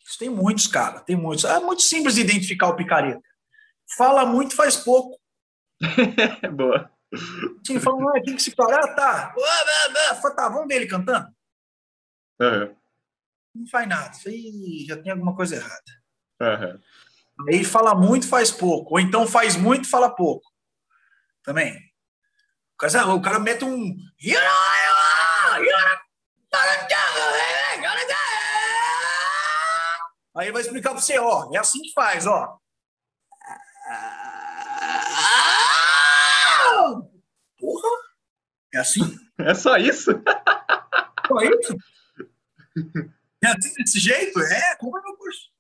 Isso 0.05 0.19
tem 0.19 0.31
muitos, 0.31 0.67
cara, 0.67 1.01
tem 1.01 1.17
muitos. 1.17 1.45
É 1.45 1.61
muito 1.61 1.83
simples 1.83 2.17
identificar 2.17 2.69
o 2.69 2.77
picareta. 2.77 3.23
Fala 3.97 4.25
muito, 4.25 4.55
faz 4.55 4.77
pouco. 4.77 5.19
Boa. 6.57 6.91
Sim, 7.67 7.81
fala, 7.81 8.13
ah, 8.17 8.23
tem 8.23 8.37
que 8.37 8.43
se 8.43 8.55
parar, 8.55 8.95
tá. 8.95 9.35
Tá, 10.37 10.49
vamos 10.49 10.69
ver 10.69 10.77
ele 10.77 10.87
cantando? 10.87 11.29
Uhum. 12.41 12.77
Não 13.55 13.67
faz 13.67 13.89
nada. 13.89 14.11
Isso 14.11 14.29
aí 14.29 14.85
já 14.87 14.97
tem 14.97 15.13
alguma 15.13 15.35
coisa 15.35 15.57
errada. 15.57 15.83
Uhum. 16.41 16.81
Aí 17.49 17.65
fala 17.65 17.95
muito, 17.95 18.29
faz 18.29 18.51
pouco. 18.51 18.95
Ou 18.95 19.01
então 19.01 19.27
faz 19.27 19.57
muito, 19.57 19.89
fala 19.89 20.15
pouco. 20.15 20.47
Também. 21.43 21.77
O 22.75 22.79
cara, 22.79 23.15
o 23.15 23.23
cara 23.23 23.39
mete 23.39 23.65
um. 23.65 23.97
Aí 30.37 30.53
vai 30.53 30.63
explicar 30.63 30.91
para 30.91 31.01
você, 31.01 31.19
ó, 31.19 31.51
é 31.53 31.59
assim 31.59 31.83
que 31.83 31.93
faz, 31.93 32.27
ó. 32.27 32.59
Porra! 37.59 37.89
É 38.73 38.79
assim? 38.79 39.19
É 39.39 39.55
só 39.55 39.77
isso? 39.77 40.11
Só 41.27 41.41
isso? 41.41 41.77
É 43.45 43.49
assim 43.49 43.75
desse 43.75 43.99
jeito? 43.99 44.41
É, 44.41 44.77
compra 44.77 45.03
meu 45.03 45.17
curso. 45.17 45.51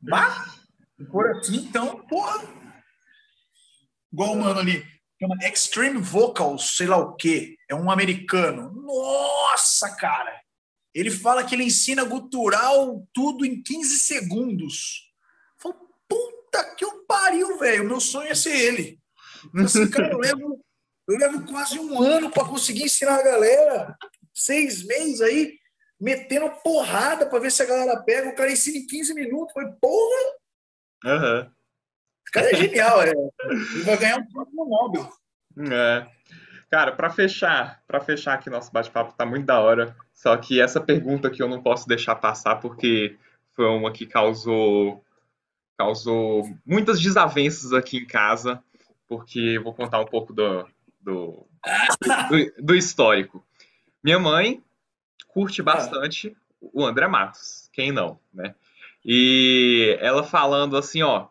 Bah, 0.00 0.54
por 1.10 1.30
assim, 1.30 1.56
então, 1.56 2.00
porra. 2.06 2.42
Igual 4.12 4.32
o 4.32 4.40
mano 4.40 4.60
ali, 4.60 4.86
chama 5.20 5.36
Extreme 5.42 6.00
Vocals, 6.00 6.76
sei 6.76 6.86
lá 6.86 6.96
o 6.96 7.14
quê. 7.16 7.56
É 7.68 7.74
um 7.74 7.90
americano. 7.90 8.72
Nossa, 8.72 9.94
cara! 9.96 10.40
Ele 10.94 11.10
fala 11.10 11.44
que 11.44 11.54
ele 11.54 11.64
ensina 11.64 12.04
gutural 12.04 13.06
tudo 13.12 13.44
em 13.44 13.62
15 13.62 13.98
segundos. 13.98 15.07
Puta 16.50 16.74
que 16.74 16.84
o 16.84 17.04
pariu, 17.04 17.58
velho. 17.58 17.84
Meu 17.84 18.00
sonho 18.00 18.30
é 18.30 18.34
ser 18.34 18.56
ele. 18.56 18.98
Assim, 19.62 19.88
cara, 19.90 20.10
eu 20.12 20.18
levo, 20.18 20.64
eu 21.08 21.18
levo 21.18 21.46
quase 21.46 21.78
um 21.78 22.02
ano 22.02 22.30
para 22.30 22.46
conseguir 22.46 22.84
ensinar 22.84 23.16
a 23.16 23.22
galera. 23.22 23.96
Seis 24.34 24.84
meses 24.84 25.20
aí, 25.20 25.58
metendo 26.00 26.50
porrada 26.62 27.26
para 27.26 27.38
ver 27.38 27.52
se 27.52 27.62
a 27.62 27.66
galera 27.66 28.02
pega. 28.02 28.30
O 28.30 28.34
cara 28.34 28.50
ensina 28.50 28.78
em 28.78 28.86
15 28.86 29.14
minutos. 29.14 29.52
Foi 29.52 29.64
porra! 29.80 30.34
Uhum. 31.04 31.50
O 32.28 32.30
cara 32.32 32.50
é 32.50 32.56
genial, 32.56 33.02
é. 33.02 33.10
Ele 33.10 33.82
vai 33.84 33.96
ganhar 33.96 34.18
um 34.18 34.26
prêmio 34.26 34.66
Nobel. 34.66 35.12
É. 35.72 36.06
Cara, 36.70 36.92
para 36.92 37.08
fechar, 37.08 37.82
para 37.86 38.00
fechar 38.00 38.34
aqui 38.34 38.50
nosso 38.50 38.70
bate-papo 38.70 39.14
tá 39.16 39.24
muito 39.24 39.46
da 39.46 39.60
hora. 39.60 39.96
Só 40.14 40.36
que 40.36 40.60
essa 40.60 40.80
pergunta 40.80 41.30
que 41.30 41.42
eu 41.42 41.48
não 41.48 41.62
posso 41.62 41.88
deixar 41.88 42.14
passar 42.16 42.56
porque 42.56 43.16
foi 43.54 43.66
uma 43.66 43.92
que 43.92 44.06
causou 44.06 45.02
causou 45.78 46.44
muitas 46.66 47.00
desavenças 47.00 47.72
aqui 47.72 47.98
em 47.98 48.04
casa, 48.04 48.62
porque 49.06 49.60
vou 49.60 49.72
contar 49.72 50.00
um 50.00 50.06
pouco 50.06 50.32
do, 50.32 50.66
do, 51.00 51.46
do, 52.28 52.62
do 52.64 52.74
histórico. 52.74 53.42
Minha 54.02 54.18
mãe 54.18 54.62
curte 55.28 55.62
bastante 55.62 56.36
o 56.60 56.84
André 56.84 57.06
Matos, 57.06 57.70
quem 57.72 57.92
não, 57.92 58.18
né? 58.34 58.56
E 59.04 59.96
ela 60.00 60.24
falando 60.24 60.76
assim, 60.76 61.02
ó, 61.02 61.28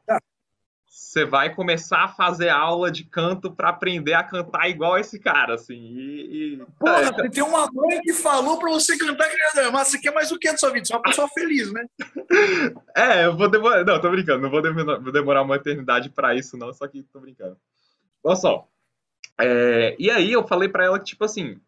você 0.98 1.24
vai 1.24 1.54
começar 1.54 2.06
a 2.06 2.08
fazer 2.08 2.50
aula 2.50 2.92
de 2.92 3.04
canto 3.04 3.52
para 3.52 3.70
aprender 3.70 4.14
a 4.14 4.24
cantar 4.24 4.68
igual 4.68 4.98
esse 4.98 5.20
cara, 5.20 5.54
assim. 5.54 5.76
E, 5.76 6.56
e... 6.56 6.66
Porra, 6.80 7.14
é, 7.24 7.30
tem 7.30 7.44
uma 7.44 7.70
mãe 7.72 8.02
que 8.02 8.14
falou 8.14 8.58
para 8.58 8.72
você 8.72 8.98
cantar 8.98 9.30
que 9.30 9.38
mas 9.72 9.90
você 9.90 10.00
quer 10.00 10.12
mais 10.12 10.32
o 10.32 10.40
que 10.40 10.52
da 10.52 10.58
sua 10.58 10.72
vida? 10.72 10.86
Você 10.86 10.94
é 10.94 10.96
uma 10.96 11.04
pessoa 11.04 11.30
feliz, 11.30 11.72
né? 11.72 11.86
É, 12.96 13.26
eu 13.26 13.38
vou 13.38 13.48
demorar. 13.48 13.86
Não, 13.86 14.02
tô 14.02 14.10
brincando, 14.10 14.42
não 14.42 14.50
vou 14.50 15.12
demorar 15.12 15.44
uma 15.44 15.56
eternidade 15.56 16.10
para 16.10 16.34
isso, 16.34 16.58
não, 16.58 16.74
só 16.74 16.88
que 16.88 17.04
tô 17.04 17.20
brincando. 17.20 17.56
Olha 18.24 18.36
só. 18.36 18.68
É, 19.40 19.96
e 20.00 20.10
aí 20.10 20.32
eu 20.32 20.48
falei 20.48 20.68
para 20.68 20.86
ela 20.86 20.98
que, 20.98 21.06
tipo 21.06 21.24
assim. 21.24 21.62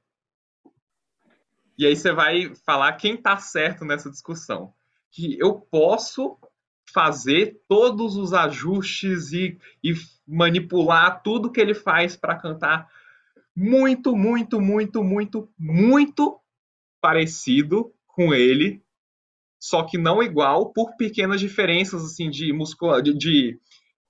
E 1.78 1.86
aí 1.86 1.96
você 1.96 2.12
vai 2.12 2.52
falar 2.66 2.94
quem 2.94 3.16
tá 3.16 3.38
certo 3.38 3.86
nessa 3.86 4.10
discussão. 4.10 4.74
Que 5.12 5.38
eu 5.40 5.54
posso 5.54 6.36
fazer 6.94 7.62
todos 7.68 8.16
os 8.16 8.34
ajustes 8.34 9.32
e, 9.32 9.58
e 9.84 9.94
manipular 10.28 11.22
tudo 11.22 11.52
que 11.52 11.60
ele 11.60 11.74
faz 11.74 12.16
para 12.16 12.38
cantar 12.38 12.90
muito, 13.56 14.16
muito, 14.16 14.62
muito, 14.62 15.04
muito, 15.04 15.50
muito 15.58 16.40
parecido 17.02 17.94
com 18.08 18.34
ele, 18.34 18.82
só 19.60 19.84
que 19.84 19.98
não 19.98 20.24
igual 20.24 20.72
por 20.72 20.96
pequenas 20.96 21.40
diferenças 21.40 22.04
assim 22.04 22.30
de 22.30 22.54
musculatura, 22.54 23.04
de, 23.04 23.18
de 23.18 23.60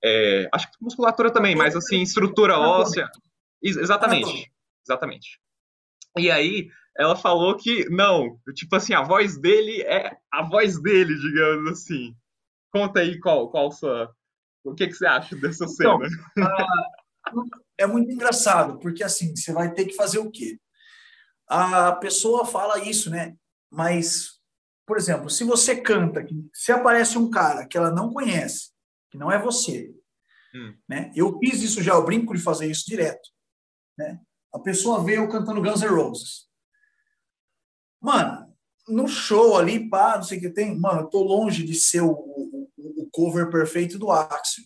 é, 0.02 0.48
acho 0.52 0.70
que 0.70 0.76
musculatura 0.80 1.32
também, 1.32 1.56
mas 1.56 1.74
assim 1.74 2.00
estrutura 2.00 2.58
óssea, 2.58 3.08
exatamente, 3.62 4.50
exatamente. 4.86 5.40
E 6.18 6.30
aí 6.30 6.68
ela 6.96 7.16
falou 7.16 7.56
que 7.56 7.88
não, 7.88 8.38
tipo 8.54 8.74
assim, 8.76 8.94
a 8.94 9.02
voz 9.02 9.36
dele 9.38 9.82
é 9.82 10.16
a 10.32 10.42
voz 10.42 10.80
dele, 10.80 11.14
digamos 11.18 11.72
assim. 11.72 12.14
Conta 12.72 13.00
aí 13.00 13.18
qual, 13.18 13.50
qual 13.50 13.70
sua. 13.70 14.14
O 14.64 14.74
que, 14.74 14.86
que 14.86 14.94
você 14.94 15.06
acha 15.06 15.34
dessa 15.36 15.66
cena? 15.66 16.06
Então, 16.36 17.44
é 17.78 17.86
muito 17.86 18.10
engraçado, 18.12 18.78
porque 18.78 19.02
assim, 19.02 19.34
você 19.34 19.52
vai 19.52 19.72
ter 19.72 19.86
que 19.86 19.94
fazer 19.94 20.18
o 20.18 20.30
quê? 20.30 20.58
A 21.48 21.92
pessoa 21.92 22.44
fala 22.44 22.78
isso, 22.78 23.10
né? 23.10 23.34
Mas, 23.70 24.40
por 24.86 24.96
exemplo, 24.96 25.30
se 25.30 25.44
você 25.44 25.80
canta, 25.80 26.24
se 26.54 26.70
aparece 26.72 27.16
um 27.16 27.30
cara 27.30 27.66
que 27.66 27.76
ela 27.76 27.90
não 27.90 28.12
conhece, 28.12 28.70
que 29.10 29.18
não 29.18 29.32
é 29.32 29.38
você, 29.38 29.92
hum. 30.54 30.74
né? 30.88 31.10
Eu 31.14 31.38
fiz 31.38 31.62
isso 31.62 31.82
já, 31.82 31.94
eu 31.94 32.04
brinco 32.04 32.34
de 32.34 32.42
fazer 32.42 32.70
isso 32.70 32.84
direto, 32.86 33.28
né? 33.98 34.20
A 34.52 34.58
pessoa 34.58 35.02
vê 35.02 35.18
eu 35.18 35.28
cantando 35.28 35.62
Guns 35.62 35.80
N' 35.80 35.88
Roses. 35.88 36.48
Mano, 38.00 38.54
no 38.88 39.06
show 39.06 39.56
ali, 39.56 39.88
pá, 39.88 40.16
não 40.16 40.22
sei 40.22 40.38
o 40.38 40.40
que 40.40 40.50
tem, 40.50 40.78
mano, 40.78 41.02
eu 41.02 41.06
tô 41.06 41.22
longe 41.22 41.64
de 41.64 41.74
ser 41.74 42.00
o 42.00 42.12
cover 43.12 43.50
perfeito 43.50 43.98
do 43.98 44.10
Axel, 44.10 44.64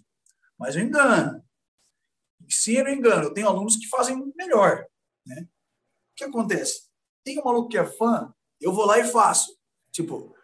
mas 0.59 0.77
eu 0.77 0.83
engano. 0.83 1.45
Se 2.49 2.75
eu 2.75 2.89
engano, 2.89 3.25
eu 3.25 3.35
tenho 3.35 3.49
alunos 3.49 3.77
que 3.77 3.89
fazem 3.89 4.33
melhor, 4.37 4.87
né? 5.27 5.43
O 5.43 6.15
que 6.17 6.25
acontece? 6.25 6.89
Tem 7.25 7.39
um 7.39 7.45
maluco 7.45 7.69
que 7.69 7.79
é 7.79 7.87
fã, 7.87 8.33
eu 8.61 8.73
vou 8.73 8.85
lá 8.85 8.99
e 8.99 9.05
faço. 9.05 9.57
Tipo, 9.91 10.35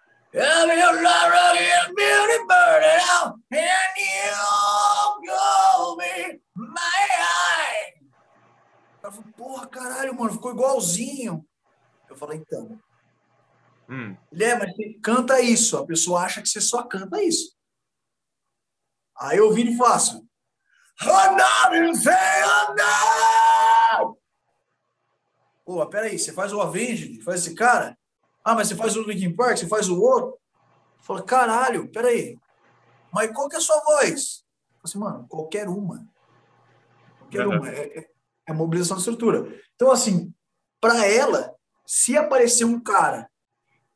ela 9.03 9.13
falou, 9.13 9.33
porra, 9.37 9.67
caralho, 9.67 10.15
mano, 10.15 10.33
ficou 10.33 10.53
igualzinho. 10.53 11.45
Eu 12.09 12.17
falei, 12.17 12.39
então. 12.39 12.81
Hum. 13.89 14.17
Ele 14.31 14.45
é, 14.45 14.57
mas 14.57 14.75
você 14.75 14.95
canta 15.03 15.41
isso. 15.41 15.77
A 15.77 15.87
pessoa 15.87 16.23
acha 16.23 16.41
que 16.41 16.49
você 16.49 16.61
só 16.61 16.83
canta 16.83 17.23
isso. 17.23 17.57
Aí 19.21 19.37
eu 19.39 19.53
vim 19.53 19.71
e 19.71 19.77
faço. 19.77 20.27
Pô, 25.65 25.87
peraí, 25.87 26.19
você 26.19 26.33
faz 26.33 26.53
o 26.53 26.61
Avenged, 26.61 27.23
faz 27.23 27.41
esse 27.41 27.55
cara? 27.55 27.97
Ah, 28.45 28.55
mas 28.55 28.69
você 28.69 28.75
faz 28.75 28.97
o 28.97 29.03
Linkin 29.03 29.35
Park, 29.35 29.59
você 29.59 29.69
faz 29.69 29.89
o 29.89 30.01
outro? 30.01 30.39
Fala, 31.03 31.23
caralho, 31.23 31.91
peraí. 31.91 32.39
Mas 33.13 33.31
qual 33.33 33.49
que 33.49 33.57
é 33.57 33.59
a 33.59 33.63
sua 33.63 33.81
voz? 33.81 34.45
Eu 34.75 34.81
assim, 34.85 34.99
mano, 34.99 35.27
qualquer 35.29 35.69
uma. 35.69 36.07
Qualquer 37.19 37.47
uhum. 37.47 37.57
uma. 37.57 37.69
É, 37.69 37.99
é, 37.99 38.11
é 38.47 38.53
mobilização 38.53 38.97
de 38.97 39.03
estrutura. 39.03 39.55
Então, 39.75 39.91
assim, 39.91 40.33
para 40.81 41.07
ela, 41.07 41.55
se 41.87 42.17
aparecer 42.17 42.65
um 42.65 42.81
cara 42.81 43.31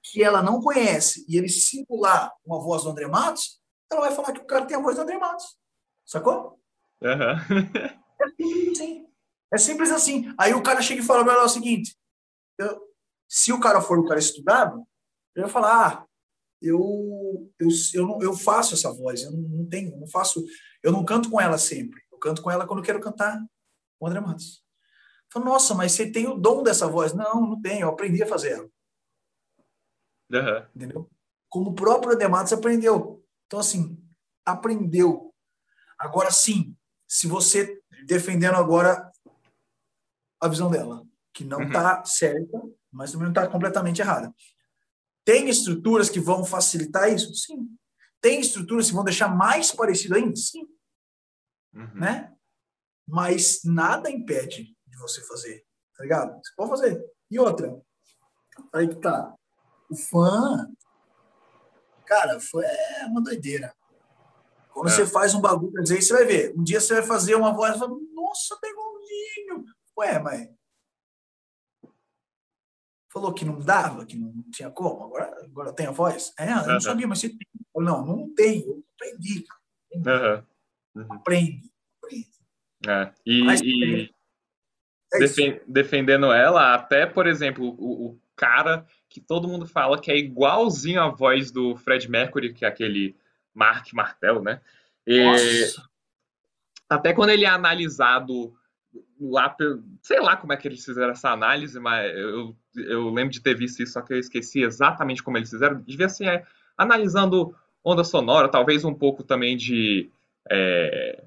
que 0.02 0.22
ela 0.22 0.42
não 0.42 0.60
conhece 0.60 1.24
e 1.28 1.38
ele 1.38 1.48
simular 1.48 2.30
uma 2.44 2.60
voz 2.60 2.82
do 2.82 2.90
André 2.90 3.06
Matos, 3.06 3.60
ela 3.90 4.02
vai 4.02 4.14
falar 4.14 4.32
que 4.32 4.40
o 4.40 4.46
cara 4.46 4.66
tem 4.66 4.76
a 4.76 4.80
voz 4.80 4.96
do 4.96 5.02
André 5.02 5.18
Matos. 5.18 5.56
Sacou? 6.04 6.60
Uhum. 7.00 7.34
é 8.20 8.28
simples 8.36 8.68
assim. 8.80 9.06
É 9.52 9.58
simples 9.58 9.90
assim. 9.90 10.34
Aí 10.38 10.54
o 10.54 10.62
cara 10.62 10.82
chega 10.82 11.00
e 11.00 11.04
fala 11.04 11.24
para 11.24 11.34
ela 11.34 11.44
o 11.44 11.48
seguinte: 11.48 11.96
eu, 12.58 12.80
se 13.28 13.52
o 13.52 13.60
cara 13.60 13.80
for 13.80 13.98
um 13.98 14.04
cara 14.04 14.18
estudado, 14.20 14.86
ele 15.34 15.44
vai 15.44 15.50
falar: 15.50 15.86
ah, 15.86 16.06
eu, 16.60 17.52
eu, 17.58 17.68
eu, 17.94 18.06
não, 18.06 18.22
eu 18.22 18.34
faço 18.34 18.74
essa 18.74 18.92
voz, 18.92 19.22
eu 19.22 19.32
não, 19.32 19.40
não 19.40 19.68
tenho, 19.68 19.96
não 19.98 20.06
faço, 20.06 20.44
eu 20.82 20.90
não 20.90 21.04
canto 21.04 21.30
com 21.30 21.40
ela 21.40 21.58
sempre. 21.58 22.02
Eu 22.10 22.18
canto 22.18 22.42
com 22.42 22.50
ela 22.50 22.66
quando 22.66 22.78
eu 22.80 22.84
quero 22.84 23.00
cantar 23.00 23.38
com 23.98 24.06
o 24.06 24.08
André 24.08 24.20
Matos. 24.20 24.64
Falo, 25.32 25.46
nossa, 25.46 25.74
mas 25.74 25.92
você 25.92 26.10
tem 26.10 26.28
o 26.28 26.38
dom 26.38 26.62
dessa 26.62 26.86
voz. 26.86 27.12
Não, 27.12 27.40
não 27.40 27.60
tenho, 27.60 27.82
eu 27.82 27.88
aprendi 27.88 28.22
a 28.22 28.26
fazer 28.26 28.52
ela. 28.52 28.68
Uhum. 30.32 30.66
Entendeu? 30.74 31.10
Como 31.48 31.70
o 31.70 31.74
próprio 31.74 32.12
André 32.12 32.28
Matos 32.28 32.52
aprendeu. 32.52 33.13
Então, 33.54 33.60
assim, 33.60 33.96
aprendeu. 34.44 35.32
Agora 35.96 36.32
sim, 36.32 36.76
se 37.06 37.28
você 37.28 37.80
defendendo 38.04 38.56
agora 38.56 39.12
a 40.40 40.48
visão 40.48 40.68
dela, 40.68 41.06
que 41.32 41.44
não 41.44 41.62
está 41.62 42.00
uhum. 42.00 42.04
certa, 42.04 42.62
mas 42.90 43.12
também 43.12 43.26
não 43.26 43.30
está 43.30 43.46
completamente 43.46 44.00
errada. 44.00 44.34
Tem 45.24 45.48
estruturas 45.48 46.10
que 46.10 46.18
vão 46.18 46.44
facilitar 46.44 47.12
isso? 47.12 47.32
Sim. 47.32 47.78
Tem 48.20 48.40
estruturas 48.40 48.88
que 48.88 48.94
vão 48.94 49.04
deixar 49.04 49.28
mais 49.28 49.70
parecido 49.70 50.16
ainda? 50.16 50.34
Sim. 50.34 50.66
Uhum. 51.72 51.94
Né? 51.94 52.34
Mas 53.06 53.60
nada 53.62 54.10
impede 54.10 54.76
de 54.84 54.98
você 54.98 55.24
fazer, 55.28 55.64
tá 55.96 56.02
ligado? 56.02 56.40
Você 56.44 56.52
pode 56.56 56.70
fazer. 56.70 57.04
E 57.30 57.38
outra, 57.38 57.80
aí 58.72 58.88
que 58.88 58.96
tá. 58.96 59.32
O 59.88 59.94
fã, 59.94 60.68
cara, 62.06 62.40
foi 62.40 62.64
é 62.64 63.06
uma 63.06 63.22
doideira. 63.22 63.74
Quando 64.72 64.88
é. 64.88 64.90
você 64.90 65.06
faz 65.06 65.34
um 65.34 65.40
bagulho, 65.40 65.80
às 65.80 65.88
vezes 65.88 66.08
você 66.08 66.14
vai 66.14 66.24
ver. 66.24 66.54
Um 66.56 66.64
dia 66.64 66.80
você 66.80 66.94
vai 66.94 67.02
fazer 67.02 67.34
uma 67.34 67.52
voz 67.52 67.76
e 67.76 67.78
fala, 67.78 67.96
nossa, 68.12 68.58
tá 68.60 68.68
igualzinho. 68.68 69.64
Ué, 69.96 70.18
mas 70.18 70.48
falou 73.12 73.32
que 73.32 73.44
não 73.44 73.60
dava, 73.60 74.04
que 74.04 74.16
não 74.16 74.42
tinha 74.50 74.68
como, 74.68 75.04
agora, 75.04 75.32
agora 75.44 75.72
tem 75.72 75.86
a 75.86 75.92
voz? 75.92 76.34
É, 76.36 76.50
eu 76.50 76.66
não 76.66 76.80
sabia, 76.80 77.06
mas 77.06 77.20
você 77.20 77.28
tem. 77.28 77.38
Não, 77.76 78.04
não 78.04 78.34
tem, 78.34 78.66
eu 78.66 78.84
aprendi. 78.94 79.44
Uhum. 79.94 80.44
Uhum. 80.96 81.12
Aprende, 81.12 81.70
aprende. 82.02 82.30
É. 82.86 83.12
E, 83.24 83.44
Mas, 83.44 83.60
e 83.62 84.10
é 85.12 85.18
defen 85.18 85.60
defendendo 85.66 86.32
ela, 86.32 86.74
até, 86.74 87.06
por 87.06 87.26
exemplo, 87.26 87.64
o, 87.78 88.08
o, 88.08 88.20
cara 88.36 88.84
que 89.14 89.20
todo 89.20 89.46
mundo 89.46 89.64
fala 89.64 90.00
que 90.00 90.10
é 90.10 90.18
igualzinho 90.18 91.00
a 91.00 91.08
voz 91.08 91.52
do 91.52 91.76
Fred 91.76 92.10
Mercury, 92.10 92.52
que 92.52 92.64
é 92.64 92.68
aquele 92.68 93.14
Mark 93.54 93.86
Martel, 93.92 94.42
né? 94.42 94.60
E, 95.06 95.22
até 96.90 97.12
quando 97.12 97.30
ele 97.30 97.44
é 97.44 97.48
analisado 97.48 98.52
lá, 99.20 99.54
sei 100.02 100.20
lá 100.20 100.36
como 100.36 100.52
é 100.52 100.56
que 100.56 100.66
eles 100.66 100.84
fizeram 100.84 101.12
essa 101.12 101.30
análise, 101.30 101.78
mas 101.78 102.12
eu, 102.12 102.56
eu 102.74 103.08
lembro 103.10 103.32
de 103.32 103.40
ter 103.40 103.54
visto 103.54 103.80
isso, 103.84 103.92
só 103.92 104.02
que 104.02 104.12
eu 104.12 104.18
esqueci 104.18 104.64
exatamente 104.64 105.22
como 105.22 105.36
eles 105.36 105.50
fizeram. 105.50 105.80
Devia 105.80 106.08
ser 106.08 106.26
é, 106.26 106.46
analisando 106.76 107.54
onda 107.84 108.02
sonora, 108.02 108.48
talvez 108.48 108.84
um 108.84 108.94
pouco 108.94 109.22
também 109.22 109.56
de 109.56 110.10
é, 110.50 111.22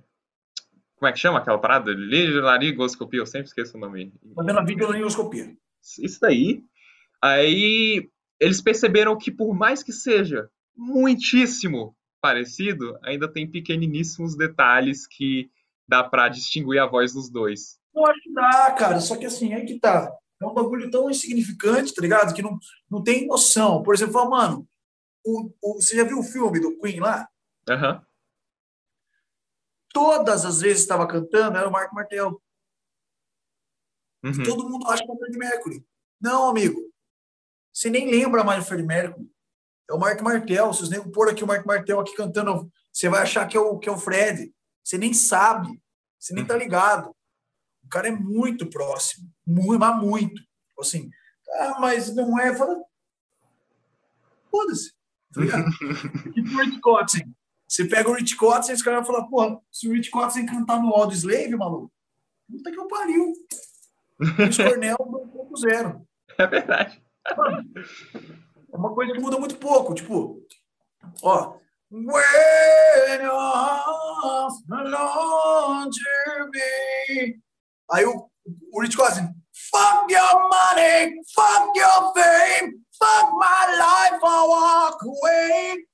como 0.98 1.08
é 1.08 1.14
que 1.14 1.20
chama 1.20 1.40
aquela 1.40 1.58
parada? 1.58 1.96
Laringoscopia, 1.96 3.22
eu 3.22 3.26
sempre 3.26 3.48
esqueço 3.48 3.78
o 3.78 3.80
nome. 3.80 4.12
Fazendo 4.36 4.60
a 4.60 4.64
videolaringoscopia. 4.64 5.56
Isso 6.02 6.20
daí. 6.20 6.66
Aí 7.22 8.10
eles 8.40 8.62
perceberam 8.62 9.18
que 9.18 9.32
por 9.32 9.54
mais 9.54 9.84
que 9.84 9.92
seja 9.92 10.50
muitíssimo 10.76 11.96
parecido, 12.22 12.98
ainda 13.04 13.32
tem 13.32 13.50
pequeniníssimos 13.50 14.36
detalhes 14.36 15.08
que 15.08 15.50
dá 15.88 16.04
para 16.04 16.30
distinguir 16.30 16.80
a 16.80 16.86
voz 16.86 17.14
dos 17.14 17.30
dois. 17.30 17.80
Eu 17.96 18.06
acho 18.06 18.22
que 18.22 18.34
dá, 18.34 18.72
cara. 18.72 19.00
Só 19.00 19.16
que 19.16 19.26
assim, 19.26 19.54
é 19.54 19.66
que 19.66 19.80
tá. 19.80 20.12
É 20.42 20.46
um 20.46 20.54
bagulho 20.54 20.92
tão 20.92 21.10
insignificante, 21.10 21.94
tá 21.94 22.02
ligado? 22.02 22.34
Que 22.34 22.44
não, 22.44 22.60
não 22.90 23.04
tem 23.04 23.26
noção. 23.26 23.82
Por 23.82 23.96
exemplo, 23.96 24.14
fala, 24.14 24.30
mano, 24.30 24.68
o, 25.26 25.52
o, 25.62 25.74
você 25.76 25.96
já 25.96 26.04
viu 26.04 26.20
o 26.20 26.24
filme 26.24 26.60
do 26.60 26.78
Queen 26.80 27.00
lá? 27.00 27.28
Aham. 27.68 27.94
Uhum 27.94 28.08
todas 29.98 30.46
as 30.46 30.62
vezes 30.62 30.82
estava 30.82 31.08
cantando 31.08 31.58
era 31.58 31.68
o 31.68 31.72
Marco 31.72 31.96
Martel. 31.96 32.40
Uhum. 34.24 34.44
Todo 34.44 34.70
mundo 34.70 34.88
acha 34.88 35.04
que 35.04 35.10
é 35.10 35.14
o 35.14 35.18
Freddie 35.18 35.40
Mercury. 35.40 35.86
Não, 36.22 36.50
amigo. 36.50 36.80
Você 37.78 37.92
nem 37.92 38.10
lembra 38.10 38.44
mais 38.44 38.64
do 38.64 38.68
Freddie 38.68 38.88
Mercury. 38.88 39.30
É 39.88 39.94
o 39.94 40.00
Marco 40.00 40.24
Martel. 40.24 40.74
Se 40.74 40.82
os 40.82 40.90
negros 40.90 41.12
pôr 41.14 41.30
aqui 41.30 41.44
o 41.44 41.48
Marco 41.48 41.68
Martel 41.68 42.00
aqui 42.00 42.16
cantando, 42.16 42.72
você 42.92 43.08
vai 43.08 43.22
achar 43.22 43.48
que 43.48 43.56
é 43.56 43.60
o, 43.60 43.78
que 43.78 43.88
é 43.88 43.92
o 43.92 44.00
Fred. 44.00 44.52
Você 44.84 44.98
nem 44.98 45.14
sabe. 45.14 45.80
Você 46.18 46.34
nem 46.34 46.44
tá 46.44 46.56
uhum. 46.56 46.60
ligado. 46.60 47.16
O 47.84 47.88
cara 47.88 48.08
é 48.08 48.12
muito 48.12 48.68
próximo. 48.68 49.30
Muito, 49.46 49.80
mas 49.80 50.02
muito. 50.02 50.42
Assim, 50.80 51.08
ah, 51.52 51.78
mas 51.80 52.16
não 52.16 52.40
é. 52.40 52.56
Fala, 52.56 52.82
foda-se. 54.50 54.92
Tá 55.32 55.42
ligado? 55.42 55.70
Cotten. 56.82 57.32
Você 57.68 57.86
pega 57.86 58.10
o 58.10 58.14
Rich 58.14 58.38
Cotton 58.38 58.72
e 58.72 58.74
esse 58.74 58.84
cara 58.84 59.02
vai 59.02 59.06
falar, 59.06 59.28
porra, 59.28 59.62
se 59.72 59.88
o 59.88 59.92
Rich 59.92 60.10
Cotton 60.10 60.48
cantar 60.48 60.82
no 60.82 60.96
Audio 60.96 61.16
Slave, 61.16 61.56
maluco, 61.56 61.94
puta 62.50 62.72
que 62.72 62.80
eu 62.80 62.88
pariu. 62.88 63.34
Chris 64.36 64.58
Cornell 64.58 64.98
2.0. 64.98 66.02
É 66.40 66.48
verdade. 66.48 67.07
é 68.74 68.78
uma 68.78 68.94
coisa 68.94 69.14
que 69.14 69.20
muda 69.20 69.38
muito 69.40 69.58
pouco. 69.58 69.94
Tipo, 69.94 70.42
ó. 71.24 71.58
When. 71.90 73.22
Aí 77.92 78.06
o, 78.06 78.30
o 78.74 78.82
Rich 78.82 78.98
fuck 79.72 80.12
your 80.12 80.50
money, 80.50 81.22
fuck 81.34 81.76
your 81.76 82.14
fame, 82.14 82.74
fuck 82.98 83.32
my 83.34 83.66
life, 83.78 84.20
I'll 84.24 84.50
walk 84.50 85.06
away. 85.06 85.88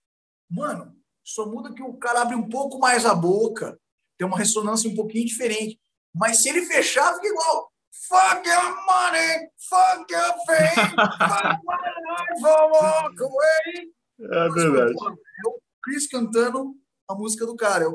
Mano, 0.49 0.95
só 1.23 1.45
muda 1.45 1.73
que 1.73 1.81
o 1.81 1.97
cara 1.97 2.21
abre 2.21 2.35
um 2.35 2.47
pouco 2.49 2.79
mais 2.79 3.05
a 3.05 3.15
boca, 3.15 3.79
tem 4.17 4.27
uma 4.27 4.37
ressonância 4.37 4.89
um 4.89 4.95
pouquinho 4.95 5.25
diferente. 5.25 5.79
Mas 6.13 6.41
se 6.41 6.49
ele 6.49 6.65
fechar, 6.65 7.13
fica 7.15 7.27
igual. 7.27 7.72
Fuck 8.13 8.45
your 8.45 8.75
money, 8.85 9.49
fuck 9.57 10.11
your 10.11 10.33
fame, 10.45 10.89
fuck 10.95 11.57
my 11.65 11.75
life, 12.05 12.45
I'll 12.45 12.69
walk 12.69 13.19
away. 13.19 13.91
É 14.19 14.49
verdade. 14.49 14.93
É 14.93 15.47
o 15.47 15.59
Chris 15.81 16.07
cantando 16.07 16.75
a 17.09 17.15
música 17.15 17.43
do 17.47 17.55
cara. 17.55 17.85
É. 17.85 17.87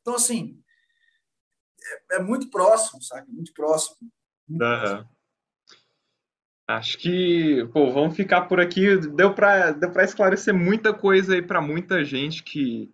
Então, 0.00 0.16
assim, 0.16 0.60
é, 2.10 2.16
é 2.16 2.18
muito 2.18 2.50
próximo, 2.50 3.00
sabe? 3.00 3.30
Muito 3.30 3.52
próximo. 3.54 3.96
Uhum. 4.48 5.04
Acho 6.66 6.98
que, 6.98 7.64
pô, 7.72 7.92
vamos 7.92 8.16
ficar 8.16 8.48
por 8.48 8.58
aqui. 8.58 8.96
Deu 9.12 9.34
para 9.34 9.70
deu 9.70 9.92
para 9.92 10.02
esclarecer 10.02 10.52
muita 10.52 10.92
coisa 10.92 11.34
aí 11.34 11.42
para 11.42 11.60
muita 11.60 12.04
gente 12.04 12.42
que. 12.42 12.92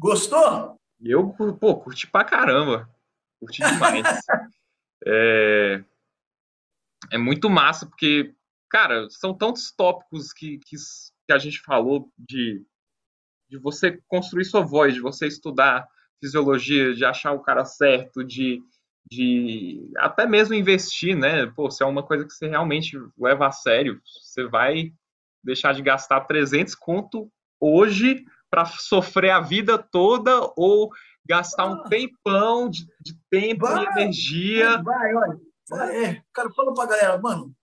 Gostou? 0.00 0.80
Eu, 1.00 1.28
pô, 1.60 1.76
curti 1.76 2.10
pra 2.10 2.24
caramba. 2.24 2.90
Curti 3.38 3.62
demais. 3.62 4.02
é... 5.06 5.84
é 7.12 7.18
muito 7.18 7.48
massa, 7.48 7.86
porque, 7.86 8.34
cara, 8.70 9.08
são 9.10 9.34
tantos 9.34 9.70
tópicos 9.72 10.32
que, 10.32 10.58
que, 10.58 10.76
que 11.26 11.32
a 11.32 11.38
gente 11.38 11.60
falou 11.60 12.10
de, 12.18 12.64
de 13.48 13.58
você 13.58 14.00
construir 14.08 14.44
sua 14.44 14.62
voz, 14.62 14.94
de 14.94 15.00
você 15.00 15.26
estudar 15.26 15.86
fisiologia, 16.20 16.94
de 16.94 17.04
achar 17.04 17.32
o 17.32 17.42
cara 17.42 17.64
certo, 17.64 18.24
de 18.24 18.62
de 19.08 19.88
até 19.98 20.26
mesmo 20.26 20.54
investir, 20.54 21.16
né? 21.16 21.46
Pô, 21.46 21.70
se 21.70 21.82
é 21.82 21.86
uma 21.86 22.02
coisa 22.02 22.24
que 22.24 22.32
você 22.32 22.48
realmente 22.48 22.98
leva 23.16 23.46
a 23.46 23.52
sério, 23.52 24.00
você 24.04 24.44
vai 24.48 24.92
deixar 25.42 25.72
de 25.72 25.82
gastar 25.82 26.22
300 26.22 26.74
conto 26.74 27.30
hoje 27.60 28.24
para 28.50 28.64
sofrer 28.64 29.30
a 29.30 29.40
vida 29.40 29.78
toda 29.78 30.52
ou 30.56 30.90
gastar 31.26 31.66
um 31.66 31.84
tempão 31.84 32.68
de, 32.68 32.86
de 33.00 33.18
tempo 33.30 33.66
vai, 33.66 33.84
e 33.84 33.86
energia. 33.88 34.82
Vai, 34.82 35.14
olha. 35.14 35.40
Vai, 35.68 36.04
é. 36.04 36.24
Cara, 36.32 36.50
fala 36.52 36.72
pra 36.74 36.86
galera, 36.86 37.18
mano, 37.18 37.54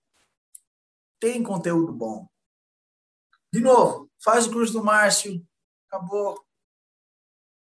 tem 1.19 1.41
conteúdo 1.41 1.93
bom. 1.93 2.27
De 3.51 3.61
novo, 3.61 4.09
faz 4.23 4.47
o 4.47 4.51
curso 4.51 4.73
do 4.73 4.83
Márcio, 4.83 5.45
acabou. 5.87 6.43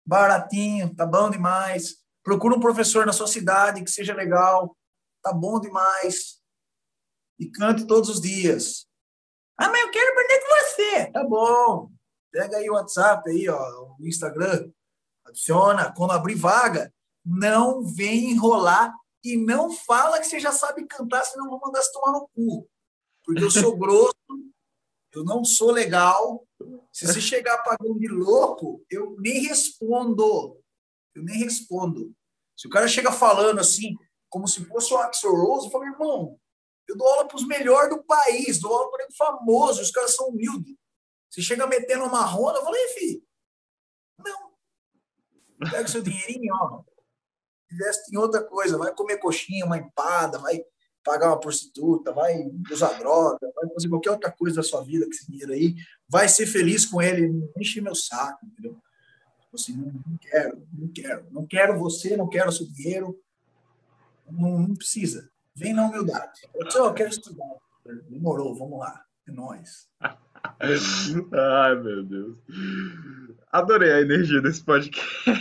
Baratinho, 0.05 0.95
tá 0.95 1.07
bom 1.07 1.31
demais 1.31 2.03
Procura 2.23 2.55
um 2.57 2.61
professor 2.61 3.05
na 3.05 3.13
sua 3.13 3.27
cidade 3.27 3.83
que 3.83 3.91
seja 3.91 4.15
legal. 4.15 4.77
Tá 5.23 5.33
bom 5.33 5.61
demais. 5.61 6.41
E 7.39 7.51
cante 7.51 7.87
todos 7.87 8.09
os 8.09 8.21
dias. 8.21 8.87
Ah, 9.59 9.69
mas 9.69 9.81
eu 9.81 9.91
quero 9.91 10.13
aprender 10.13 10.41
com 10.41 10.49
você. 10.49 11.13
Tá 11.13 11.25
bom. 11.25 11.91
Pega 12.31 12.57
aí 12.57 12.71
o 12.71 12.75
WhatsApp 12.75 13.29
aí, 13.29 13.49
ó, 13.49 13.95
o 13.99 14.07
Instagram. 14.07 14.71
Adiciona. 15.33 15.93
Quando 15.93 16.12
abrir 16.12 16.35
vaga, 16.35 16.93
não 17.24 17.83
vem 17.83 18.30
enrolar 18.30 18.95
e 19.24 19.37
não 19.37 19.70
fala 19.72 20.18
que 20.18 20.26
você 20.26 20.39
já 20.39 20.53
sabe 20.53 20.87
cantar, 20.87 21.24
senão 21.24 21.49
vou 21.49 21.61
mandar 21.61 21.83
você 21.83 21.93
tomar 21.93 22.12
no 22.12 22.28
cu. 22.28 22.68
Porque 23.24 23.43
eu 23.43 23.51
sou 23.51 23.76
grosso, 23.76 24.14
eu 25.12 25.24
não 25.24 25.45
sou 25.45 25.70
legal. 25.70 26.47
Se 26.93 27.07
você 27.07 27.20
chegar 27.20 27.59
pagando 27.62 27.99
de 27.99 28.09
louco, 28.09 28.85
eu 28.91 29.16
nem 29.18 29.43
respondo. 29.43 30.61
Eu 31.14 31.22
nem 31.22 31.39
respondo. 31.39 32.12
Se 32.57 32.66
o 32.66 32.70
cara 32.70 32.89
chega 32.89 33.12
falando 33.12 33.61
assim, 33.61 33.95
como 34.28 34.49
se 34.49 34.64
fosse 34.64 34.93
o 34.93 34.99
Axel 34.99 35.35
Rose, 35.35 35.66
eu 35.66 35.70
falo, 35.70 35.85
irmão, 35.85 36.39
eu 36.89 36.97
dou 36.97 37.07
aula 37.07 37.26
para 37.26 37.37
os 37.37 37.47
melhores 37.47 37.91
do 37.91 38.03
país, 38.03 38.59
dou 38.61 38.74
aula 38.74 38.91
para 38.91 39.07
famosos, 39.16 39.87
os 39.87 39.91
caras 39.91 40.14
são 40.14 40.28
humildes. 40.28 40.74
Você 41.30 41.41
chega 41.41 41.66
metendo 41.66 42.05
uma 42.05 42.24
ronda, 42.24 42.59
eu 42.59 42.64
falo, 42.64 42.76
filho, 42.95 43.22
não. 44.18 44.52
Pega 45.71 45.87
seu 45.87 46.03
dinheirinho, 46.03 46.55
ó, 46.55 46.83
investe 47.73 48.15
em 48.15 48.19
outra 48.19 48.43
coisa, 48.43 48.77
vai 48.77 48.95
comer 48.95 49.19
coxinha, 49.19 49.65
uma 49.65 49.79
empada, 49.79 50.39
vai 50.39 50.63
pagar 51.05 51.29
uma 51.29 51.41
prostituta, 51.41 52.13
vai 52.13 52.45
usar 52.71 52.99
droga, 52.99 53.39
vai 53.55 53.69
fazer 53.75 53.89
qualquer 53.89 54.11
outra 54.11 54.31
coisa 54.31 54.57
da 54.57 54.63
sua 54.63 54.83
vida 54.83 55.05
com 55.05 55.11
esse 55.11 55.27
dinheiro 55.27 55.53
aí, 55.53 55.75
vai 56.09 56.29
ser 56.29 56.47
feliz 56.47 56.87
com 56.87 57.03
ele, 57.03 57.51
enche 57.57 57.81
meu 57.81 57.95
saco, 57.95 58.45
entendeu? 58.47 58.79
Tipo 59.41 59.57
assim, 59.57 59.77
não, 59.77 59.93
não, 60.07 60.19
quero, 60.19 60.69
não 60.73 60.89
quero, 60.89 61.27
não 61.31 61.47
quero 61.47 61.79
você, 61.79 62.17
não 62.17 62.29
quero 62.29 62.53
seu 62.53 62.67
dinheiro, 62.67 63.19
não, 64.31 64.61
não 64.61 64.75
precisa. 64.75 65.31
Vem 65.55 65.75
na 65.75 65.87
humildade. 65.87 66.41
Eu, 66.55 66.67
disse, 66.67 66.79
oh, 66.79 66.87
eu 66.87 66.95
quero 66.95 67.11
estudar. 67.11 67.45
Demorou, 68.09 68.55
vamos 68.55 68.79
lá, 68.79 69.05
é 69.27 69.33
nóis. 69.33 69.89
Ai, 70.01 71.75
meu 71.77 72.03
Deus. 72.05 72.39
Adorei 73.53 73.93
a 73.93 74.01
energia 74.01 74.41
desse 74.41 74.65
podcast. 74.65 75.07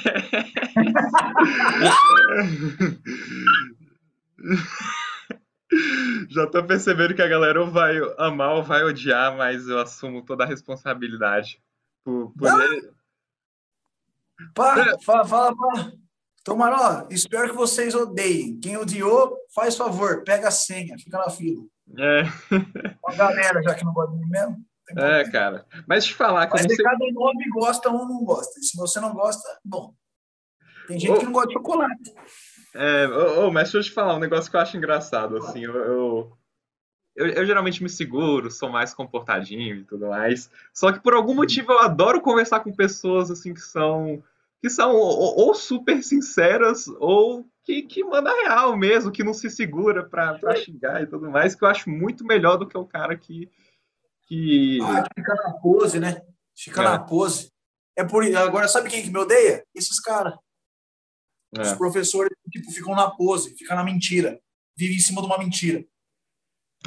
Já 6.29 6.47
tô 6.47 6.63
percebendo 6.65 7.15
que 7.15 7.21
a 7.21 7.27
galera 7.27 7.61
ou 7.61 7.71
vai 7.71 7.95
amar 8.17 8.55
ou 8.55 8.63
vai 8.63 8.83
odiar, 8.83 9.37
mas 9.37 9.67
eu 9.67 9.79
assumo 9.79 10.25
toda 10.25 10.43
a 10.43 10.47
responsabilidade 10.47 11.61
por, 12.03 12.33
por, 12.37 12.61
ele, 12.61 12.91
Pá, 14.53 14.97
fala, 15.03 15.25
fala, 15.25 15.55
pá. 15.55 15.91
Tomaró, 16.43 17.07
espero 17.11 17.51
que 17.51 17.55
vocês 17.55 17.93
odeiem. 17.93 18.59
Quem 18.59 18.75
odiou, 18.75 19.37
faz 19.53 19.77
favor, 19.77 20.23
pega 20.23 20.47
a 20.47 20.51
senha, 20.51 20.97
fica 20.97 21.19
na 21.19 21.29
fila. 21.29 21.63
É. 21.97 22.23
A 23.05 23.15
galera, 23.15 23.61
já 23.61 23.75
que 23.75 23.85
não 23.85 23.93
gosta 23.93 24.13
de 24.13 24.19
mim 24.19 24.29
mesmo. 24.29 24.65
É, 24.97 25.29
cara. 25.29 25.65
Mas 25.87 26.05
te 26.05 26.13
falar 26.13 26.47
que 26.47 26.53
Mas 26.53 26.63
sei... 26.63 26.77
cada 26.77 27.05
nome 27.11 27.49
gosta 27.49 27.89
ou 27.89 28.07
não 28.07 28.23
gosta. 28.23 28.59
E 28.59 28.63
se 28.63 28.77
você 28.77 28.99
não 28.99 29.13
gosta, 29.13 29.47
bom. 29.63 29.93
Tem 30.87 30.99
gente 30.99 31.19
que 31.19 31.25
não 31.25 31.31
gosta 31.31 31.47
de 31.47 31.53
chocolate. 31.53 32.13
É, 32.73 33.07
oh, 33.07 33.47
oh, 33.47 33.51
mas 33.51 33.63
deixa 33.63 33.77
eu 33.77 33.83
te 33.83 33.91
falar 33.91 34.15
um 34.15 34.19
negócio 34.19 34.49
que 34.49 34.55
eu 34.55 34.61
acho 34.61 34.77
engraçado, 34.77 35.35
assim, 35.37 35.65
eu, 35.65 35.75
eu, 35.75 36.31
eu, 37.17 37.27
eu, 37.27 37.45
geralmente 37.45 37.83
me 37.83 37.89
seguro, 37.89 38.49
sou 38.49 38.69
mais 38.69 38.93
comportadinho 38.93 39.75
e 39.75 39.83
tudo 39.83 40.07
mais, 40.07 40.49
só 40.73 40.89
que 40.89 41.01
por 41.01 41.13
algum 41.13 41.35
motivo 41.35 41.73
eu 41.73 41.79
adoro 41.79 42.21
conversar 42.21 42.61
com 42.61 42.71
pessoas, 42.71 43.29
assim, 43.29 43.53
que 43.53 43.59
são 43.59 44.23
que 44.61 44.69
são 44.69 44.95
ou, 44.95 45.39
ou 45.39 45.55
super 45.55 46.03
sinceras 46.03 46.87
ou 46.99 47.45
que, 47.63 47.81
que 47.81 48.03
manda 48.03 48.31
real 48.31 48.77
mesmo, 48.77 49.11
que 49.11 49.23
não 49.23 49.33
se 49.33 49.49
segura 49.49 50.03
pra, 50.03 50.35
pra 50.35 50.55
xingar 50.55 51.01
e 51.01 51.07
tudo 51.07 51.29
mais, 51.29 51.55
que 51.55 51.63
eu 51.63 51.67
acho 51.67 51.89
muito 51.89 52.23
melhor 52.23 52.57
do 52.57 52.67
que 52.67 52.77
o 52.77 52.85
cara 52.85 53.17
que. 53.17 53.49
Que... 54.31 54.79
Ah, 54.81 55.03
fica 55.13 55.35
na 55.35 55.53
pose, 55.59 55.99
né? 55.99 56.21
Fica 56.55 56.81
é. 56.81 56.85
na 56.85 56.99
pose. 56.99 57.51
É 57.97 58.05
por 58.05 58.23
Agora, 58.37 58.69
sabe 58.69 58.89
quem 58.89 59.03
que 59.03 59.09
me 59.09 59.19
odeia? 59.19 59.65
Esses 59.75 59.99
caras. 59.99 60.33
É. 61.57 61.61
Os 61.61 61.73
professores 61.73 62.31
tipo, 62.49 62.71
ficam 62.71 62.95
na 62.95 63.11
pose, 63.11 63.53
ficam 63.57 63.75
na 63.75 63.83
mentira. 63.83 64.41
Vivem 64.77 64.95
em 64.95 65.01
cima 65.01 65.21
de 65.21 65.27
uma 65.27 65.37
mentira. 65.37 65.85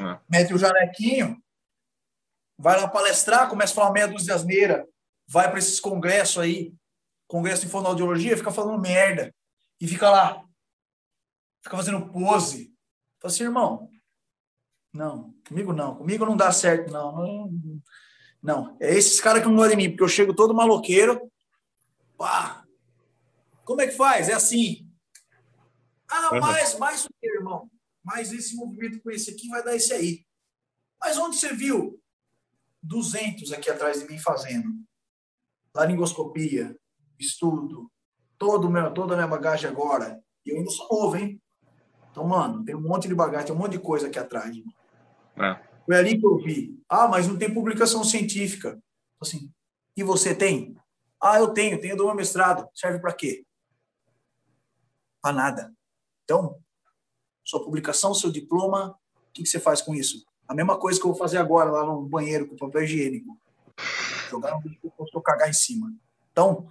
É. 0.00 0.18
Mete 0.26 0.54
o 0.54 0.58
jalequinho, 0.58 1.38
vai 2.58 2.80
lá 2.80 2.88
palestrar, 2.88 3.50
começa 3.50 3.72
a 3.72 3.76
falar 3.76 3.92
meia 3.92 4.08
dúzia 4.08 4.26
de 4.26 4.32
asneira, 4.32 4.88
vai 5.28 5.50
para 5.50 5.58
esses 5.58 5.78
congressos 5.78 6.38
aí, 6.38 6.74
congresso 7.28 7.66
de 7.66 7.70
fonoaudiologia, 7.70 8.38
fica 8.38 8.50
falando 8.50 8.80
merda. 8.80 9.34
E 9.78 9.86
fica 9.86 10.08
lá. 10.10 10.42
Fica 11.62 11.76
fazendo 11.76 12.10
pose. 12.10 12.72
Fala 13.20 13.32
assim, 13.32 13.44
irmão, 13.44 13.90
não, 14.94 15.34
comigo 15.48 15.72
não. 15.72 15.96
Comigo 15.96 16.24
não 16.24 16.36
dá 16.36 16.52
certo, 16.52 16.92
não. 16.92 17.80
Não, 18.40 18.76
é 18.80 18.94
esses 18.94 19.20
caras 19.20 19.42
que 19.42 19.48
não 19.48 19.56
gostam 19.56 19.76
de 19.76 19.82
mim, 19.82 19.90
porque 19.90 20.04
eu 20.04 20.08
chego 20.08 20.32
todo 20.32 20.54
maloqueiro. 20.54 21.30
Pá! 22.16 22.64
Como 23.64 23.80
é 23.80 23.88
que 23.88 23.96
faz? 23.96 24.28
É 24.28 24.34
assim. 24.34 24.88
Ah, 26.08 26.38
mais, 26.38 26.78
mais 26.78 27.04
o 27.06 27.08
que, 27.20 27.26
irmão? 27.26 27.68
Mais 28.04 28.32
esse 28.32 28.54
movimento 28.54 29.02
com 29.02 29.10
esse 29.10 29.30
aqui 29.30 29.48
vai 29.48 29.64
dar 29.64 29.74
esse 29.74 29.92
aí. 29.92 30.24
Mas 31.00 31.18
onde 31.18 31.36
você 31.36 31.52
viu 31.52 32.00
200 32.82 33.52
aqui 33.52 33.70
atrás 33.70 34.00
de 34.00 34.08
mim 34.08 34.18
fazendo? 34.18 34.68
Laringoscopia, 35.74 36.76
estudo, 37.18 37.90
todo 38.38 38.70
meu, 38.70 38.94
toda 38.94 39.14
a 39.14 39.16
minha 39.16 39.26
bagagem 39.26 39.68
agora. 39.68 40.22
E 40.46 40.50
eu 40.50 40.58
ainda 40.58 40.70
sou 40.70 40.86
novo, 40.88 41.16
hein? 41.16 41.42
Então, 42.12 42.28
mano, 42.28 42.64
tem 42.64 42.76
um 42.76 42.80
monte 42.80 43.08
de 43.08 43.14
bagagem, 43.14 43.46
tem 43.46 43.56
um 43.56 43.58
monte 43.58 43.72
de 43.72 43.80
coisa 43.80 44.06
aqui 44.06 44.18
atrás. 44.18 44.54
É. 45.36 45.74
Foi 45.84 45.96
ali 45.96 46.18
que 46.18 46.26
eu 46.26 46.38
vi. 46.38 46.80
Ah, 46.88 47.08
mas 47.08 47.28
não 47.28 47.36
tem 47.36 47.52
publicação 47.52 48.02
científica. 48.04 48.78
Assim, 49.20 49.50
e 49.96 50.02
você 50.02 50.34
tem? 50.34 50.76
Ah, 51.20 51.38
eu 51.38 51.48
tenho, 51.48 51.80
tenho 51.80 51.96
do 51.96 52.06
meu 52.06 52.14
mestrado. 52.14 52.68
Serve 52.74 52.98
para 52.98 53.12
quê? 53.12 53.44
Para 55.20 55.34
nada. 55.34 55.72
Então, 56.24 56.58
sua 57.44 57.62
publicação, 57.62 58.14
seu 58.14 58.30
diploma, 58.30 58.98
o 59.16 59.32
que, 59.32 59.42
que 59.42 59.48
você 59.48 59.60
faz 59.60 59.82
com 59.82 59.94
isso? 59.94 60.24
A 60.48 60.54
mesma 60.54 60.78
coisa 60.78 60.98
que 60.98 61.06
eu 61.06 61.10
vou 61.10 61.18
fazer 61.18 61.38
agora 61.38 61.70
lá 61.70 61.84
no 61.84 62.02
banheiro 62.02 62.46
com 62.46 62.56
papel 62.56 62.82
higiênico. 62.82 63.38
Jogar 64.30 64.56
um 64.56 64.62
que 64.62 64.78
eu 64.82 65.22
cagar 65.22 65.48
em 65.48 65.54
cima. 65.54 65.92
Então, 66.30 66.70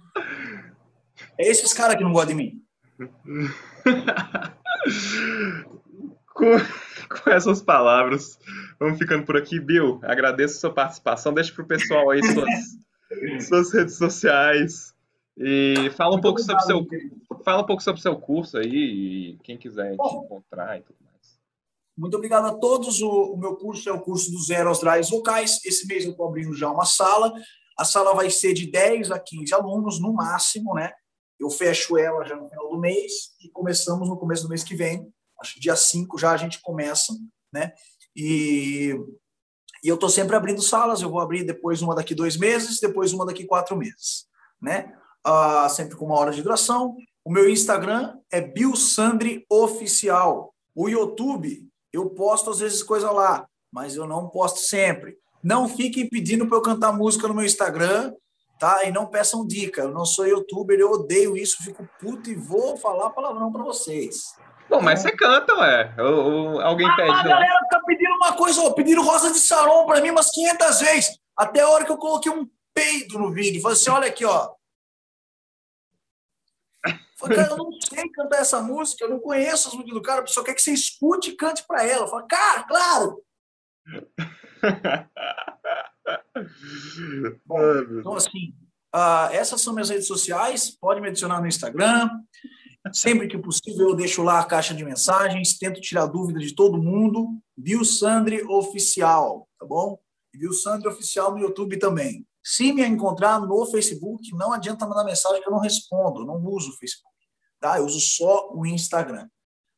é 1.38 1.48
esses 1.48 1.72
caras 1.72 1.96
que 1.96 2.04
não 2.04 2.12
gostam 2.12 2.36
de 2.36 2.42
mim. 2.42 2.64
com, 7.22 7.30
essas 7.30 7.62
palavras, 7.62 8.38
vamos 8.78 8.98
ficando 8.98 9.24
por 9.24 9.36
aqui. 9.36 9.60
Bill, 9.60 10.00
agradeço 10.02 10.56
a 10.56 10.60
sua 10.60 10.72
participação. 10.72 11.32
Deixa 11.32 11.52
para 11.52 11.64
o 11.64 11.68
pessoal 11.68 12.10
aí 12.10 12.20
suas, 12.22 13.46
suas 13.48 13.72
redes 13.72 13.96
sociais. 13.96 14.94
E 15.36 15.90
fala 15.96 16.16
um 16.16 16.20
pouco 16.20 16.40
sobre 16.40 16.62
seu 16.62 16.86
fala 17.44 17.62
um 17.62 17.66
pouco 17.66 17.82
sobre 17.82 18.00
seu 18.00 18.16
curso 18.16 18.56
aí 18.56 18.68
e 19.34 19.38
quem 19.42 19.58
quiser 19.58 19.96
te 19.96 20.14
encontrar 20.14 20.78
e 20.78 20.82
tudo 20.82 20.96
mais. 21.04 21.38
Muito 21.96 22.16
obrigado 22.16 22.46
a 22.46 22.54
todos. 22.54 23.02
O, 23.02 23.34
o, 23.34 23.36
meu 23.36 23.56
curso 23.56 23.88
é 23.88 23.92
o 23.92 24.00
curso 24.00 24.30
do 24.30 24.38
zero 24.38 24.68
aos 24.68 24.80
drives 24.80 25.10
vocais. 25.10 25.60
Esse 25.64 25.86
mês 25.86 26.04
eu 26.04 26.12
estou 26.12 26.26
abrindo 26.26 26.54
já 26.54 26.70
uma 26.70 26.84
sala. 26.84 27.32
A 27.78 27.84
sala 27.84 28.14
vai 28.14 28.30
ser 28.30 28.54
de 28.54 28.70
10 28.70 29.10
a 29.10 29.18
15 29.18 29.52
alunos, 29.52 30.00
no 30.00 30.12
máximo, 30.12 30.74
né? 30.74 30.92
Eu 31.38 31.50
fecho 31.50 31.98
ela 31.98 32.24
já 32.24 32.36
no 32.36 32.48
final 32.48 32.70
do 32.70 32.78
mês 32.78 33.34
e 33.44 33.50
começamos 33.50 34.08
no 34.08 34.16
começo 34.16 34.44
do 34.44 34.48
mês 34.48 34.62
que 34.62 34.76
vem. 34.76 35.12
Acho 35.40 35.54
que 35.54 35.60
dia 35.60 35.76
5 35.76 36.18
já 36.18 36.32
a 36.32 36.36
gente 36.36 36.60
começa, 36.62 37.12
né? 37.52 37.72
E, 38.16 38.94
e 39.82 39.88
eu 39.88 39.94
estou 39.94 40.08
sempre 40.08 40.36
abrindo 40.36 40.62
salas. 40.62 41.02
Eu 41.02 41.10
vou 41.10 41.20
abrir 41.20 41.44
depois 41.44 41.82
uma 41.82 41.94
daqui 41.94 42.14
dois 42.14 42.36
meses, 42.36 42.80
depois 42.80 43.12
uma 43.12 43.26
daqui 43.26 43.44
quatro 43.44 43.76
meses, 43.76 44.26
né? 44.60 44.92
Ah, 45.24 45.68
sempre 45.68 45.96
com 45.96 46.06
uma 46.06 46.18
hora 46.18 46.32
de 46.32 46.42
duração. 46.42 46.96
O 47.24 47.32
meu 47.32 47.48
Instagram 47.48 48.18
é 48.30 48.40
Bill 48.40 48.76
Sandri 48.76 49.46
Oficial. 49.50 50.54
O 50.74 50.88
YouTube, 50.88 51.66
eu 51.92 52.10
posto 52.10 52.50
às 52.50 52.58
vezes 52.58 52.82
coisa 52.82 53.10
lá, 53.10 53.48
mas 53.72 53.96
eu 53.96 54.06
não 54.06 54.28
posto 54.28 54.58
sempre. 54.58 55.16
Não 55.42 55.68
fiquem 55.68 56.08
pedindo 56.08 56.46
para 56.46 56.56
eu 56.58 56.62
cantar 56.62 56.92
música 56.92 57.28
no 57.28 57.34
meu 57.34 57.44
Instagram, 57.44 58.12
tá? 58.58 58.84
E 58.84 58.92
não 58.92 59.06
peçam 59.06 59.46
dica. 59.46 59.82
Eu 59.82 59.92
não 59.92 60.04
sou 60.04 60.26
youtuber, 60.26 60.78
eu 60.78 60.90
odeio 60.90 61.36
isso, 61.36 61.62
fico 61.62 61.88
puto 62.00 62.30
e 62.30 62.34
vou 62.34 62.76
falar 62.76 63.10
palavrão 63.10 63.52
para 63.52 63.62
vocês. 63.62 64.34
Bom, 64.74 64.82
mas 64.82 65.00
você 65.00 65.10
canta, 65.12 65.54
ué. 65.54 65.94
Ou, 65.98 66.14
ou 66.14 66.60
alguém 66.60 66.88
ah, 66.88 66.96
pede. 66.96 67.10
A 67.10 67.22
galera 67.22 67.60
fica 67.62 67.80
pedindo 67.86 68.14
uma 68.16 68.36
coisa, 68.36 68.60
ó, 68.60 68.72
pedindo 68.72 69.02
rosa 69.02 69.32
de 69.32 69.38
sarom 69.38 69.86
para 69.86 70.00
mim 70.00 70.10
umas 70.10 70.32
500 70.32 70.80
vezes. 70.80 71.16
Até 71.36 71.60
a 71.60 71.68
hora 71.68 71.84
que 71.84 71.92
eu 71.92 71.96
coloquei 71.96 72.32
um 72.32 72.50
peido 72.74 73.16
no 73.18 73.32
vídeo. 73.32 73.62
Falei 73.62 73.76
assim: 73.76 73.90
olha 73.90 74.08
aqui, 74.08 74.24
ó. 74.24 74.52
Falei, 77.16 77.36
cara, 77.36 77.52
eu 77.52 77.56
não 77.56 77.70
sei 77.72 78.10
cantar 78.10 78.40
essa 78.40 78.60
música, 78.60 79.04
eu 79.04 79.10
não 79.10 79.20
conheço 79.20 79.68
as 79.68 79.74
músicas 79.74 79.94
do 79.94 80.02
cara, 80.02 80.22
pessoa 80.22 80.44
quer 80.44 80.54
que 80.54 80.60
você 80.60 80.72
escute 80.72 81.30
e 81.30 81.36
cante 81.36 81.64
para 81.66 81.84
ela. 81.84 82.08
Fala, 82.08 82.26
cara, 82.26 82.64
claro! 82.64 83.22
Bom, 87.46 87.60
então, 88.00 88.16
assim, 88.16 88.52
uh, 88.94 89.30
essas 89.30 89.60
são 89.60 89.72
minhas 89.72 89.90
redes 89.90 90.08
sociais. 90.08 90.76
Pode 90.76 91.00
me 91.00 91.06
adicionar 91.08 91.40
no 91.40 91.46
Instagram. 91.46 92.10
Sempre 92.92 93.28
que 93.28 93.38
possível, 93.38 93.90
eu 93.90 93.96
deixo 93.96 94.22
lá 94.22 94.40
a 94.40 94.44
caixa 94.44 94.74
de 94.74 94.84
mensagens. 94.84 95.56
Tento 95.56 95.80
tirar 95.80 96.06
dúvida 96.06 96.38
de 96.38 96.54
todo 96.54 96.82
mundo. 96.82 97.38
Bill 97.56 97.84
Sandri 97.84 98.42
Oficial, 98.44 99.48
tá 99.58 99.64
bom? 99.64 99.98
Bill 100.34 100.52
Sandri 100.52 100.88
Oficial 100.88 101.32
no 101.32 101.38
YouTube 101.38 101.78
também. 101.78 102.26
Se 102.42 102.72
me 102.72 102.84
encontrar 102.84 103.40
no 103.40 103.66
Facebook, 103.66 104.30
não 104.34 104.52
adianta 104.52 104.86
mandar 104.86 105.04
mensagem 105.04 105.40
que 105.40 105.48
eu 105.48 105.52
não 105.52 105.60
respondo. 105.60 106.20
Eu 106.20 106.26
não 106.26 106.44
uso 106.44 106.70
o 106.70 106.76
Facebook. 106.76 107.14
Tá? 107.58 107.78
Eu 107.78 107.86
uso 107.86 108.00
só 108.00 108.50
o 108.52 108.66
Instagram. 108.66 109.26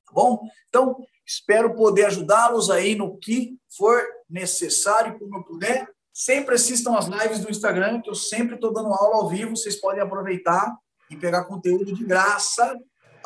Tá 0.04 0.12
bom? 0.12 0.42
Então, 0.68 0.96
espero 1.24 1.74
poder 1.74 2.06
ajudá-los 2.06 2.70
aí 2.70 2.96
no 2.96 3.16
que 3.18 3.56
for 3.76 4.02
necessário, 4.28 5.16
como 5.16 5.36
eu 5.36 5.44
puder. 5.44 5.88
Sempre 6.12 6.56
assistam 6.56 6.96
as 6.96 7.06
lives 7.06 7.38
do 7.38 7.50
Instagram, 7.50 8.00
que 8.00 8.10
eu 8.10 8.14
sempre 8.16 8.56
estou 8.56 8.72
dando 8.72 8.92
aula 8.92 9.16
ao 9.16 9.28
vivo. 9.28 9.56
Vocês 9.56 9.76
podem 9.76 10.02
aproveitar 10.02 10.76
e 11.08 11.16
pegar 11.16 11.44
conteúdo 11.44 11.94
de 11.94 12.04
graça 12.04 12.76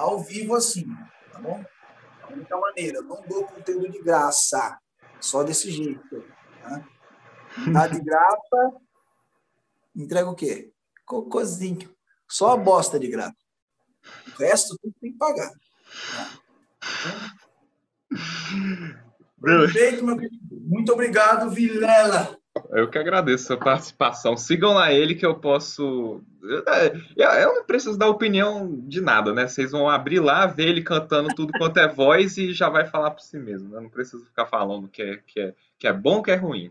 ao 0.00 0.18
vivo 0.18 0.54
assim, 0.54 0.86
tá 1.30 1.38
bom? 1.38 1.62
Da 2.20 2.28
única 2.28 2.56
maneira, 2.56 3.02
não 3.02 3.22
dou 3.28 3.44
conteúdo 3.44 3.90
de 3.90 4.02
graça, 4.02 4.78
só 5.20 5.42
desse 5.42 5.70
jeito. 5.70 6.24
Tá, 6.62 6.84
tá 7.72 7.86
de 7.86 8.00
graça, 8.00 8.72
entrega 9.94 10.30
o 10.30 10.34
quê? 10.34 10.72
Cocôzinho. 11.04 11.94
Só 12.28 12.52
a 12.52 12.56
bosta 12.56 12.98
de 12.98 13.08
graça. 13.08 13.34
O 14.28 14.42
resto 14.42 14.78
tudo 14.80 14.94
tem 15.00 15.12
que 15.12 15.18
pagar. 15.18 15.50
Tá? 15.50 16.40
Perfeito, 19.42 20.04
meu 20.04 20.16
querido. 20.16 20.38
Muito 20.50 20.92
obrigado, 20.92 21.50
Vilela. 21.50 22.39
Eu 22.70 22.88
que 22.88 22.98
agradeço 22.98 23.52
a 23.52 23.56
participação. 23.56 24.36
Sigam 24.36 24.74
lá 24.74 24.92
ele 24.92 25.14
que 25.14 25.24
eu 25.24 25.34
posso. 25.34 26.22
É, 26.68 27.44
eu 27.44 27.54
não 27.54 27.64
preciso 27.64 27.98
dar 27.98 28.08
opinião 28.08 28.80
de 28.86 29.00
nada, 29.00 29.32
né? 29.32 29.46
Vocês 29.46 29.72
vão 29.72 29.88
abrir 29.88 30.20
lá, 30.20 30.46
ver 30.46 30.68
ele 30.68 30.82
cantando 30.82 31.34
tudo 31.34 31.52
quanto 31.58 31.78
é 31.78 31.88
voz 31.88 32.36
e 32.36 32.52
já 32.52 32.68
vai 32.68 32.86
falar 32.86 33.10
por 33.10 33.20
si 33.22 33.38
mesmo. 33.38 33.70
Né? 33.70 33.80
Não 33.80 33.88
preciso 33.88 34.24
ficar 34.24 34.46
falando 34.46 34.88
que 34.88 35.02
é, 35.02 35.16
que 35.26 35.40
é, 35.40 35.54
que 35.78 35.86
é 35.86 35.92
bom 35.92 36.22
que 36.22 36.30
é 36.30 36.36
ruim. 36.36 36.70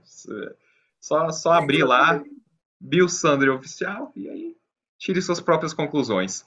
Só, 1.00 1.32
só 1.32 1.54
abrir 1.54 1.84
lá, 1.84 2.22
Bill 2.80 3.08
Sandri 3.08 3.50
Oficial, 3.50 4.12
e 4.16 4.30
aí 4.30 4.56
tire 4.98 5.22
suas 5.22 5.40
próprias 5.40 5.74
conclusões. 5.74 6.46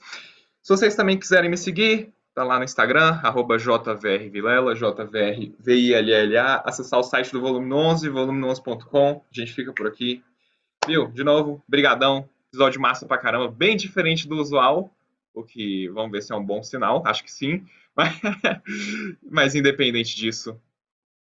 Se 0.61 0.69
vocês 0.69 0.95
também 0.95 1.19
quiserem 1.19 1.49
me 1.49 1.57
seguir, 1.57 2.13
tá 2.33 2.43
lá 2.43 2.57
no 2.57 2.63
Instagram, 2.63 3.19
arroba 3.23 3.57
jvrvilela, 3.57 4.75
jvrvilla, 4.75 6.61
acessar 6.65 6.99
o 6.99 7.03
site 7.03 7.31
do 7.31 7.39
Volume 7.39 7.71
11, 7.71 8.09
volume11.com, 8.09 9.23
a 9.29 9.35
gente 9.39 9.53
fica 9.53 9.71
por 9.71 9.87
aqui. 9.87 10.23
Viu? 10.85 11.07
De 11.07 11.23
novo, 11.23 11.63
brigadão, 11.67 12.27
episódio 12.49 12.81
massa 12.81 13.05
pra 13.05 13.17
caramba, 13.17 13.47
bem 13.47 13.77
diferente 13.77 14.27
do 14.27 14.37
usual, 14.37 14.89
o 15.33 15.43
que 15.43 15.87
vamos 15.89 16.11
ver 16.11 16.21
se 16.21 16.33
é 16.33 16.35
um 16.35 16.43
bom 16.43 16.61
sinal, 16.63 17.03
acho 17.05 17.23
que 17.23 17.31
sim, 17.31 17.65
mas, 17.95 18.19
mas 19.21 19.55
independente 19.55 20.15
disso, 20.15 20.59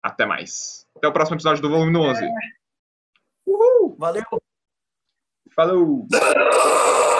até 0.02 0.26
mais. 0.26 0.86
Até 0.96 1.08
o 1.08 1.12
próximo 1.12 1.36
episódio 1.36 1.62
do 1.62 1.70
Volume 1.70 1.96
11. 1.96 2.28
Uhul! 3.46 3.96
Valeu! 3.98 4.24
Falou! 5.54 6.06